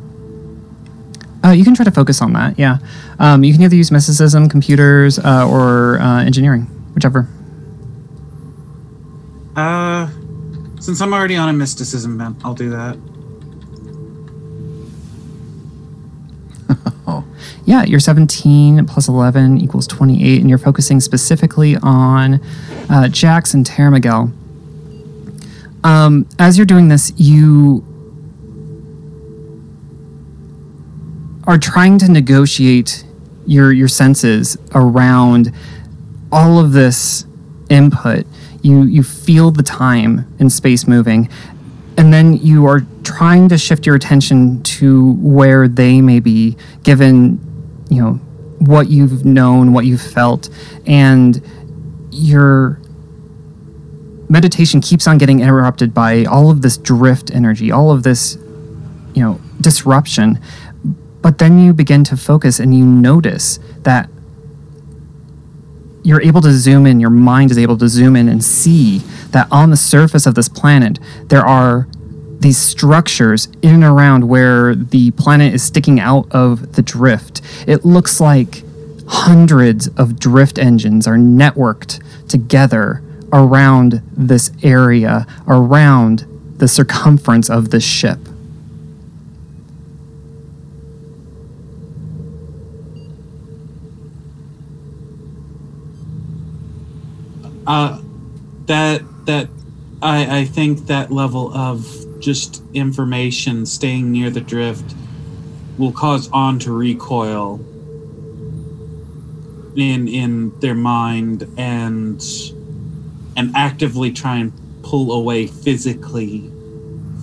Uh, 1.44 1.50
you 1.50 1.64
can 1.64 1.74
try 1.74 1.84
to 1.84 1.90
focus 1.90 2.20
on 2.20 2.32
that. 2.32 2.58
Yeah, 2.58 2.78
um, 3.18 3.44
you 3.44 3.52
can 3.52 3.62
either 3.62 3.76
use 3.76 3.90
mysticism, 3.90 4.48
computers, 4.48 5.18
uh, 5.18 5.48
or 5.48 6.00
uh, 6.00 6.22
engineering, 6.22 6.62
whichever. 6.94 7.28
Uh, 9.56 10.08
since 10.80 11.00
I'm 11.00 11.12
already 11.12 11.36
on 11.36 11.48
a 11.48 11.52
mysticism 11.52 12.18
bent, 12.18 12.44
I'll 12.44 12.54
do 12.54 12.70
that. 12.70 12.96
Yeah, 17.68 17.84
you're 17.84 18.00
17 18.00 18.86
plus 18.86 19.08
11 19.08 19.60
equals 19.60 19.86
28, 19.86 20.40
and 20.40 20.48
you're 20.48 20.56
focusing 20.56 21.00
specifically 21.00 21.76
on 21.82 22.40
uh, 22.88 23.08
Jax 23.08 23.52
and 23.52 23.66
Tara 23.66 23.90
Miguel. 23.90 24.32
Um, 25.84 26.26
as 26.38 26.56
you're 26.56 26.64
doing 26.64 26.88
this, 26.88 27.12
you 27.18 27.84
are 31.46 31.58
trying 31.58 31.98
to 31.98 32.10
negotiate 32.10 33.04
your 33.46 33.70
your 33.70 33.88
senses 33.88 34.56
around 34.74 35.52
all 36.32 36.58
of 36.58 36.72
this 36.72 37.26
input. 37.68 38.26
You 38.62 38.84
you 38.84 39.02
feel 39.02 39.50
the 39.50 39.62
time 39.62 40.26
and 40.38 40.50
space 40.50 40.86
moving, 40.86 41.28
and 41.98 42.14
then 42.14 42.32
you 42.38 42.64
are 42.64 42.80
trying 43.04 43.50
to 43.50 43.58
shift 43.58 43.84
your 43.84 43.94
attention 43.94 44.62
to 44.62 45.12
where 45.16 45.68
they 45.68 46.00
may 46.00 46.20
be, 46.20 46.56
given 46.82 47.44
you 47.88 48.02
know 48.02 48.12
what 48.58 48.88
you've 48.88 49.24
known, 49.24 49.72
what 49.72 49.84
you've 49.86 50.02
felt, 50.02 50.48
and 50.86 51.40
your 52.10 52.80
meditation 54.28 54.80
keeps 54.80 55.06
on 55.06 55.18
getting 55.18 55.40
interrupted 55.40 55.94
by 55.94 56.24
all 56.24 56.50
of 56.50 56.62
this 56.62 56.76
drift 56.76 57.30
energy, 57.30 57.72
all 57.72 57.90
of 57.90 58.02
this, 58.02 58.36
you 59.14 59.22
know, 59.22 59.40
disruption. 59.60 60.38
But 61.22 61.38
then 61.38 61.58
you 61.58 61.72
begin 61.72 62.04
to 62.04 62.16
focus 62.16 62.58
and 62.60 62.74
you 62.74 62.84
notice 62.84 63.58
that 63.82 64.10
you're 66.04 66.22
able 66.22 66.40
to 66.42 66.52
zoom 66.52 66.86
in, 66.86 67.00
your 67.00 67.10
mind 67.10 67.50
is 67.50 67.58
able 67.58 67.76
to 67.78 67.88
zoom 67.88 68.16
in 68.16 68.28
and 68.28 68.42
see 68.42 68.98
that 69.30 69.48
on 69.50 69.70
the 69.70 69.76
surface 69.76 70.26
of 70.26 70.34
this 70.34 70.48
planet, 70.48 70.98
there 71.26 71.44
are 71.44 71.88
these 72.40 72.58
structures 72.58 73.48
in 73.62 73.74
and 73.74 73.84
around 73.84 74.28
where 74.28 74.74
the 74.74 75.10
planet 75.12 75.54
is 75.54 75.62
sticking 75.62 75.98
out 75.98 76.26
of 76.30 76.74
the 76.74 76.82
drift. 76.82 77.40
It 77.66 77.84
looks 77.84 78.20
like 78.20 78.62
hundreds 79.08 79.88
of 79.88 80.18
drift 80.18 80.58
engines 80.58 81.06
are 81.06 81.16
networked 81.16 82.00
together 82.28 83.02
around 83.32 84.02
this 84.16 84.50
area, 84.62 85.26
around 85.46 86.26
the 86.58 86.68
circumference 86.68 87.50
of 87.50 87.70
this 87.70 87.84
ship. 87.84 88.18
Uh, 97.66 98.00
that 98.64 99.02
that 99.26 99.48
I 100.00 100.40
I 100.40 100.44
think 100.46 100.86
that 100.86 101.10
level 101.10 101.52
of 101.52 102.07
just 102.20 102.62
information 102.74 103.66
staying 103.66 104.10
near 104.10 104.30
the 104.30 104.40
drift 104.40 104.94
will 105.76 105.92
cause 105.92 106.28
on 106.32 106.58
to 106.58 106.72
recoil 106.72 107.64
in 109.76 110.08
in 110.08 110.58
their 110.60 110.74
mind 110.74 111.48
and 111.56 112.22
and 113.36 113.54
actively 113.54 114.10
try 114.10 114.36
and 114.36 114.52
pull 114.82 115.12
away 115.12 115.46
physically 115.46 116.50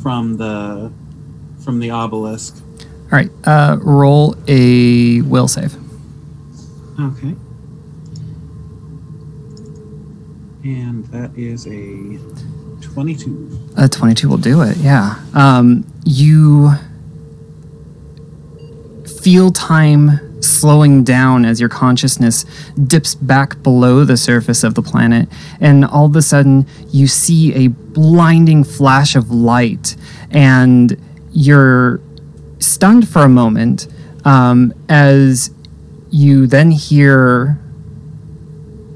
from 0.02 0.38
the 0.38 0.92
from 1.60 1.80
the 1.80 1.90
obelisk. 1.90 2.62
All 3.12 3.20
right, 3.20 3.30
uh, 3.44 3.78
roll 3.82 4.36
a 4.48 5.22
will 5.22 5.48
save. 5.48 5.76
Okay. 7.00 7.36
And 10.64 11.06
that 11.06 11.32
is 11.38 11.68
a 11.68 12.18
22. 12.96 13.60
A 13.76 13.90
22 13.90 14.30
will 14.30 14.38
do 14.38 14.62
it, 14.62 14.78
yeah. 14.78 15.20
Um, 15.34 15.86
you 16.06 16.72
feel 19.22 19.52
time 19.52 20.42
slowing 20.42 21.04
down 21.04 21.44
as 21.44 21.60
your 21.60 21.68
consciousness 21.68 22.46
dips 22.88 23.14
back 23.14 23.62
below 23.64 24.06
the 24.06 24.16
surface 24.16 24.64
of 24.64 24.76
the 24.76 24.82
planet, 24.82 25.28
and 25.60 25.84
all 25.84 26.06
of 26.06 26.16
a 26.16 26.22
sudden 26.22 26.66
you 26.88 27.06
see 27.06 27.54
a 27.54 27.68
blinding 27.68 28.64
flash 28.64 29.18
of 29.18 29.30
light, 29.30 29.98
and 30.32 30.98
you're 31.34 32.00
stunned 32.60 33.10
for 33.10 33.24
a 33.24 33.30
moment 33.30 33.90
um, 34.24 34.74
as 34.88 35.52
you 36.12 36.48
then 36.48 36.72
hear 36.72 37.60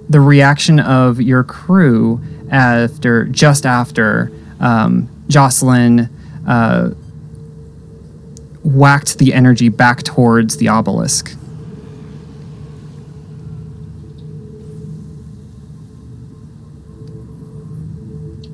the 0.08 0.22
reaction 0.22 0.80
of 0.80 1.20
your 1.20 1.43
crew 1.43 2.22
after 2.52 3.26
just 3.26 3.66
after 3.66 4.32
um, 4.60 5.10
Jocelyn 5.28 6.10
uh, 6.47 6.89
whacked 8.64 9.18
the 9.18 9.34
energy 9.34 9.70
back 9.70 10.04
towards 10.04 10.58
the 10.58 10.68
obelisk. 10.68 11.36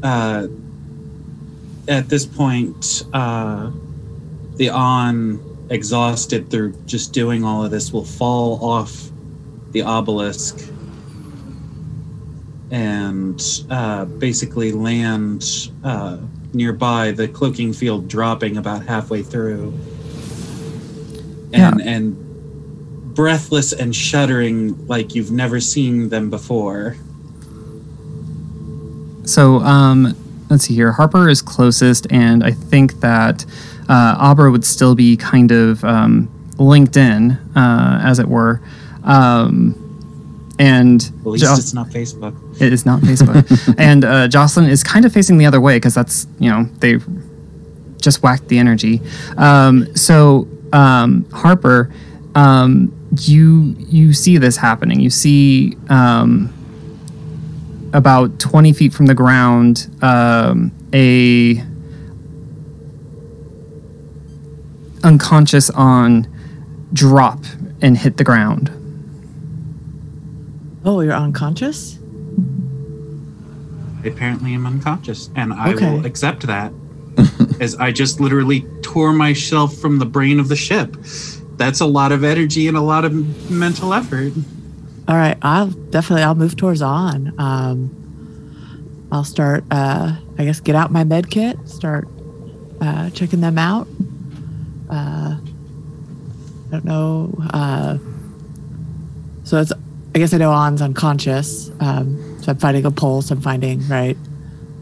Uh, 0.04 0.48
at 1.88 2.08
this 2.10 2.26
point, 2.26 3.04
uh, 3.14 3.72
the 4.56 4.70
on 4.70 5.42
exhausted 5.70 6.50
through 6.52 6.74
just 6.86 7.12
doing 7.12 7.44
all 7.44 7.66
of 7.66 7.72
this 7.72 7.92
will 7.92 8.06
fall 8.06 8.64
off 8.64 9.10
the 9.72 9.82
obelisk 9.82 10.70
and 12.72 13.42
uh, 13.70 14.06
basically 14.06 14.72
land 14.72 15.70
uh, 15.84 16.18
nearby 16.54 17.12
the 17.12 17.28
cloaking 17.28 17.74
field 17.74 18.08
dropping 18.08 18.58
about 18.58 18.86
halfway 18.86 19.22
through 19.22 19.74
and 21.54 21.82
and 21.82 22.16
breathless 23.16 23.72
and 23.74 23.96
shuddering 23.96 24.88
like 24.88 25.16
you've 25.16 25.32
never 25.32 25.60
seen 25.60 26.10
them 26.10 26.30
before 26.30 26.96
So, 29.26 29.58
um, 29.60 30.16
let's 30.50 30.66
see 30.66 30.76
here. 30.76 30.92
Harper 30.92 31.30
is 31.30 31.42
closest, 31.42 32.08
and 32.12 32.44
I 32.44 32.52
think 32.52 33.00
that 33.02 33.46
uh, 33.90 34.16
Abra 34.20 34.52
would 34.52 34.66
still 34.66 34.96
be 34.96 35.18
kind 35.18 35.52
of 35.52 35.84
um, 35.84 36.30
linked 36.58 36.98
in, 36.98 37.32
uh, 37.56 38.02
as 38.04 38.20
it 38.20 38.28
were. 38.28 38.62
Um, 39.04 39.76
and 40.58 41.12
at 41.20 41.26
least 41.26 41.44
Jo- 41.44 41.54
it's 41.54 41.74
not 41.74 41.88
facebook 41.88 42.36
it 42.62 42.72
is 42.72 42.86
not 42.86 43.02
Facebook. 43.02 43.76
and 43.78 44.06
uh, 44.06 44.28
Jocelyn 44.28 44.70
is 44.70 44.84
kind 44.84 45.06
of 45.06 45.14
facing 45.14 45.38
the 45.38 45.46
other 45.46 45.60
way 45.60 45.76
because 45.76 45.94
that's, 45.94 46.28
you 46.40 46.50
know, 46.50 46.64
they 46.80 46.98
just 48.02 48.24
whacked 48.24 48.48
the 48.48 48.60
energy. 48.60 49.02
Um, 49.38 49.94
so, 49.96 50.48
um, 50.72 51.30
Harper, 51.32 51.94
um, 52.34 52.94
you 53.22 53.76
you 53.80 54.14
see 54.14 54.38
this 54.38 54.58
happening. 54.58 55.00
You 55.00 55.10
see 55.10 55.76
um, 55.90 56.54
about 57.94 58.40
20 58.40 58.74
feet 58.74 58.94
from 58.94 59.06
the 59.06 59.14
ground 59.14 59.90
um, 60.02 60.72
a 60.94 61.62
unconscious 65.04 65.70
on 65.70 66.28
drop 66.94 67.44
and 67.82 67.98
hit 67.98 68.18
the 68.18 68.24
ground. 68.24 68.72
Oh, 70.86 71.02
you're 71.02 71.14
unconscious? 71.14 71.98
I 74.04 74.08
apparently 74.08 74.54
am 74.54 74.66
unconscious, 74.68 75.30
and 75.36 75.52
I 75.54 75.74
Okay. 75.74 75.90
will 75.92 76.06
accept 76.06 76.46
that. 76.48 76.72
as 77.60 77.76
I 77.76 77.92
just 77.92 78.20
literally 78.20 78.68
tore 78.82 79.14
myself 79.14 79.76
from 79.78 80.00
the 80.00 80.06
brain 80.06 80.40
of 80.40 80.50
the 80.50 80.56
ship. 80.56 80.96
That's 81.58 81.80
a 81.80 81.86
lot 81.86 82.12
of 82.12 82.24
energy 82.24 82.68
and 82.68 82.76
a 82.76 82.82
lot 82.82 83.06
of 83.06 83.14
mental 83.50 83.94
effort. 83.94 84.34
All 85.08 85.16
right, 85.16 85.38
I'll 85.42 85.72
definitely 85.92 86.24
I'll 86.24 86.36
move 86.36 86.58
towards 86.58 86.82
on. 86.82 87.34
Um, 87.38 87.92
I'll 89.12 89.24
start. 89.24 89.64
Uh, 89.72 90.18
I 90.38 90.44
guess 90.46 90.60
get 90.60 90.76
out 90.76 90.92
my 90.92 91.04
med 91.04 91.30
kit. 91.30 91.58
Start 91.70 92.08
uh, 92.82 93.10
checking 93.12 93.40
them 93.40 93.58
out. 93.58 93.88
Uh, 94.90 95.38
I 95.38 96.72
don't 96.72 96.86
know. 96.86 97.34
Uh, 97.54 97.98
so 99.44 99.60
it's. 99.62 99.72
I 100.16 100.18
guess 100.18 100.34
I 100.34 100.38
know 100.38 100.52
On's 100.52 100.82
unconscious. 100.82 101.70
Um, 101.82 102.42
So 102.42 102.52
I'm 102.54 102.58
finding 102.58 102.86
a 102.86 102.92
pulse. 102.92 103.32
I'm 103.32 103.42
finding 103.42 103.86
right. 103.90 104.16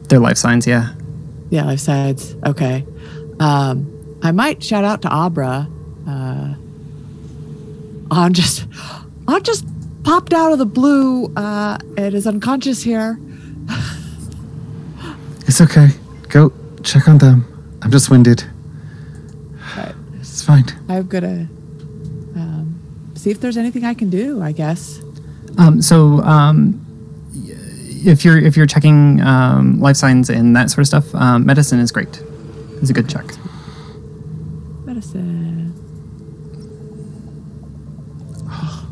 Their 0.09 0.19
life 0.19 0.37
signs, 0.37 0.67
yeah. 0.67 0.93
Yeah, 1.49 1.65
life 1.65 1.79
signs. 1.79 2.35
Okay. 2.45 2.85
Um, 3.39 4.19
I 4.21 4.31
might 4.31 4.61
shout 4.61 4.83
out 4.83 5.01
to 5.01 5.09
Abra. 5.11 5.67
Uh, 6.07 6.53
on 8.11 8.33
just, 8.33 8.65
on 9.27 9.41
just 9.43 9.65
popped 10.03 10.33
out 10.33 10.51
of 10.51 10.59
the 10.59 10.65
blue 10.67 11.33
uh, 11.35 11.79
and 11.97 12.13
is 12.13 12.27
unconscious 12.27 12.83
here. 12.83 13.19
It's 15.45 15.59
okay. 15.61 15.89
Go 16.29 16.51
check 16.83 17.07
on 17.07 17.17
them. 17.19 17.45
I'm 17.83 17.91
just 17.91 18.09
winded. 18.09 18.43
Right. 19.77 19.93
It's 20.19 20.41
fine. 20.41 20.65
I'm 20.89 21.05
gonna 21.05 21.47
um, 22.35 22.79
see 23.13 23.29
if 23.29 23.39
there's 23.41 23.57
anything 23.57 23.83
I 23.85 23.93
can 23.93 24.09
do. 24.09 24.41
I 24.41 24.51
guess. 24.53 25.01
Um, 25.57 25.81
so 25.81 26.19
um, 26.21 26.79
if 28.05 28.25
you're 28.25 28.37
if 28.37 28.57
you're 28.57 28.65
checking 28.65 29.21
um, 29.21 29.79
life 29.79 29.95
signs 29.95 30.29
and 30.29 30.55
that 30.55 30.69
sort 30.69 30.79
of 30.79 30.87
stuff, 30.87 31.15
um, 31.15 31.45
medicine 31.45 31.79
is 31.79 31.91
great. 31.91 32.21
It's 32.81 32.89
a 32.89 32.93
good 32.93 33.09
check. 33.09 33.25
Medicine. 34.85 35.73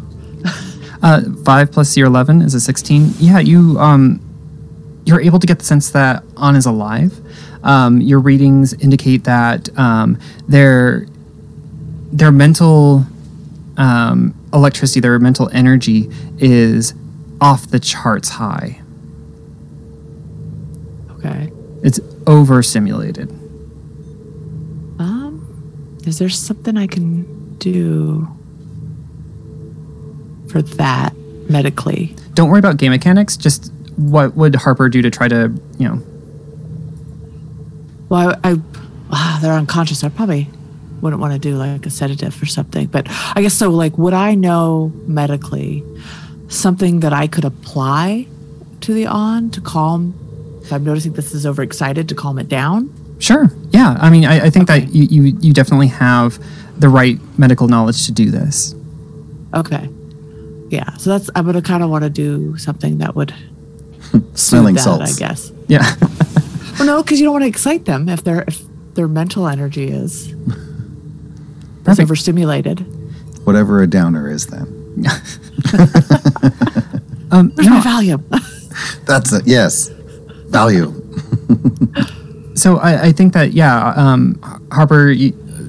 Uh, 1.03 1.21
five 1.43 1.71
plus 1.71 1.97
your 1.97 2.05
eleven 2.05 2.43
is 2.43 2.53
a 2.53 2.59
sixteen. 2.59 3.11
Yeah, 3.17 3.39
you 3.39 3.79
um, 3.79 4.21
you're 5.03 5.19
able 5.19 5.39
to 5.39 5.47
get 5.47 5.57
the 5.57 5.65
sense 5.65 5.89
that 5.91 6.23
On 6.37 6.55
is 6.55 6.67
alive. 6.67 7.19
Um, 7.63 8.01
your 8.01 8.19
readings 8.19 8.73
indicate 8.73 9.23
that 9.23 9.75
um, 9.79 10.19
their 10.47 11.07
their 12.11 12.31
mental 12.31 13.05
um, 13.81 14.35
electricity, 14.53 14.99
their 14.99 15.17
mental 15.17 15.49
energy, 15.51 16.07
is 16.37 16.93
off 17.41 17.67
the 17.71 17.79
charts 17.79 18.29
high. 18.29 18.79
Okay. 21.13 21.51
It's 21.83 21.99
overstimulated. 22.27 23.31
Um, 24.99 25.97
is 26.05 26.19
there 26.19 26.29
something 26.29 26.77
I 26.77 26.85
can 26.85 27.57
do 27.57 28.27
for 30.47 30.61
that 30.61 31.15
medically? 31.49 32.15
Don't 32.35 32.49
worry 32.49 32.59
about 32.59 32.77
game 32.77 32.91
mechanics. 32.91 33.35
Just 33.35 33.73
what 33.95 34.35
would 34.35 34.53
Harper 34.53 34.89
do 34.89 35.01
to 35.01 35.09
try 35.09 35.27
to, 35.27 35.51
you 35.79 35.87
know, 35.87 36.03
Well, 38.09 38.37
I, 38.43 38.51
I 38.51 38.55
ah, 39.09 39.39
they're 39.41 39.53
unconscious. 39.53 40.03
I 40.03 40.09
probably 40.09 40.49
wouldn't 41.01 41.21
want 41.21 41.33
to 41.33 41.39
do 41.39 41.55
like 41.55 41.85
a 41.85 41.89
sedative 41.89 42.41
or 42.41 42.45
something. 42.45 42.87
But 42.87 43.07
I 43.35 43.41
guess 43.41 43.53
so. 43.53 43.69
Like, 43.69 43.97
would 43.97 44.13
I 44.13 44.35
know 44.35 44.91
medically 45.07 45.83
something 46.47 46.99
that 47.01 47.13
I 47.13 47.27
could 47.27 47.45
apply 47.45 48.27
to 48.81 48.93
the 48.93 49.05
on 49.07 49.49
to 49.51 49.61
calm? 49.61 50.13
If 50.63 50.71
I'm 50.71 50.83
noticing 50.83 51.13
this 51.13 51.33
is 51.33 51.45
overexcited, 51.45 52.07
to 52.09 52.15
calm 52.15 52.37
it 52.39 52.47
down. 52.47 52.93
Sure. 53.19 53.51
Yeah. 53.71 53.97
I 53.99 54.09
mean, 54.09 54.25
I, 54.25 54.45
I 54.45 54.49
think 54.49 54.69
Okay. 54.69 54.81
that 54.85 54.93
you, 54.95 55.03
you 55.23 55.37
you 55.41 55.53
definitely 55.53 55.87
have 55.87 56.39
the 56.79 56.89
right 56.89 57.19
medical 57.37 57.67
knowledge 57.67 58.05
to 58.05 58.11
do 58.11 58.31
this. 58.31 58.73
Okay. 59.53 59.89
Yeah. 60.69 60.95
So 60.97 61.09
that's 61.09 61.29
I'm 61.35 61.45
gonna 61.45 61.61
kind 61.61 61.83
of 61.83 61.89
want 61.89 62.03
to 62.03 62.09
do 62.09 62.57
something 62.57 62.99
that 62.99 63.15
would 63.15 63.33
Smelling 64.35 64.75
that, 64.75 64.81
salts. 64.83 65.15
I 65.15 65.19
guess. 65.19 65.51
Yeah. 65.67 65.95
Well, 66.79 66.85
no, 66.87 67.03
because 67.03 67.19
you 67.19 67.25
don't 67.25 67.33
want 67.33 67.43
to 67.43 67.47
excite 67.49 67.85
them 67.85 68.07
if 68.09 68.23
their 68.23 68.43
if 68.47 68.61
their 68.95 69.07
mental 69.07 69.47
energy 69.47 69.89
is, 69.89 70.33
is 71.91 71.97
Perfect. 71.97 72.07
overstimulated. 72.07 72.79
Whatever 73.45 73.81
a 73.81 73.87
downer 73.87 74.29
is, 74.29 74.47
then. 74.47 75.03
Um, 77.31 77.51
Where's 77.51 77.69
no, 77.69 77.75
my 77.75 77.81
Valium? 77.81 79.05
That's 79.05 79.31
it. 79.31 79.47
Yes. 79.47 79.87
Value. 80.47 80.93
so 82.55 82.77
I, 82.77 83.05
I 83.05 83.11
think 83.13 83.33
that 83.33 83.53
yeah, 83.53 83.93
um, 83.95 84.37
Harper 84.71 85.15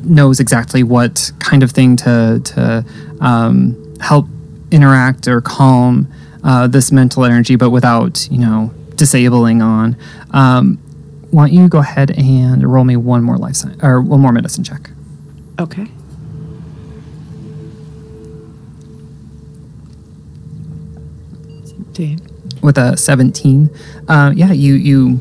knows 0.02 0.40
exactly 0.40 0.82
what 0.82 1.30
kind 1.38 1.62
of 1.62 1.70
thing 1.70 1.96
to 1.98 2.40
to 2.44 2.84
um, 3.20 3.94
help 4.00 4.26
interact 4.72 5.28
or 5.28 5.40
calm 5.40 6.12
uh, 6.42 6.66
this 6.66 6.90
mental 6.90 7.24
energy, 7.24 7.54
but 7.54 7.70
without 7.70 8.28
you 8.30 8.38
know 8.38 8.72
disabling 8.96 9.62
on. 9.62 9.96
Um, 10.32 10.78
why 11.30 11.46
don't 11.46 11.54
you 11.56 11.68
go 11.68 11.78
ahead 11.78 12.10
and 12.10 12.62
roll 12.70 12.84
me 12.84 12.96
one 12.96 13.22
more 13.22 13.38
life 13.38 13.56
sign 13.56 13.78
or 13.82 14.02
one 14.02 14.20
more 14.20 14.32
medicine 14.32 14.64
check? 14.64 14.90
okay. 15.60 15.86
Seventeen. 21.94 22.20
with 22.62 22.78
a 22.78 22.96
17 22.96 23.70
uh, 24.08 24.32
yeah 24.34 24.52
you 24.52 24.74
you 24.74 25.20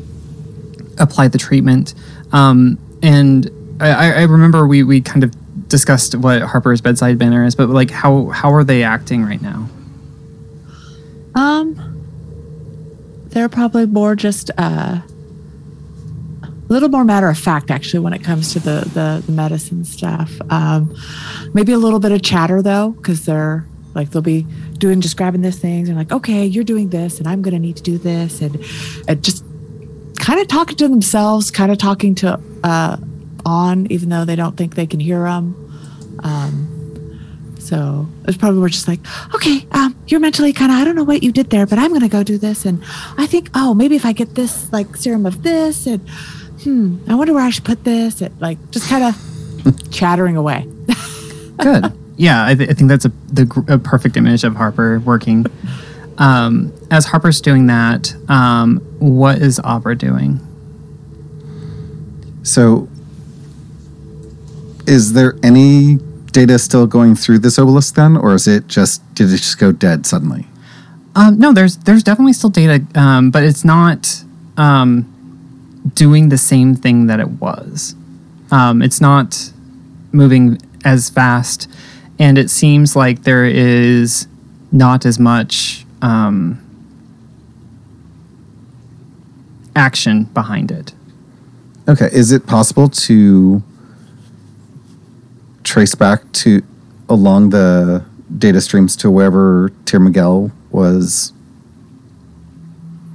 applied 0.98 1.32
the 1.32 1.38
treatment 1.38 1.94
um, 2.32 2.78
and 3.02 3.50
I, 3.80 4.12
I 4.12 4.22
remember 4.22 4.66
we, 4.66 4.82
we 4.82 5.00
kind 5.00 5.24
of 5.24 5.34
discussed 5.68 6.14
what 6.14 6.42
harper's 6.42 6.80
bedside 6.80 7.18
manner 7.18 7.44
is 7.44 7.54
but 7.54 7.68
like 7.68 7.90
how 7.90 8.26
how 8.28 8.52
are 8.54 8.64
they 8.64 8.82
acting 8.82 9.24
right 9.24 9.40
now 9.42 9.68
Um, 11.34 11.76
they're 13.28 13.48
probably 13.48 13.86
more 13.86 14.14
just 14.14 14.50
uh, 14.58 15.00
a 16.42 16.72
little 16.72 16.88
more 16.90 17.04
matter 17.04 17.28
of 17.28 17.38
fact, 17.38 17.70
actually, 17.70 18.00
when 18.00 18.12
it 18.12 18.22
comes 18.22 18.52
to 18.52 18.60
the 18.60 18.80
the, 18.92 19.22
the 19.26 19.32
medicine 19.32 19.84
stuff. 19.84 20.30
Um, 20.50 20.94
maybe 21.54 21.72
a 21.72 21.78
little 21.78 22.00
bit 22.00 22.12
of 22.12 22.22
chatter 22.22 22.60
though, 22.62 22.90
because 22.90 23.24
they're 23.24 23.66
like 23.94 24.10
they'll 24.10 24.22
be 24.22 24.46
doing 24.82 25.00
just 25.00 25.16
grabbing 25.16 25.42
these 25.42 25.60
things 25.60 25.88
and 25.88 25.96
like, 25.96 26.10
okay, 26.10 26.44
you're 26.44 26.64
doing 26.64 26.88
this, 26.88 27.20
and 27.20 27.28
I'm 27.28 27.40
gonna 27.40 27.60
need 27.60 27.76
to 27.76 27.82
do 27.84 27.98
this, 27.98 28.42
and, 28.42 28.58
and 29.06 29.22
just 29.22 29.44
kind 30.18 30.40
of 30.40 30.48
talking 30.48 30.76
to 30.76 30.88
themselves, 30.88 31.52
kind 31.52 31.70
of 31.70 31.78
talking 31.78 32.16
to 32.16 32.40
uh, 32.64 32.96
on, 33.46 33.86
even 33.92 34.08
though 34.08 34.24
they 34.24 34.34
don't 34.34 34.56
think 34.56 34.74
they 34.74 34.86
can 34.86 34.98
hear 34.98 35.22
them. 35.22 35.54
Um, 36.24 37.54
so 37.60 38.08
it's 38.26 38.36
probably 38.36 38.58
more 38.58 38.68
just 38.68 38.88
like, 38.88 38.98
okay, 39.36 39.64
um, 39.70 39.96
you're 40.08 40.18
mentally 40.18 40.52
kind 40.52 40.72
of, 40.72 40.78
I 40.78 40.84
don't 40.84 40.96
know 40.96 41.04
what 41.04 41.22
you 41.22 41.30
did 41.30 41.50
there, 41.50 41.64
but 41.64 41.78
I'm 41.78 41.90
going 41.90 42.02
to 42.02 42.08
go 42.08 42.24
do 42.24 42.38
this. 42.38 42.64
And 42.64 42.82
I 43.18 43.26
think, 43.26 43.50
oh, 43.54 43.72
maybe 43.72 43.94
if 43.94 44.04
I 44.04 44.12
get 44.12 44.34
this 44.34 44.72
like 44.72 44.96
serum 44.96 45.26
of 45.26 45.44
this 45.44 45.86
and, 45.86 46.08
hmm, 46.64 46.98
I 47.08 47.14
wonder 47.14 47.32
where 47.32 47.44
I 47.44 47.50
should 47.50 47.64
put 47.64 47.84
this. 47.84 48.20
It 48.20 48.32
like 48.40 48.58
just 48.72 48.88
kind 48.88 49.04
of 49.04 49.90
chattering 49.90 50.36
away. 50.36 50.68
good 51.58 52.01
yeah 52.22 52.46
I, 52.46 52.54
th- 52.54 52.70
I 52.70 52.74
think 52.74 52.88
that's 52.88 53.04
a 53.04 53.12
the 53.38 53.44
a 53.68 53.78
perfect 53.78 54.16
image 54.16 54.44
of 54.44 54.54
harper 54.56 55.00
working 55.00 55.46
um, 56.18 56.72
as 56.90 57.06
harper's 57.06 57.40
doing 57.40 57.66
that 57.66 58.14
um, 58.28 58.78
what 58.98 59.38
is 59.38 59.60
Abra 59.64 59.96
doing 59.96 60.40
So, 62.42 62.88
is 64.86 65.12
there 65.12 65.34
any 65.42 65.96
data 66.32 66.58
still 66.58 66.86
going 66.86 67.14
through 67.14 67.38
this 67.38 67.58
obelisk 67.58 67.94
then, 67.94 68.16
or 68.16 68.34
is 68.34 68.48
it 68.48 68.66
just 68.66 69.00
did 69.14 69.32
it 69.32 69.36
just 69.38 69.58
go 69.58 69.70
dead 69.72 70.06
suddenly? 70.06 70.46
Um, 71.14 71.38
no, 71.38 71.52
there's 71.52 71.76
there's 71.78 72.02
definitely 72.02 72.32
still 72.32 72.50
data, 72.50 72.84
um, 72.98 73.30
but 73.30 73.44
it's 73.44 73.64
not 73.64 74.24
um, 74.56 75.06
doing 75.94 76.30
the 76.30 76.38
same 76.38 76.74
thing 76.74 77.06
that 77.06 77.20
it 77.20 77.28
was. 77.40 77.94
Um, 78.50 78.82
it's 78.82 79.00
not 79.00 79.52
moving 80.10 80.58
as 80.84 81.10
fast, 81.10 81.70
and 82.18 82.38
it 82.38 82.50
seems 82.50 82.94
like 82.94 83.22
there 83.22 83.44
is 83.44 84.26
not 84.70 85.04
as 85.04 85.18
much 85.18 85.84
um, 86.00 86.58
action 89.74 90.24
behind 90.24 90.70
it. 90.70 90.94
Okay, 91.88 92.08
is 92.12 92.32
it 92.32 92.46
possible 92.46 92.88
to 92.88 93.62
trace 95.64 95.94
back 95.94 96.30
to 96.32 96.62
along 97.08 97.50
the 97.50 98.04
data 98.38 98.60
streams 98.60 98.96
to 98.96 99.10
wherever 99.10 99.70
Tier 99.84 100.00
Miguel 100.00 100.50
was 100.70 101.32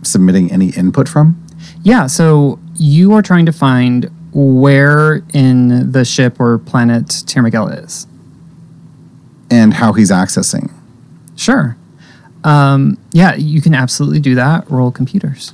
submitting 0.04 0.52
any 0.52 0.70
input 0.70 1.08
from? 1.08 1.44
Yeah, 1.84 2.08
so 2.08 2.60
you 2.76 3.14
are 3.14 3.22
trying 3.22 3.46
to 3.46 3.52
find 3.52 4.10
where 4.34 5.24
in 5.34 5.92
the 5.92 6.06
ship 6.06 6.40
or 6.40 6.60
planet 6.60 7.24
Tier 7.26 7.42
Miguel 7.42 7.70
is. 7.70 8.08
And 9.50 9.74
how 9.76 9.94
he's 9.94 10.12
accessing. 10.12 10.72
Sure. 11.36 11.78
Um, 12.44 12.98
yeah, 13.12 13.36
you 13.36 13.62
can 13.62 13.74
absolutely 13.74 14.20
do 14.20 14.36
that. 14.36 14.70
Roll 14.70 14.92
computers. 14.92 15.54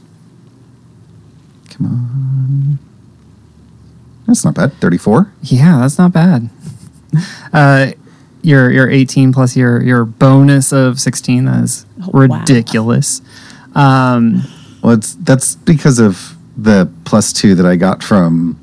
Come 1.71 1.85
on. 1.87 2.79
That's 4.27 4.43
not 4.45 4.55
bad. 4.55 4.73
34? 4.79 5.31
Yeah, 5.41 5.79
that's 5.79 5.97
not 5.97 6.11
bad. 6.13 6.49
Uh, 7.53 7.91
your 8.41 8.71
your 8.71 8.89
18 8.89 9.31
plus 9.33 9.55
your 9.55 9.83
your 9.83 10.03
bonus 10.03 10.73
of 10.73 10.99
16 10.99 11.45
that 11.45 11.63
is 11.63 11.85
Oh, 12.01 12.09
wow. 12.27 12.39
ridiculous. 12.39 13.21
Um, 13.75 14.41
Well, 14.81 14.95
it's 14.95 15.13
that's 15.13 15.53
because 15.53 15.99
of 15.99 16.35
the 16.57 16.89
plus 17.05 17.31
two 17.31 17.53
that 17.53 17.67
I 17.67 17.75
got 17.75 18.01
from 18.01 18.57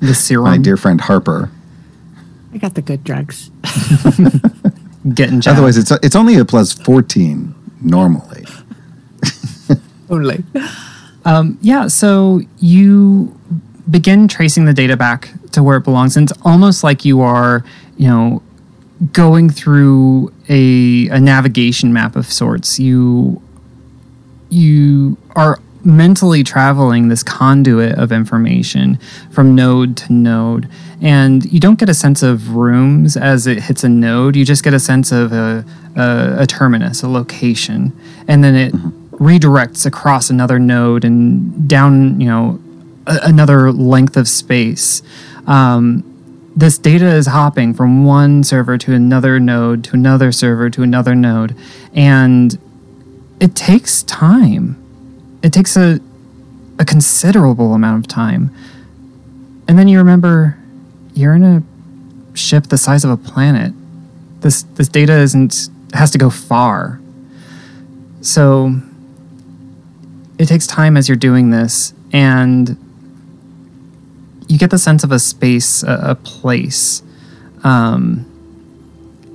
the 0.00 0.12
serum 0.14 0.44
my 0.44 0.58
dear 0.58 0.76
friend 0.76 1.00
Harper. 1.00 1.50
I 2.52 2.58
got 2.58 2.74
the 2.74 2.82
good 2.82 3.04
drugs. 3.04 3.50
getting 5.14 5.40
jabbed. 5.40 5.56
Otherwise, 5.56 5.76
it's 5.76 5.90
it's 6.02 6.16
only 6.16 6.36
a 6.36 6.44
plus 6.44 6.72
14 6.72 7.54
normally. 7.80 8.44
Totally. 10.08 10.44
Um, 11.24 11.58
yeah, 11.62 11.86
so 11.86 12.42
you 12.58 13.38
begin 13.88 14.28
tracing 14.28 14.64
the 14.64 14.74
data 14.74 14.96
back 14.96 15.30
to 15.52 15.62
where 15.62 15.78
it 15.78 15.84
belongs, 15.84 16.16
and 16.16 16.30
it's 16.30 16.38
almost 16.44 16.84
like 16.84 17.04
you 17.04 17.20
are, 17.20 17.64
you 17.96 18.08
know, 18.08 18.42
going 19.12 19.48
through 19.48 20.32
a, 20.48 21.08
a 21.08 21.20
navigation 21.20 21.92
map 21.92 22.16
of 22.16 22.26
sorts. 22.26 22.78
You 22.78 23.40
you 24.50 25.16
are 25.34 25.58
mentally 25.84 26.44
traveling 26.44 27.08
this 27.08 27.22
conduit 27.22 27.98
of 27.98 28.12
information 28.12 28.98
from 29.30 29.54
node 29.54 29.96
to 29.96 30.12
node. 30.12 30.68
And 31.00 31.44
you 31.52 31.58
don't 31.58 31.78
get 31.78 31.88
a 31.88 31.94
sense 31.94 32.22
of 32.22 32.54
rooms 32.54 33.16
as 33.16 33.46
it 33.46 33.62
hits 33.62 33.82
a 33.84 33.88
node. 33.88 34.36
You 34.36 34.44
just 34.44 34.62
get 34.62 34.74
a 34.74 34.80
sense 34.80 35.10
of 35.10 35.32
a, 35.32 35.64
a, 35.96 36.42
a 36.42 36.46
terminus 36.46 37.02
a 37.02 37.08
location. 37.08 37.92
And 38.28 38.44
then 38.44 38.54
it 38.54 38.72
redirects 39.12 39.84
across 39.86 40.30
another 40.30 40.58
node 40.58 41.04
and 41.04 41.68
down 41.68 42.20
you 42.20 42.26
know 42.26 42.60
a, 43.06 43.20
another 43.24 43.72
length 43.72 44.16
of 44.16 44.28
space. 44.28 45.02
Um, 45.46 46.08
this 46.54 46.76
data 46.76 47.06
is 47.06 47.26
hopping 47.26 47.72
from 47.72 48.04
one 48.04 48.44
server 48.44 48.76
to 48.78 48.92
another 48.92 49.40
node 49.40 49.84
to 49.84 49.94
another 49.94 50.32
server 50.32 50.70
to 50.70 50.82
another 50.82 51.14
node. 51.14 51.56
And 51.94 52.58
it 53.40 53.56
takes 53.56 54.02
time 54.04 54.81
it 55.42 55.52
takes 55.52 55.76
a 55.76 56.00
a 56.78 56.84
considerable 56.84 57.74
amount 57.74 58.04
of 58.04 58.08
time. 58.08 58.54
And 59.68 59.78
then 59.78 59.88
you 59.88 59.98
remember 59.98 60.58
you're 61.14 61.34
in 61.34 61.44
a 61.44 61.62
ship 62.36 62.68
the 62.68 62.78
size 62.78 63.04
of 63.04 63.10
a 63.10 63.16
planet. 63.16 63.72
This 64.40 64.62
this 64.74 64.88
data 64.88 65.18
isn't 65.18 65.68
has 65.94 66.10
to 66.12 66.18
go 66.18 66.30
far. 66.30 67.00
So 68.20 68.74
it 70.38 70.46
takes 70.46 70.66
time 70.66 70.96
as 70.96 71.08
you're 71.08 71.16
doing 71.16 71.50
this 71.50 71.92
and 72.12 72.76
you 74.48 74.58
get 74.58 74.70
the 74.70 74.78
sense 74.78 75.04
of 75.04 75.12
a 75.12 75.18
space, 75.18 75.82
a, 75.82 76.00
a 76.02 76.14
place. 76.14 77.02
Um, 77.64 78.26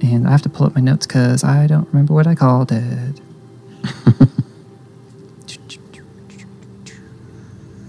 and 0.02 0.28
I 0.28 0.32
have 0.32 0.42
to 0.44 0.50
pull 0.50 0.68
up 0.68 0.76
my 0.76 0.82
notes 0.82 1.08
because 1.08 1.44
I 1.44 1.66
don't 1.68 1.88
remember 1.88 2.14
what 2.14 2.28
I 2.28 2.36
called 2.36 2.72
it. 2.72 3.22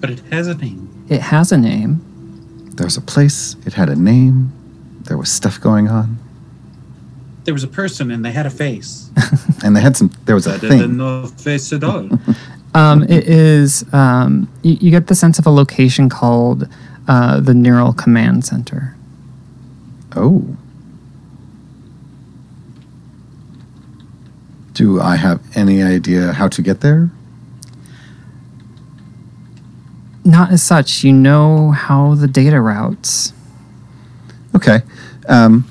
But 0.01 0.11
it 0.11 0.20
has 0.30 0.46
a 0.46 0.55
name. 0.55 1.07
It 1.09 1.20
has 1.20 1.53
a 1.53 1.59
name. 1.59 2.01
There 2.76 2.84
was 2.86 2.96
a 2.96 3.01
place, 3.01 3.57
it 3.66 3.72
had 3.72 3.88
a 3.88 3.96
name, 3.96 4.53
there 5.03 5.18
was 5.18 5.30
stuff 5.32 5.61
going 5.61 5.88
on, 5.88 6.16
There 7.42 7.53
was 7.55 7.64
a 7.64 7.68
person 7.68 8.11
and 8.12 8.24
they 8.24 8.30
had 8.30 8.46
a 8.46 8.51
face. 8.51 9.11
and 9.64 9.74
they 9.74 9.80
had 9.80 9.96
some, 9.96 10.11
there 10.26 10.36
was 10.36 10.46
a 10.46 10.51
Better 10.51 10.68
than 10.68 10.78
thing. 10.80 10.96
no 10.96 11.26
face 11.26 11.72
at 11.72 11.82
all. 11.82 12.09
Um, 12.74 13.03
it 13.05 13.26
is. 13.26 13.82
Um, 13.94 14.46
you, 14.62 14.76
you 14.78 14.90
get 14.90 15.07
the 15.07 15.14
sense 15.14 15.38
of 15.38 15.46
a 15.46 15.51
location 15.51 16.09
called 16.11 16.68
uh, 17.09 17.40
the 17.40 17.55
Neural 17.55 17.94
Command 17.94 18.44
Center. 18.44 18.94
Oh. 20.14 20.55
Do 24.74 25.01
I 25.01 25.16
have 25.16 25.40
any 25.57 25.82
idea 25.82 26.32
how 26.34 26.46
to 26.49 26.62
get 26.62 26.80
there? 26.82 27.11
Not 30.28 30.52
as 30.52 30.62
such. 30.62 31.04
You 31.04 31.14
know 31.14 31.70
how 31.70 32.14
the 32.14 32.28
data 32.28 32.60
routes. 32.60 33.32
Okay. 34.54 34.82
Um, 35.26 35.64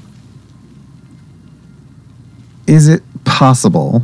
is 2.65 2.87
it 2.87 3.03
possible 3.23 4.01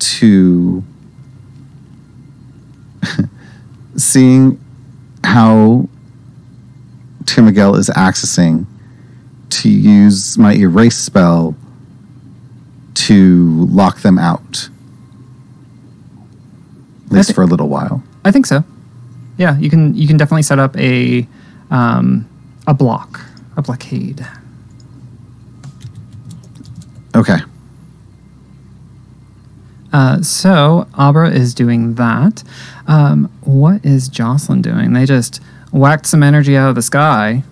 to 0.00 0.82
seeing 3.96 4.60
how 5.22 5.88
Tim 7.26 7.44
Miguel 7.44 7.76
is 7.76 7.90
accessing 7.90 8.66
to 9.50 9.70
use 9.70 10.36
my 10.36 10.54
erase 10.54 10.96
spell 10.96 11.54
to 12.94 13.66
lock 13.66 14.00
them 14.00 14.18
out? 14.18 14.68
At 17.06 17.12
least 17.12 17.36
for 17.36 17.42
a 17.42 17.46
little 17.46 17.68
while. 17.68 18.02
I 18.24 18.32
think 18.32 18.46
so. 18.46 18.64
Yeah, 19.40 19.56
you 19.58 19.70
can. 19.70 19.94
You 19.94 20.06
can 20.06 20.18
definitely 20.18 20.42
set 20.42 20.58
up 20.58 20.76
a 20.76 21.26
um, 21.70 22.28
a 22.66 22.74
block, 22.74 23.22
a 23.56 23.62
blockade. 23.62 24.26
Okay. 27.16 27.38
Uh, 29.94 30.20
so 30.20 30.86
Abra 30.92 31.30
is 31.30 31.54
doing 31.54 31.94
that. 31.94 32.44
Um, 32.86 33.32
what 33.40 33.82
is 33.82 34.08
Jocelyn 34.08 34.60
doing? 34.60 34.92
They 34.92 35.06
just 35.06 35.40
whacked 35.72 36.04
some 36.04 36.22
energy 36.22 36.54
out 36.54 36.68
of 36.68 36.74
the 36.74 36.82
sky. 36.82 37.42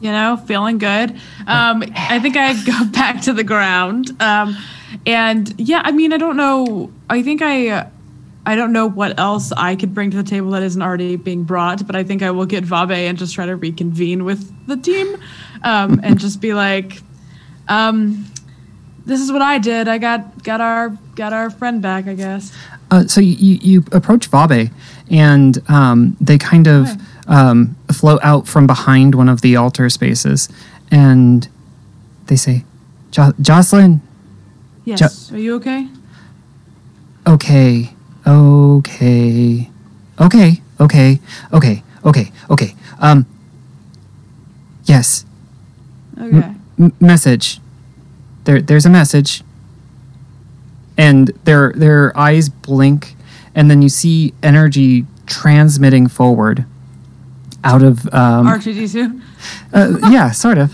you 0.00 0.10
know, 0.10 0.36
feeling 0.48 0.78
good. 0.78 1.12
Um, 1.46 1.84
I 1.94 2.18
think 2.18 2.36
I 2.36 2.54
go 2.66 2.86
back 2.86 3.22
to 3.22 3.32
the 3.32 3.44
ground. 3.44 4.20
Um, 4.20 4.56
and 5.06 5.54
yeah, 5.60 5.80
I 5.84 5.92
mean, 5.92 6.12
I 6.12 6.16
don't 6.16 6.36
know. 6.36 6.90
I 7.08 7.22
think 7.22 7.40
I, 7.40 7.68
uh, 7.68 7.88
I 8.48 8.54
don't 8.56 8.72
know 8.72 8.88
what 8.88 9.18
else 9.18 9.52
I 9.52 9.76
could 9.76 9.92
bring 9.92 10.10
to 10.12 10.16
the 10.16 10.22
table 10.22 10.52
that 10.52 10.62
isn't 10.62 10.80
already 10.80 11.16
being 11.16 11.44
brought, 11.44 11.86
but 11.86 11.94
I 11.94 12.02
think 12.02 12.22
I 12.22 12.30
will 12.30 12.46
get 12.46 12.64
Vabe 12.64 12.92
and 12.92 13.18
just 13.18 13.34
try 13.34 13.44
to 13.44 13.56
reconvene 13.56 14.24
with 14.24 14.50
the 14.66 14.76
team, 14.78 15.18
um, 15.62 16.00
and 16.02 16.18
just 16.18 16.40
be 16.40 16.54
like, 16.54 17.02
um, 17.68 18.24
this 19.04 19.20
is 19.20 19.30
what 19.30 19.42
I 19.42 19.58
did. 19.58 19.86
I 19.86 19.98
got 19.98 20.42
got 20.42 20.62
our 20.62 20.96
got 21.14 21.34
our 21.34 21.50
friend 21.50 21.82
back. 21.82 22.06
I 22.06 22.14
guess. 22.14 22.50
Uh, 22.90 23.06
so 23.06 23.20
you, 23.20 23.58
you, 23.60 23.84
approach 23.92 24.30
Vabe, 24.30 24.72
and 25.10 25.62
um, 25.68 26.16
they 26.18 26.38
kind 26.38 26.66
of 26.66 26.88
um, 27.26 27.76
float 27.92 28.20
out 28.22 28.48
from 28.48 28.66
behind 28.66 29.14
one 29.14 29.28
of 29.28 29.42
the 29.42 29.56
altar 29.56 29.90
spaces, 29.90 30.48
and 30.90 31.46
they 32.28 32.36
say, 32.36 32.64
jo- 33.10 33.34
"Jocelyn, 33.42 34.00
Yes. 34.96 35.30
Are 35.32 35.38
you 35.38 35.56
okay? 35.56 35.86
okay, 37.26 37.92
okay, 38.26 39.70
okay, 40.20 40.62
okay, 40.80 41.20
okay, 41.52 41.82
okay, 42.04 42.32
okay. 42.50 42.74
Um, 43.00 43.26
yes, 44.84 45.24
Okay. 46.20 46.54
M- 46.78 46.92
message. 47.00 47.60
There, 48.44 48.60
there's 48.60 48.86
a 48.86 48.90
message, 48.90 49.42
and 50.96 51.28
their 51.44 51.72
their 51.74 52.16
eyes 52.18 52.48
blink, 52.48 53.14
and 53.54 53.70
then 53.70 53.82
you 53.82 53.88
see 53.88 54.34
energy 54.42 55.06
transmitting 55.26 56.08
forward 56.08 56.64
out 57.62 57.82
of 57.82 58.06
um, 58.12 58.46
R2D2. 58.46 59.20
uh, 59.72 59.98
yeah, 60.10 60.30
sort 60.30 60.58
of, 60.58 60.72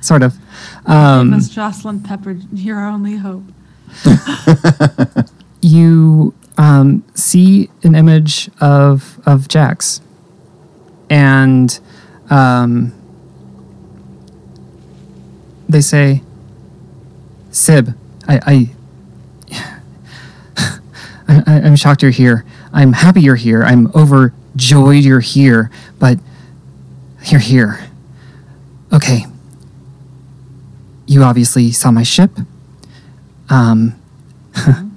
sort 0.00 0.22
of. 0.22 0.34
Um, 0.86 1.30
Miss 1.30 1.48
Jocelyn 1.48 2.00
Pepper, 2.02 2.32
your 2.52 2.80
only 2.86 3.16
hope. 3.16 3.44
you 5.60 6.34
um, 6.58 7.04
see 7.14 7.70
an 7.82 7.94
image 7.94 8.50
of 8.60 9.20
of 9.26 9.48
Jax, 9.48 10.00
and 11.10 11.78
um, 12.30 12.92
they 15.68 15.80
say, 15.80 16.22
"Sib, 17.50 17.96
I, 18.28 18.70
I, 19.50 19.60
I, 21.28 21.42
I'm 21.46 21.76
shocked 21.76 22.02
you're 22.02 22.10
here. 22.10 22.44
I'm 22.72 22.92
happy 22.92 23.20
you're 23.20 23.36
here. 23.36 23.62
I'm 23.62 23.90
overjoyed 23.94 25.04
you're 25.04 25.20
here, 25.20 25.70
but 25.98 26.18
you're 27.24 27.40
here. 27.40 27.80
Okay. 28.92 29.26
You 31.06 31.22
obviously 31.22 31.70
saw 31.72 31.90
my 31.90 32.02
ship. 32.02 32.30
Um, 33.48 33.94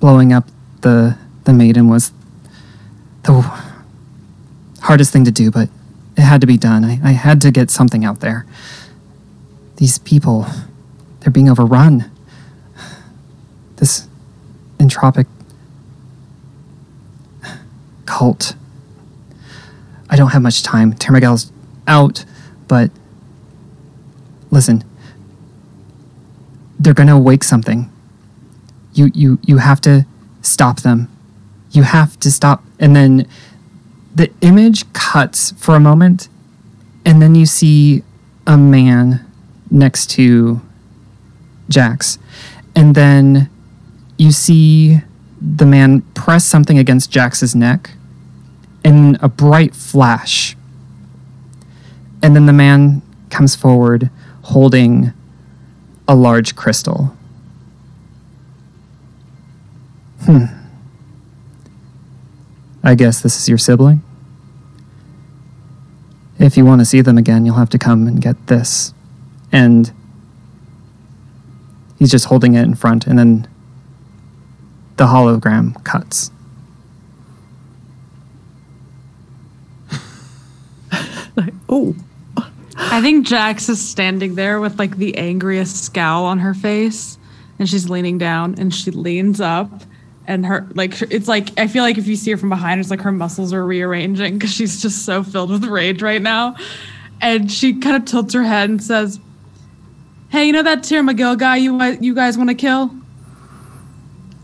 blowing 0.00 0.32
up 0.32 0.48
the 0.80 1.16
the 1.44 1.52
maiden 1.52 1.88
was 1.88 2.10
the 3.22 3.40
hardest 4.80 5.12
thing 5.12 5.24
to 5.24 5.30
do, 5.30 5.50
but 5.50 5.68
it 6.16 6.22
had 6.22 6.40
to 6.40 6.46
be 6.46 6.56
done. 6.56 6.84
I, 6.84 6.98
I 7.04 7.12
had 7.12 7.40
to 7.42 7.50
get 7.50 7.70
something 7.70 8.04
out 8.04 8.20
there. 8.20 8.46
These 9.76 9.98
people, 9.98 10.46
they're 11.20 11.32
being 11.32 11.48
overrun. 11.48 12.10
This 13.76 14.08
entropic 14.78 15.26
cult. 18.06 18.54
I 20.08 20.16
don't 20.16 20.30
have 20.30 20.42
much 20.42 20.62
time. 20.62 20.94
Termigel's 20.94 21.52
out, 21.86 22.24
but 22.68 22.90
listen, 24.50 24.84
they're 26.78 26.94
gonna 26.94 27.18
wake 27.18 27.44
something 27.44 27.90
you 28.92 29.10
you 29.14 29.38
you 29.42 29.58
have 29.58 29.80
to 29.80 30.04
stop 30.42 30.80
them 30.80 31.08
you 31.70 31.82
have 31.82 32.18
to 32.20 32.30
stop 32.30 32.62
and 32.78 32.96
then 32.96 33.26
the 34.14 34.30
image 34.40 34.90
cuts 34.92 35.52
for 35.52 35.74
a 35.76 35.80
moment 35.80 36.28
and 37.04 37.22
then 37.22 37.34
you 37.34 37.46
see 37.46 38.02
a 38.46 38.56
man 38.56 39.24
next 39.70 40.10
to 40.10 40.60
jax 41.68 42.18
and 42.74 42.94
then 42.94 43.48
you 44.16 44.32
see 44.32 45.00
the 45.40 45.64
man 45.64 46.02
press 46.14 46.44
something 46.44 46.78
against 46.78 47.10
Jax's 47.10 47.54
neck 47.54 47.90
in 48.84 49.16
a 49.22 49.28
bright 49.28 49.74
flash. 49.74 50.56
And 52.22 52.36
then 52.36 52.46
the 52.46 52.52
man 52.52 53.02
comes 53.30 53.56
forward 53.56 54.10
holding 54.42 55.12
a 56.06 56.14
large 56.14 56.54
crystal. 56.54 57.16
Hmm. 60.22 60.44
I 62.82 62.94
guess 62.94 63.20
this 63.20 63.36
is 63.36 63.48
your 63.48 63.58
sibling? 63.58 64.02
If 66.38 66.56
you 66.56 66.64
want 66.64 66.80
to 66.80 66.84
see 66.84 67.02
them 67.02 67.18
again, 67.18 67.44
you'll 67.44 67.56
have 67.56 67.70
to 67.70 67.78
come 67.78 68.06
and 68.06 68.20
get 68.20 68.46
this. 68.46 68.94
And 69.52 69.92
he's 71.98 72.10
just 72.10 72.26
holding 72.26 72.54
it 72.54 72.62
in 72.62 72.74
front, 72.74 73.06
and 73.06 73.18
then 73.18 73.46
the 74.96 75.04
hologram 75.06 75.82
cuts. 75.84 76.30
Like, 81.36 81.54
oh, 81.68 81.94
I 82.76 83.00
think 83.00 83.24
Jax 83.26 83.68
is 83.68 83.80
standing 83.80 84.34
there 84.34 84.60
with 84.60 84.78
like 84.78 84.96
the 84.96 85.16
angriest 85.16 85.84
scowl 85.84 86.24
on 86.24 86.40
her 86.40 86.54
face, 86.54 87.18
and 87.58 87.68
she's 87.68 87.88
leaning 87.88 88.18
down, 88.18 88.56
and 88.58 88.74
she 88.74 88.90
leans 88.90 89.40
up, 89.40 89.70
and 90.30 90.46
her 90.46 90.64
like 90.74 91.02
it's 91.02 91.26
like 91.26 91.50
I 91.58 91.66
feel 91.66 91.82
like 91.82 91.98
if 91.98 92.06
you 92.06 92.14
see 92.14 92.30
her 92.30 92.36
from 92.36 92.50
behind, 92.50 92.80
it's 92.80 92.88
like 92.88 93.00
her 93.00 93.10
muscles 93.10 93.52
are 93.52 93.66
rearranging 93.66 94.34
because 94.34 94.54
she's 94.54 94.80
just 94.80 95.04
so 95.04 95.24
filled 95.24 95.50
with 95.50 95.64
rage 95.64 96.02
right 96.02 96.22
now, 96.22 96.54
and 97.20 97.50
she 97.50 97.74
kind 97.74 97.96
of 97.96 98.04
tilts 98.04 98.32
her 98.34 98.44
head 98.44 98.70
and 98.70 98.80
says, 98.80 99.18
"Hey, 100.28 100.46
you 100.46 100.52
know 100.52 100.62
that 100.62 100.84
Tyr 100.84 101.02
McGill 101.02 101.36
guy 101.36 101.56
you 101.56 101.82
you 102.00 102.14
guys 102.14 102.38
want 102.38 102.48
to 102.48 102.54
kill? 102.54 102.94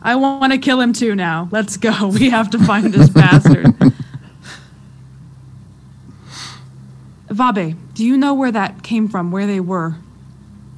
I 0.03 0.17
want 0.17 0.53
to 0.53 0.59
kill 0.59 0.81
him 0.81 0.93
too 0.93 1.15
now. 1.15 1.49
Let's 1.53 1.77
go. 1.77 2.09
We 2.13 2.31
have 2.31 2.51
to 2.51 2.59
find 2.59 2.93
this 2.93 3.09
bastard." 3.23 3.67
Vabe, 7.29 7.77
do 7.95 8.05
you 8.05 8.17
know 8.17 8.35
where 8.35 8.51
that 8.51 8.83
came 8.83 9.09
from? 9.09 9.31
Where 9.31 9.47
they 9.47 9.61
were? 9.61 9.97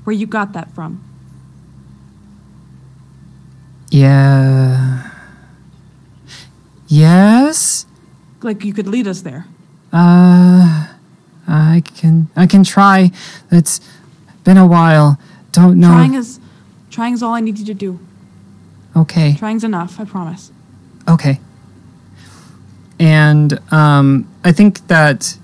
Where 0.05 0.15
you 0.15 0.27
got 0.27 0.53
that 0.53 0.71
from? 0.75 1.08
Yeah. 3.91 5.11
Yes? 6.86 7.86
Like 8.43 8.64
you 8.64 8.72
could 8.72 8.86
lead 8.86 9.07
us 9.07 9.22
there. 9.22 9.47
Uh 9.93 10.86
I 11.47 11.82
can 11.84 12.28
I 12.36 12.47
can 12.47 12.62
try. 12.64 13.11
It's 13.51 13.80
been 14.45 14.57
a 14.59 14.66
while. 14.66 15.18
Don't 15.53 15.80
know. 15.80 15.89
Trying 15.89 16.14
is 16.14 16.41
trying 16.91 17.14
is 17.14 17.22
all 17.22 17.32
I 17.34 17.41
need 17.41 17.59
you 17.59 17.64
to 17.66 17.74
do. 17.74 17.99
okay. 18.97 19.34
Trying's 19.39 19.64
enough, 19.64 19.99
I 20.01 20.05
promise. 20.05 20.53
Okay. 21.09 21.41
And 23.01 23.61
um, 23.72 24.28
I 24.45 24.51
think 24.53 24.86
that 24.89 25.39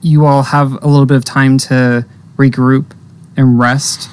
you 0.00 0.24
all 0.24 0.44
have 0.44 0.72
a 0.82 0.86
little 0.86 1.06
bit 1.06 1.16
of 1.16 1.24
time 1.24 1.58
to 1.58 2.06
regroup 2.36 2.92
and 3.36 3.58
rest. 3.58 4.08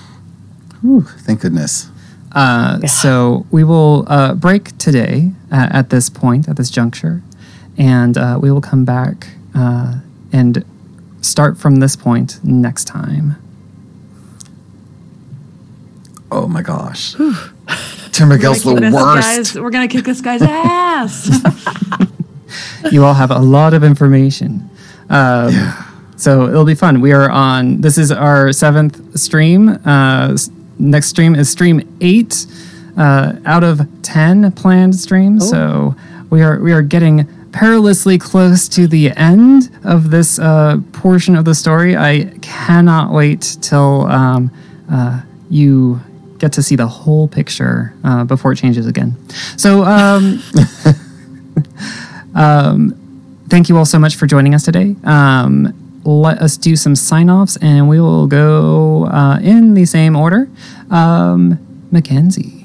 Whew, 0.81 1.03
thank 1.03 1.41
goodness. 1.41 1.89
Uh, 2.33 2.79
So 2.87 3.45
we 3.51 3.63
will 3.63 4.05
uh, 4.07 4.33
break 4.33 4.75
today 4.77 5.31
uh, 5.51 5.67
at 5.71 5.89
this 5.89 6.09
point, 6.09 6.47
at 6.49 6.57
this 6.57 6.69
juncture, 6.69 7.21
and 7.77 8.17
uh, 8.17 8.39
we 8.41 8.51
will 8.51 8.61
come 8.61 8.85
back 8.85 9.27
uh, 9.55 9.95
and 10.31 10.63
start 11.21 11.57
from 11.57 11.75
this 11.77 11.95
point 11.95 12.39
next 12.43 12.85
time. 12.85 13.35
Oh 16.31 16.47
my 16.47 16.61
gosh. 16.63 17.13
Tim 18.11 18.29
Miguel's 18.29 18.63
the 18.63 18.73
We're 18.73 18.79
gonna 18.79 18.89
kick 18.89 18.91
this 18.91 18.93
worst. 18.93 19.27
guy's- 19.27 19.55
we're 19.55 19.69
gonna 19.69 19.87
kick 19.87 20.05
this 20.05 20.21
guy's 20.21 20.41
ass. 20.41 21.29
you 22.91 23.03
all 23.03 23.13
have 23.13 23.31
a 23.31 23.39
lot 23.39 23.73
of 23.73 23.83
information. 23.83 24.69
Um, 25.09 25.51
So 26.15 26.47
it'll 26.47 26.63
be 26.65 26.75
fun. 26.75 27.01
We 27.01 27.11
are 27.11 27.29
on, 27.29 27.81
this 27.81 27.97
is 27.97 28.09
our 28.11 28.53
seventh 28.53 29.19
stream. 29.19 29.77
Next 30.79 31.07
stream 31.07 31.35
is 31.35 31.49
stream 31.49 31.97
eight 32.01 32.45
uh, 32.97 33.33
out 33.45 33.63
of 33.63 33.81
10 34.01 34.51
planned 34.53 34.95
streams. 34.95 35.49
So 35.49 35.95
we 36.29 36.41
are, 36.41 36.59
we 36.59 36.71
are 36.71 36.81
getting 36.81 37.27
perilously 37.51 38.17
close 38.17 38.67
to 38.67 38.87
the 38.87 39.11
end 39.11 39.69
of 39.83 40.09
this 40.09 40.39
uh, 40.39 40.79
portion 40.91 41.35
of 41.35 41.45
the 41.45 41.55
story. 41.55 41.95
I 41.95 42.33
cannot 42.41 43.13
wait 43.13 43.57
till 43.61 44.07
um, 44.07 44.51
uh, 44.91 45.21
you 45.49 46.01
get 46.39 46.51
to 46.53 46.63
see 46.63 46.75
the 46.75 46.87
whole 46.87 47.27
picture 47.27 47.93
uh, 48.03 48.25
before 48.25 48.51
it 48.51 48.57
changes 48.57 48.87
again. 48.87 49.15
So, 49.55 49.83
um, 49.85 50.41
um, 52.35 53.43
thank 53.49 53.69
you 53.69 53.77
all 53.77 53.85
so 53.85 53.99
much 53.99 54.15
for 54.15 54.25
joining 54.25 54.55
us 54.55 54.63
today. 54.65 54.95
Um, 55.03 55.82
let 56.03 56.39
us 56.39 56.57
do 56.57 56.75
some 56.75 56.95
sign 56.95 57.29
offs 57.29 57.57
and 57.57 57.87
we 57.87 57.99
will 57.99 58.27
go 58.27 59.05
uh, 59.05 59.39
in 59.41 59.73
the 59.73 59.85
same 59.85 60.15
order. 60.15 60.49
Um, 60.89 61.59
Mackenzie. 61.91 62.63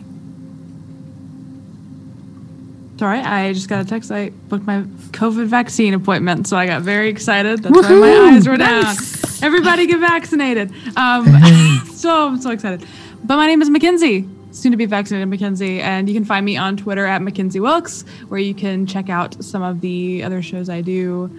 Sorry, 2.99 3.21
I 3.21 3.53
just 3.53 3.69
got 3.69 3.81
a 3.81 3.89
text. 3.89 4.11
I 4.11 4.31
booked 4.31 4.67
my 4.67 4.83
COVID 5.13 5.47
vaccine 5.47 5.95
appointment, 5.95 6.49
so 6.49 6.57
I 6.57 6.67
got 6.67 6.83
very 6.83 7.09
excited. 7.09 7.63
That's 7.63 7.89
why 7.89 7.95
my 7.95 8.33
eyes 8.35 8.49
were 8.49 8.57
down. 8.57 8.97
Everybody 9.41 9.87
get 9.87 10.01
vaccinated. 10.01 10.73
Um, 10.97 11.27
so 11.93 12.29
I'm 12.29 12.41
so 12.41 12.51
excited. 12.51 12.85
But 13.23 13.37
my 13.37 13.47
name 13.47 13.63
is 13.63 13.71
Mackenzie, 13.71 14.29
soon 14.51 14.73
to 14.73 14.77
be 14.77 14.87
vaccinated 14.87 15.29
Mackenzie, 15.29 15.81
and 15.81 16.09
you 16.09 16.15
can 16.15 16.25
find 16.25 16.45
me 16.45 16.57
on 16.57 16.77
Twitter 16.77 17.07
at 17.07 17.23
Mackenzie 17.23 17.61
Wilkes, 17.61 18.05
where 18.29 18.41
you 18.41 18.53
can 18.53 18.85
check 18.85 19.09
out 19.09 19.45
some 19.45 19.63
of 19.63 19.81
the 19.81 20.25
other 20.25 20.43
shows 20.43 20.69
I 20.69 20.81
do. 20.81 21.31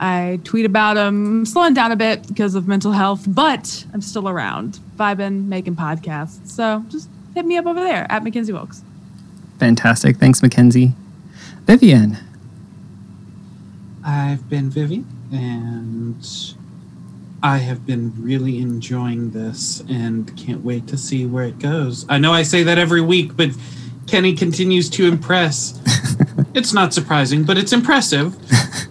I 0.00 0.38
tweet 0.44 0.64
about 0.64 0.94
them, 0.94 1.44
slowing 1.44 1.74
down 1.74 1.90
a 1.90 1.96
bit 1.96 2.26
because 2.28 2.54
of 2.54 2.68
mental 2.68 2.92
health, 2.92 3.24
but 3.26 3.84
I'm 3.92 4.00
still 4.00 4.28
around, 4.28 4.78
vibing, 4.96 5.46
making 5.46 5.76
podcasts. 5.76 6.48
So 6.48 6.84
just 6.88 7.08
hit 7.34 7.44
me 7.44 7.56
up 7.56 7.66
over 7.66 7.80
there 7.80 8.06
at 8.10 8.22
Mackenzie 8.22 8.52
Wilkes. 8.52 8.82
Fantastic. 9.58 10.18
Thanks, 10.18 10.40
Mackenzie. 10.40 10.92
Vivian. 11.64 12.16
I've 14.04 14.48
been 14.48 14.70
Vivian, 14.70 15.06
and 15.32 16.24
I 17.42 17.58
have 17.58 17.84
been 17.84 18.12
really 18.22 18.58
enjoying 18.58 19.32
this 19.32 19.82
and 19.88 20.34
can't 20.36 20.64
wait 20.64 20.86
to 20.88 20.96
see 20.96 21.26
where 21.26 21.44
it 21.44 21.58
goes. 21.58 22.06
I 22.08 22.18
know 22.18 22.32
I 22.32 22.42
say 22.42 22.62
that 22.62 22.78
every 22.78 23.00
week, 23.00 23.36
but 23.36 23.50
Kenny 24.06 24.32
continues 24.32 24.88
to 24.90 25.06
impress. 25.06 25.80
it's 26.54 26.72
not 26.72 26.94
surprising, 26.94 27.44
but 27.44 27.58
it's 27.58 27.72
impressive. 27.72 28.36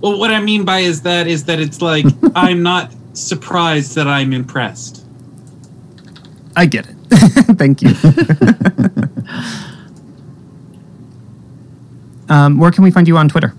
well, 0.00 0.18
what 0.18 0.30
I 0.30 0.40
mean 0.40 0.64
by 0.64 0.80
is 0.80 1.02
that 1.02 1.26
is 1.26 1.44
that 1.44 1.60
it's 1.60 1.80
like 1.82 2.06
I'm 2.34 2.62
not 2.62 2.92
surprised 3.12 3.94
that 3.94 4.06
I'm 4.06 4.32
impressed. 4.32 5.04
I 6.56 6.66
get 6.66 6.88
it. 6.88 6.96
Thank 7.56 7.82
you. 7.82 7.90
um, 12.34 12.58
where 12.58 12.70
can 12.70 12.84
we 12.84 12.90
find 12.90 13.06
you 13.08 13.16
on 13.16 13.28
Twitter? 13.28 13.54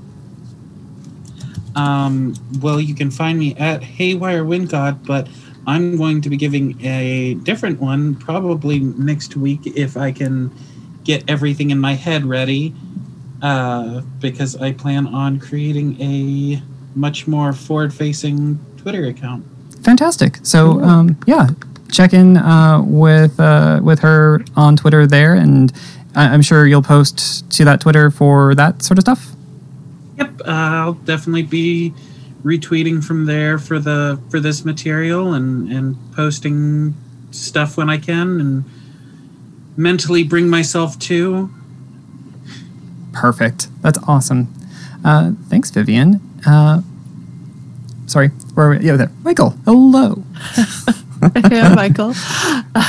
Um, 1.76 2.34
well, 2.60 2.82
you 2.82 2.94
can 2.96 3.12
find 3.12 3.40
me 3.40 3.56
at 3.56 3.82
Haywire 3.82 4.44
Wingod, 4.44 5.06
but 5.06 5.28
I'm 5.68 5.96
going 5.98 6.22
to 6.22 6.30
be 6.30 6.38
giving 6.38 6.84
a 6.86 7.36
different 7.36 7.80
one 7.80 8.16
probably 8.16 8.80
next 8.80 9.36
week 9.38 9.62
if 9.66 9.96
I 9.96 10.12
can 10.12 10.52
get 11.04 11.24
everything 11.30 11.70
in 11.70 11.80
my 11.80 11.94
head 11.94 12.26
ready. 12.26 12.74
Uh, 13.42 14.02
because 14.20 14.56
I 14.58 14.72
plan 14.72 15.08
on 15.08 15.40
creating 15.40 16.00
a 16.00 16.62
much 16.94 17.28
more 17.28 17.54
forward-facing 17.54 18.60
Twitter 18.78 19.06
account. 19.06 19.44
Fantastic. 19.82 20.38
So 20.44 20.80
um, 20.82 21.18
yeah, 21.26 21.48
check 21.92 22.14
in 22.14 22.38
uh, 22.38 22.84
with 22.86 23.40
uh, 23.40 23.80
with 23.82 24.00
her 24.00 24.44
on 24.56 24.78
Twitter 24.78 25.08
there, 25.08 25.34
and 25.34 25.74
I- 26.16 26.28
I'm 26.28 26.44
sure 26.44 26.68
you'll 26.68 26.84
post 26.84 27.50
to 27.54 27.66
that 27.66 27.82
Twitter 27.82 28.12
for 28.12 28.54
that 28.56 28.84
sort 28.84 29.00
of 29.00 29.02
stuff. 29.04 29.32
Yep, 30.20 30.42
uh, 30.42 30.44
I'll 30.52 30.94
definitely 30.94 31.42
be 31.44 31.94
retweeting 32.44 33.04
from 33.04 33.26
there 33.26 33.58
for 33.58 33.80
the 33.80 34.20
for 34.30 34.40
this 34.40 34.64
material 34.64 35.34
and 35.34 35.72
and 35.72 35.96
posting 36.14 36.94
stuff 37.32 37.76
when 37.78 37.90
I 37.90 37.98
can 37.98 38.40
and 38.40 38.66
mentally 39.78 40.24
bring 40.24 40.48
myself 40.48 41.00
to. 41.00 41.50
Perfect. 43.14 43.68
That's 43.82 44.00
awesome. 44.08 44.54
Uh, 45.04 45.32
thanks, 45.50 45.70
Vivian. 45.72 46.22
Uh, 46.46 46.82
sorry, 48.08 48.30
where 48.54 48.68
are 48.68 48.78
we? 48.78 48.86
Yeah, 48.86 48.96
there. 48.96 49.12
Michael. 49.24 49.52
Hello. 49.66 50.24
yeah, 51.52 51.74
Michael. 51.76 52.14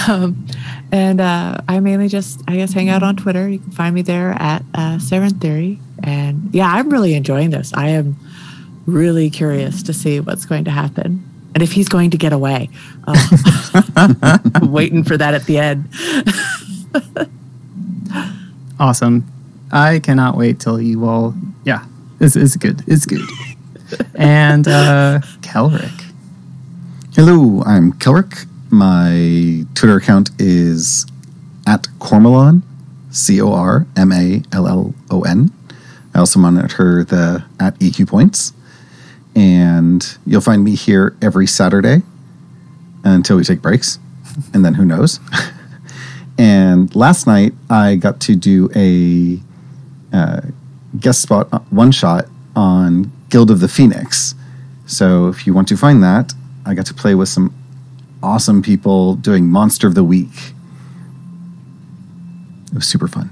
Um, 0.09 0.47
and 0.93 1.21
uh, 1.21 1.59
I 1.69 1.81
mainly 1.81 2.09
just, 2.09 2.41
I 2.47 2.57
guess, 2.57 2.73
hang 2.73 2.89
out 2.89 3.03
on 3.03 3.17
Twitter. 3.17 3.49
You 3.49 3.59
can 3.59 3.73
find 3.73 3.95
me 3.95 4.03
there 4.03 4.31
at 4.31 4.63
uh, 4.75 4.97
Saren 4.99 5.41
Theory. 5.41 5.79
And 6.03 6.51
yeah, 6.53 6.73
I'm 6.73 6.89
really 6.91 7.15
enjoying 7.15 7.51
this. 7.51 7.73
I 7.75 7.89
am 7.89 8.17
really 8.87 9.29
curious 9.31 9.83
to 9.85 9.93
see 9.93 10.21
what's 10.21 10.45
going 10.45 10.65
to 10.65 10.71
happen 10.71 11.29
and 11.55 11.63
if 11.63 11.73
he's 11.73 11.89
going 11.89 12.11
to 12.11 12.19
get 12.19 12.33
away. 12.33 12.69
I'm 13.07 14.71
waiting 14.73 15.05
for 15.05 15.17
that 15.17 15.35
at 15.35 15.45
the 15.45 15.59
end. 15.59 15.89
Awesome. 18.79 19.25
I 19.73 20.01
cannot 20.01 20.37
wait 20.37 20.61
till 20.61 20.81
you 20.81 21.07
all. 21.07 21.35
Yeah, 21.65 21.87
it's, 22.21 22.37
it's 22.37 22.57
good. 22.57 22.83
It's 22.87 23.07
good. 23.07 23.23
and 24.15 24.69
uh, 24.69 25.21
Kelric. 25.41 26.05
Hello, 27.15 27.63
I'm 27.65 27.95
Kelric. 27.95 28.47
My 28.71 29.65
Twitter 29.75 29.97
account 29.97 30.31
is 30.39 31.07
at 31.67 31.85
Cormallon, 31.99 32.63
C 33.11 33.41
O 33.41 33.53
R 33.53 33.87
M 33.97 34.13
A 34.13 34.43
L 34.53 34.69
L 34.69 34.95
O 35.11 35.23
N. 35.23 35.51
I 36.15 36.19
also 36.19 36.39
monitor 36.39 37.05
the 37.05 37.45
at 37.59 37.79
EQ 37.79 38.09
points. 38.09 38.53
And 39.35 40.19
you'll 40.27 40.43
find 40.43 40.63
me 40.63 40.75
here 40.75 41.17
every 41.23 41.47
Saturday 41.47 42.03
until 43.05 43.39
we 43.39 43.45
take 43.45 43.63
breaks. 43.63 43.99
And 44.53 44.65
then 44.65 44.75
who 44.75 44.85
knows? 44.85 45.21
and 46.39 46.95
last 46.95 47.27
night 47.27 47.55
I 47.71 47.97
got 47.97 48.21
to 48.23 48.37
do 48.37 48.69
a 48.77 49.41
uh, 50.13 50.43
guest 50.99 51.23
spot, 51.23 51.49
uh, 51.53 51.61
one 51.71 51.93
shot 51.93 52.27
on 52.55 53.11
Guild 53.31 53.51
of 53.51 53.61
the 53.61 53.69
Phoenix. 53.69 54.35
So 54.87 55.29
if 55.29 55.47
you 55.47 55.55
want 55.55 55.69
to 55.69 55.77
find 55.77 56.03
that, 56.03 56.35
I 56.67 56.75
got 56.75 56.87
to 56.87 56.95
play 56.95 57.15
with 57.15 57.29
some 57.29 57.55
awesome 58.23 58.63
people 58.63 59.17
doing 59.17 59.49
Monster 59.49 59.87
of 59.87 59.95
the 59.95 60.05
Week. 60.05 60.53
It 62.67 62.75
was 62.75 62.87
super 62.87 63.09
fun. 63.09 63.31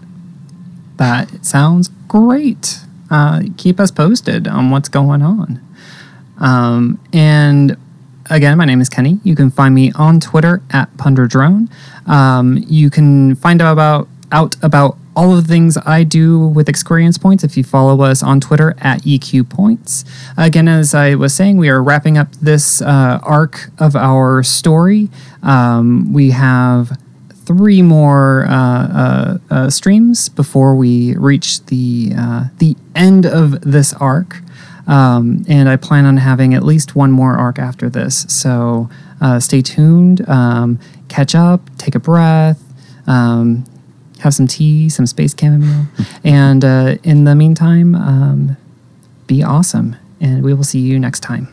That 0.97 1.45
sounds 1.45 1.89
great. 2.09 2.81
Uh, 3.11 3.43
keep 3.57 3.81
us 3.81 3.91
posted 3.91 4.47
on 4.47 4.71
what's 4.71 4.89
going 4.89 5.23
on. 5.23 5.61
Um, 6.39 7.01
and 7.13 7.77
again, 8.31 8.57
my 8.57 8.65
name 8.65 8.81
is 8.81 8.89
Kenny. 8.89 9.19
You 9.25 9.35
can 9.35 9.51
find 9.51 9.75
me 9.75 9.93
on 9.93 10.21
Twitter 10.21 10.63
at 10.71 10.95
Punderdrone. 10.97 11.69
Um, 12.07 12.63
you 12.67 12.91
can 12.91 13.35
find 13.37 13.61
out 13.61 13.73
about 13.73 14.09
out 14.33 14.57
about 14.63 14.97
all 15.17 15.37
of 15.37 15.47
the 15.47 15.53
things 15.53 15.77
I 15.85 16.05
do 16.05 16.39
with 16.39 16.69
experience 16.69 17.19
points 17.19 17.45
if 17.45 17.57
you 17.57 17.65
follow 17.65 18.03
us 18.03 18.23
on 18.23 18.41
Twitter 18.41 18.75
at 18.79 19.03
EQ 19.03 19.51
Points. 19.51 20.05
Again, 20.37 20.69
as 20.69 20.95
I 20.95 21.15
was 21.15 21.35
saying, 21.35 21.57
we 21.57 21.69
are 21.69 21.83
wrapping 21.83 22.17
up 22.17 22.33
this 22.33 22.81
uh, 22.81 23.19
arc 23.23 23.71
of 23.79 23.97
our 23.97 24.43
story. 24.43 25.11
Um, 25.43 26.13
we 26.13 26.31
have 26.31 26.97
three 27.45 27.83
more 27.83 28.47
uh, 28.49 28.53
uh, 28.55 29.39
uh, 29.51 29.71
streams 29.71 30.29
before 30.29 30.77
we 30.77 31.17
reach 31.17 31.65
the 31.67 32.13
uh, 32.17 32.45
the 32.59 32.77
end 32.95 33.27
of 33.27 33.61
this 33.63 33.93
arc. 33.95 34.37
Um, 34.87 35.45
and 35.49 35.69
I 35.69 35.77
plan 35.77 36.05
on 36.05 36.17
having 36.17 36.55
at 36.55 36.63
least 36.63 36.97
one 36.97 37.13
more 37.13 37.35
arc 37.35 37.59
after 37.59 37.89
this. 37.89 38.27
So 38.29 38.89
uh, 39.21 39.39
stay 39.39 39.63
tuned, 39.63 40.29
um, 40.29 40.79
catch 41.09 41.35
up, 41.35 41.69
take 41.77 41.95
a 41.95 42.01
breath, 42.01 42.63
um, 43.07 43.65
have 44.21 44.35
some 44.35 44.47
tea, 44.47 44.89
some 44.89 45.07
space 45.07 45.35
chamomile. 45.39 45.87
and 46.25 46.65
uh, 46.65 46.97
in 47.03 47.25
the 47.25 47.35
meantime, 47.35 47.95
um, 47.95 48.57
be 49.27 49.43
awesome. 49.43 49.97
And 50.21 50.43
we 50.43 50.53
will 50.53 50.65
see 50.65 50.81
you 50.81 50.99
next 50.99 51.21
time. 51.21 51.49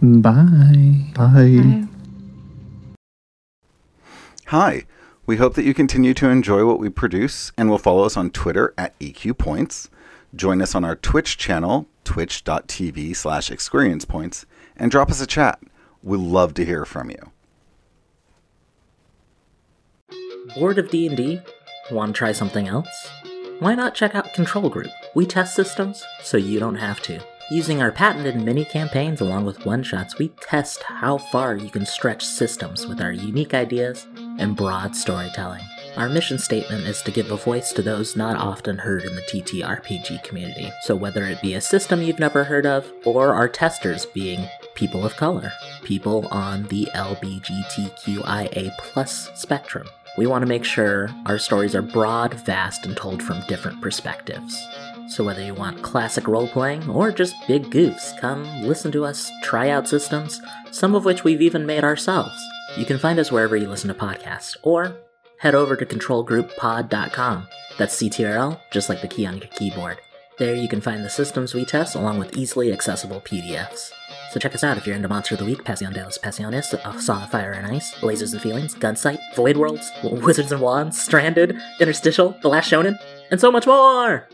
Bye. 0.00 1.12
Bye. 1.14 1.86
Hi. 4.46 4.84
We 5.26 5.38
hope 5.38 5.54
that 5.54 5.64
you 5.64 5.72
continue 5.72 6.12
to 6.14 6.28
enjoy 6.28 6.66
what 6.66 6.78
we 6.78 6.90
produce 6.90 7.50
and 7.56 7.70
will 7.70 7.78
follow 7.78 8.04
us 8.04 8.16
on 8.16 8.28
Twitter 8.30 8.74
at 8.76 8.98
EQ 8.98 9.38
Points. 9.38 9.88
Join 10.36 10.60
us 10.60 10.74
on 10.74 10.84
our 10.84 10.96
Twitch 10.96 11.38
channel, 11.38 11.86
twitch.tv 12.04 13.16
slash 13.16 13.50
experience 13.50 14.04
points, 14.04 14.44
and 14.76 14.90
drop 14.90 15.10
us 15.10 15.22
a 15.22 15.26
chat. 15.26 15.60
We'd 16.02 16.18
love 16.18 16.52
to 16.54 16.64
hear 16.64 16.84
from 16.84 17.10
you. 17.10 17.30
Bored 20.54 20.78
of 20.78 20.90
D&D? 20.90 21.40
Want 21.90 22.14
to 22.14 22.18
try 22.18 22.32
something 22.32 22.66
else? 22.66 23.10
Why 23.58 23.74
not 23.74 23.94
check 23.94 24.14
out 24.14 24.32
Control 24.32 24.70
Group? 24.70 24.90
We 25.14 25.26
test 25.26 25.54
systems 25.54 26.02
so 26.22 26.38
you 26.38 26.58
don't 26.58 26.76
have 26.76 27.02
to. 27.02 27.20
Using 27.50 27.82
our 27.82 27.92
patented 27.92 28.40
mini 28.40 28.64
campaigns 28.64 29.20
along 29.20 29.44
with 29.44 29.66
one 29.66 29.82
shots, 29.82 30.16
we 30.16 30.28
test 30.40 30.82
how 30.82 31.18
far 31.18 31.56
you 31.56 31.68
can 31.68 31.84
stretch 31.84 32.24
systems 32.24 32.86
with 32.86 33.02
our 33.02 33.12
unique 33.12 33.52
ideas 33.52 34.06
and 34.38 34.56
broad 34.56 34.96
storytelling. 34.96 35.60
Our 35.98 36.08
mission 36.08 36.38
statement 36.38 36.86
is 36.86 37.02
to 37.02 37.10
give 37.10 37.30
a 37.30 37.36
voice 37.36 37.70
to 37.74 37.82
those 37.82 38.16
not 38.16 38.36
often 38.36 38.78
heard 38.78 39.04
in 39.04 39.14
the 39.14 39.20
TTRPG 39.20 40.24
community. 40.24 40.72
So, 40.80 40.96
whether 40.96 41.24
it 41.24 41.42
be 41.42 41.52
a 41.52 41.60
system 41.60 42.00
you've 42.00 42.18
never 42.18 42.44
heard 42.44 42.64
of, 42.64 42.90
or 43.04 43.34
our 43.34 43.48
testers 43.48 44.06
being 44.06 44.48
people 44.74 45.04
of 45.04 45.14
color, 45.16 45.52
people 45.82 46.26
on 46.28 46.62
the 46.64 46.88
LBGTQIA 46.94 48.76
plus 48.78 49.30
spectrum, 49.38 49.86
we 50.16 50.26
want 50.26 50.42
to 50.42 50.48
make 50.48 50.64
sure 50.64 51.10
our 51.26 51.38
stories 51.38 51.74
are 51.74 51.82
broad, 51.82 52.34
vast, 52.34 52.86
and 52.86 52.96
told 52.96 53.22
from 53.22 53.40
different 53.48 53.80
perspectives. 53.80 54.66
So 55.08 55.24
whether 55.24 55.42
you 55.42 55.54
want 55.54 55.82
classic 55.82 56.26
role 56.28 56.48
playing 56.48 56.88
or 56.88 57.12
just 57.12 57.34
big 57.46 57.64
goofs, 57.64 58.18
come 58.20 58.62
listen 58.62 58.90
to 58.92 59.04
us 59.04 59.30
try 59.42 59.68
out 59.70 59.88
systems, 59.88 60.40
some 60.70 60.94
of 60.94 61.04
which 61.04 61.24
we've 61.24 61.42
even 61.42 61.66
made 61.66 61.84
ourselves. 61.84 62.34
You 62.76 62.84
can 62.84 62.98
find 62.98 63.18
us 63.18 63.30
wherever 63.30 63.56
you 63.56 63.68
listen 63.68 63.88
to 63.88 63.94
podcasts, 63.94 64.56
or 64.62 64.96
head 65.38 65.54
over 65.54 65.76
to 65.76 65.84
controlgrouppod.com. 65.84 67.48
That's 67.76 67.96
CTRL, 67.96 68.60
just 68.70 68.88
like 68.88 69.02
the 69.02 69.08
key 69.08 69.26
on 69.26 69.38
your 69.38 69.48
keyboard. 69.48 69.98
There 70.38 70.54
you 70.54 70.68
can 70.68 70.80
find 70.80 71.04
the 71.04 71.10
systems 71.10 71.54
we 71.54 71.64
test 71.64 71.94
along 71.94 72.18
with 72.18 72.36
easily 72.36 72.72
accessible 72.72 73.20
PDFs. 73.20 73.92
So 74.34 74.40
check 74.40 74.56
us 74.56 74.64
out 74.64 74.76
if 74.76 74.84
you're 74.84 74.96
into 74.96 75.06
Monster 75.06 75.36
of 75.36 75.38
the 75.38 75.44
Week, 75.44 75.62
Passion 75.62 75.92
de 75.92 76.02
los 76.02 76.18
Pasiones, 76.18 76.74
A 76.74 76.88
uh, 76.88 76.98
Song 76.98 77.22
of 77.22 77.30
Fire 77.30 77.52
and 77.52 77.68
Ice, 77.68 77.94
Lasers 78.00 78.32
and 78.32 78.42
Feelings, 78.42 78.74
Gunsight, 78.74 79.20
Void 79.36 79.56
Worlds, 79.56 79.92
Wizards 80.02 80.50
and 80.50 80.60
Wands, 80.60 81.00
Stranded, 81.00 81.56
Interstitial, 81.78 82.36
The 82.42 82.48
Last 82.48 82.68
Shonen, 82.68 82.98
and 83.30 83.40
so 83.40 83.52
much 83.52 83.64
more! 83.64 84.28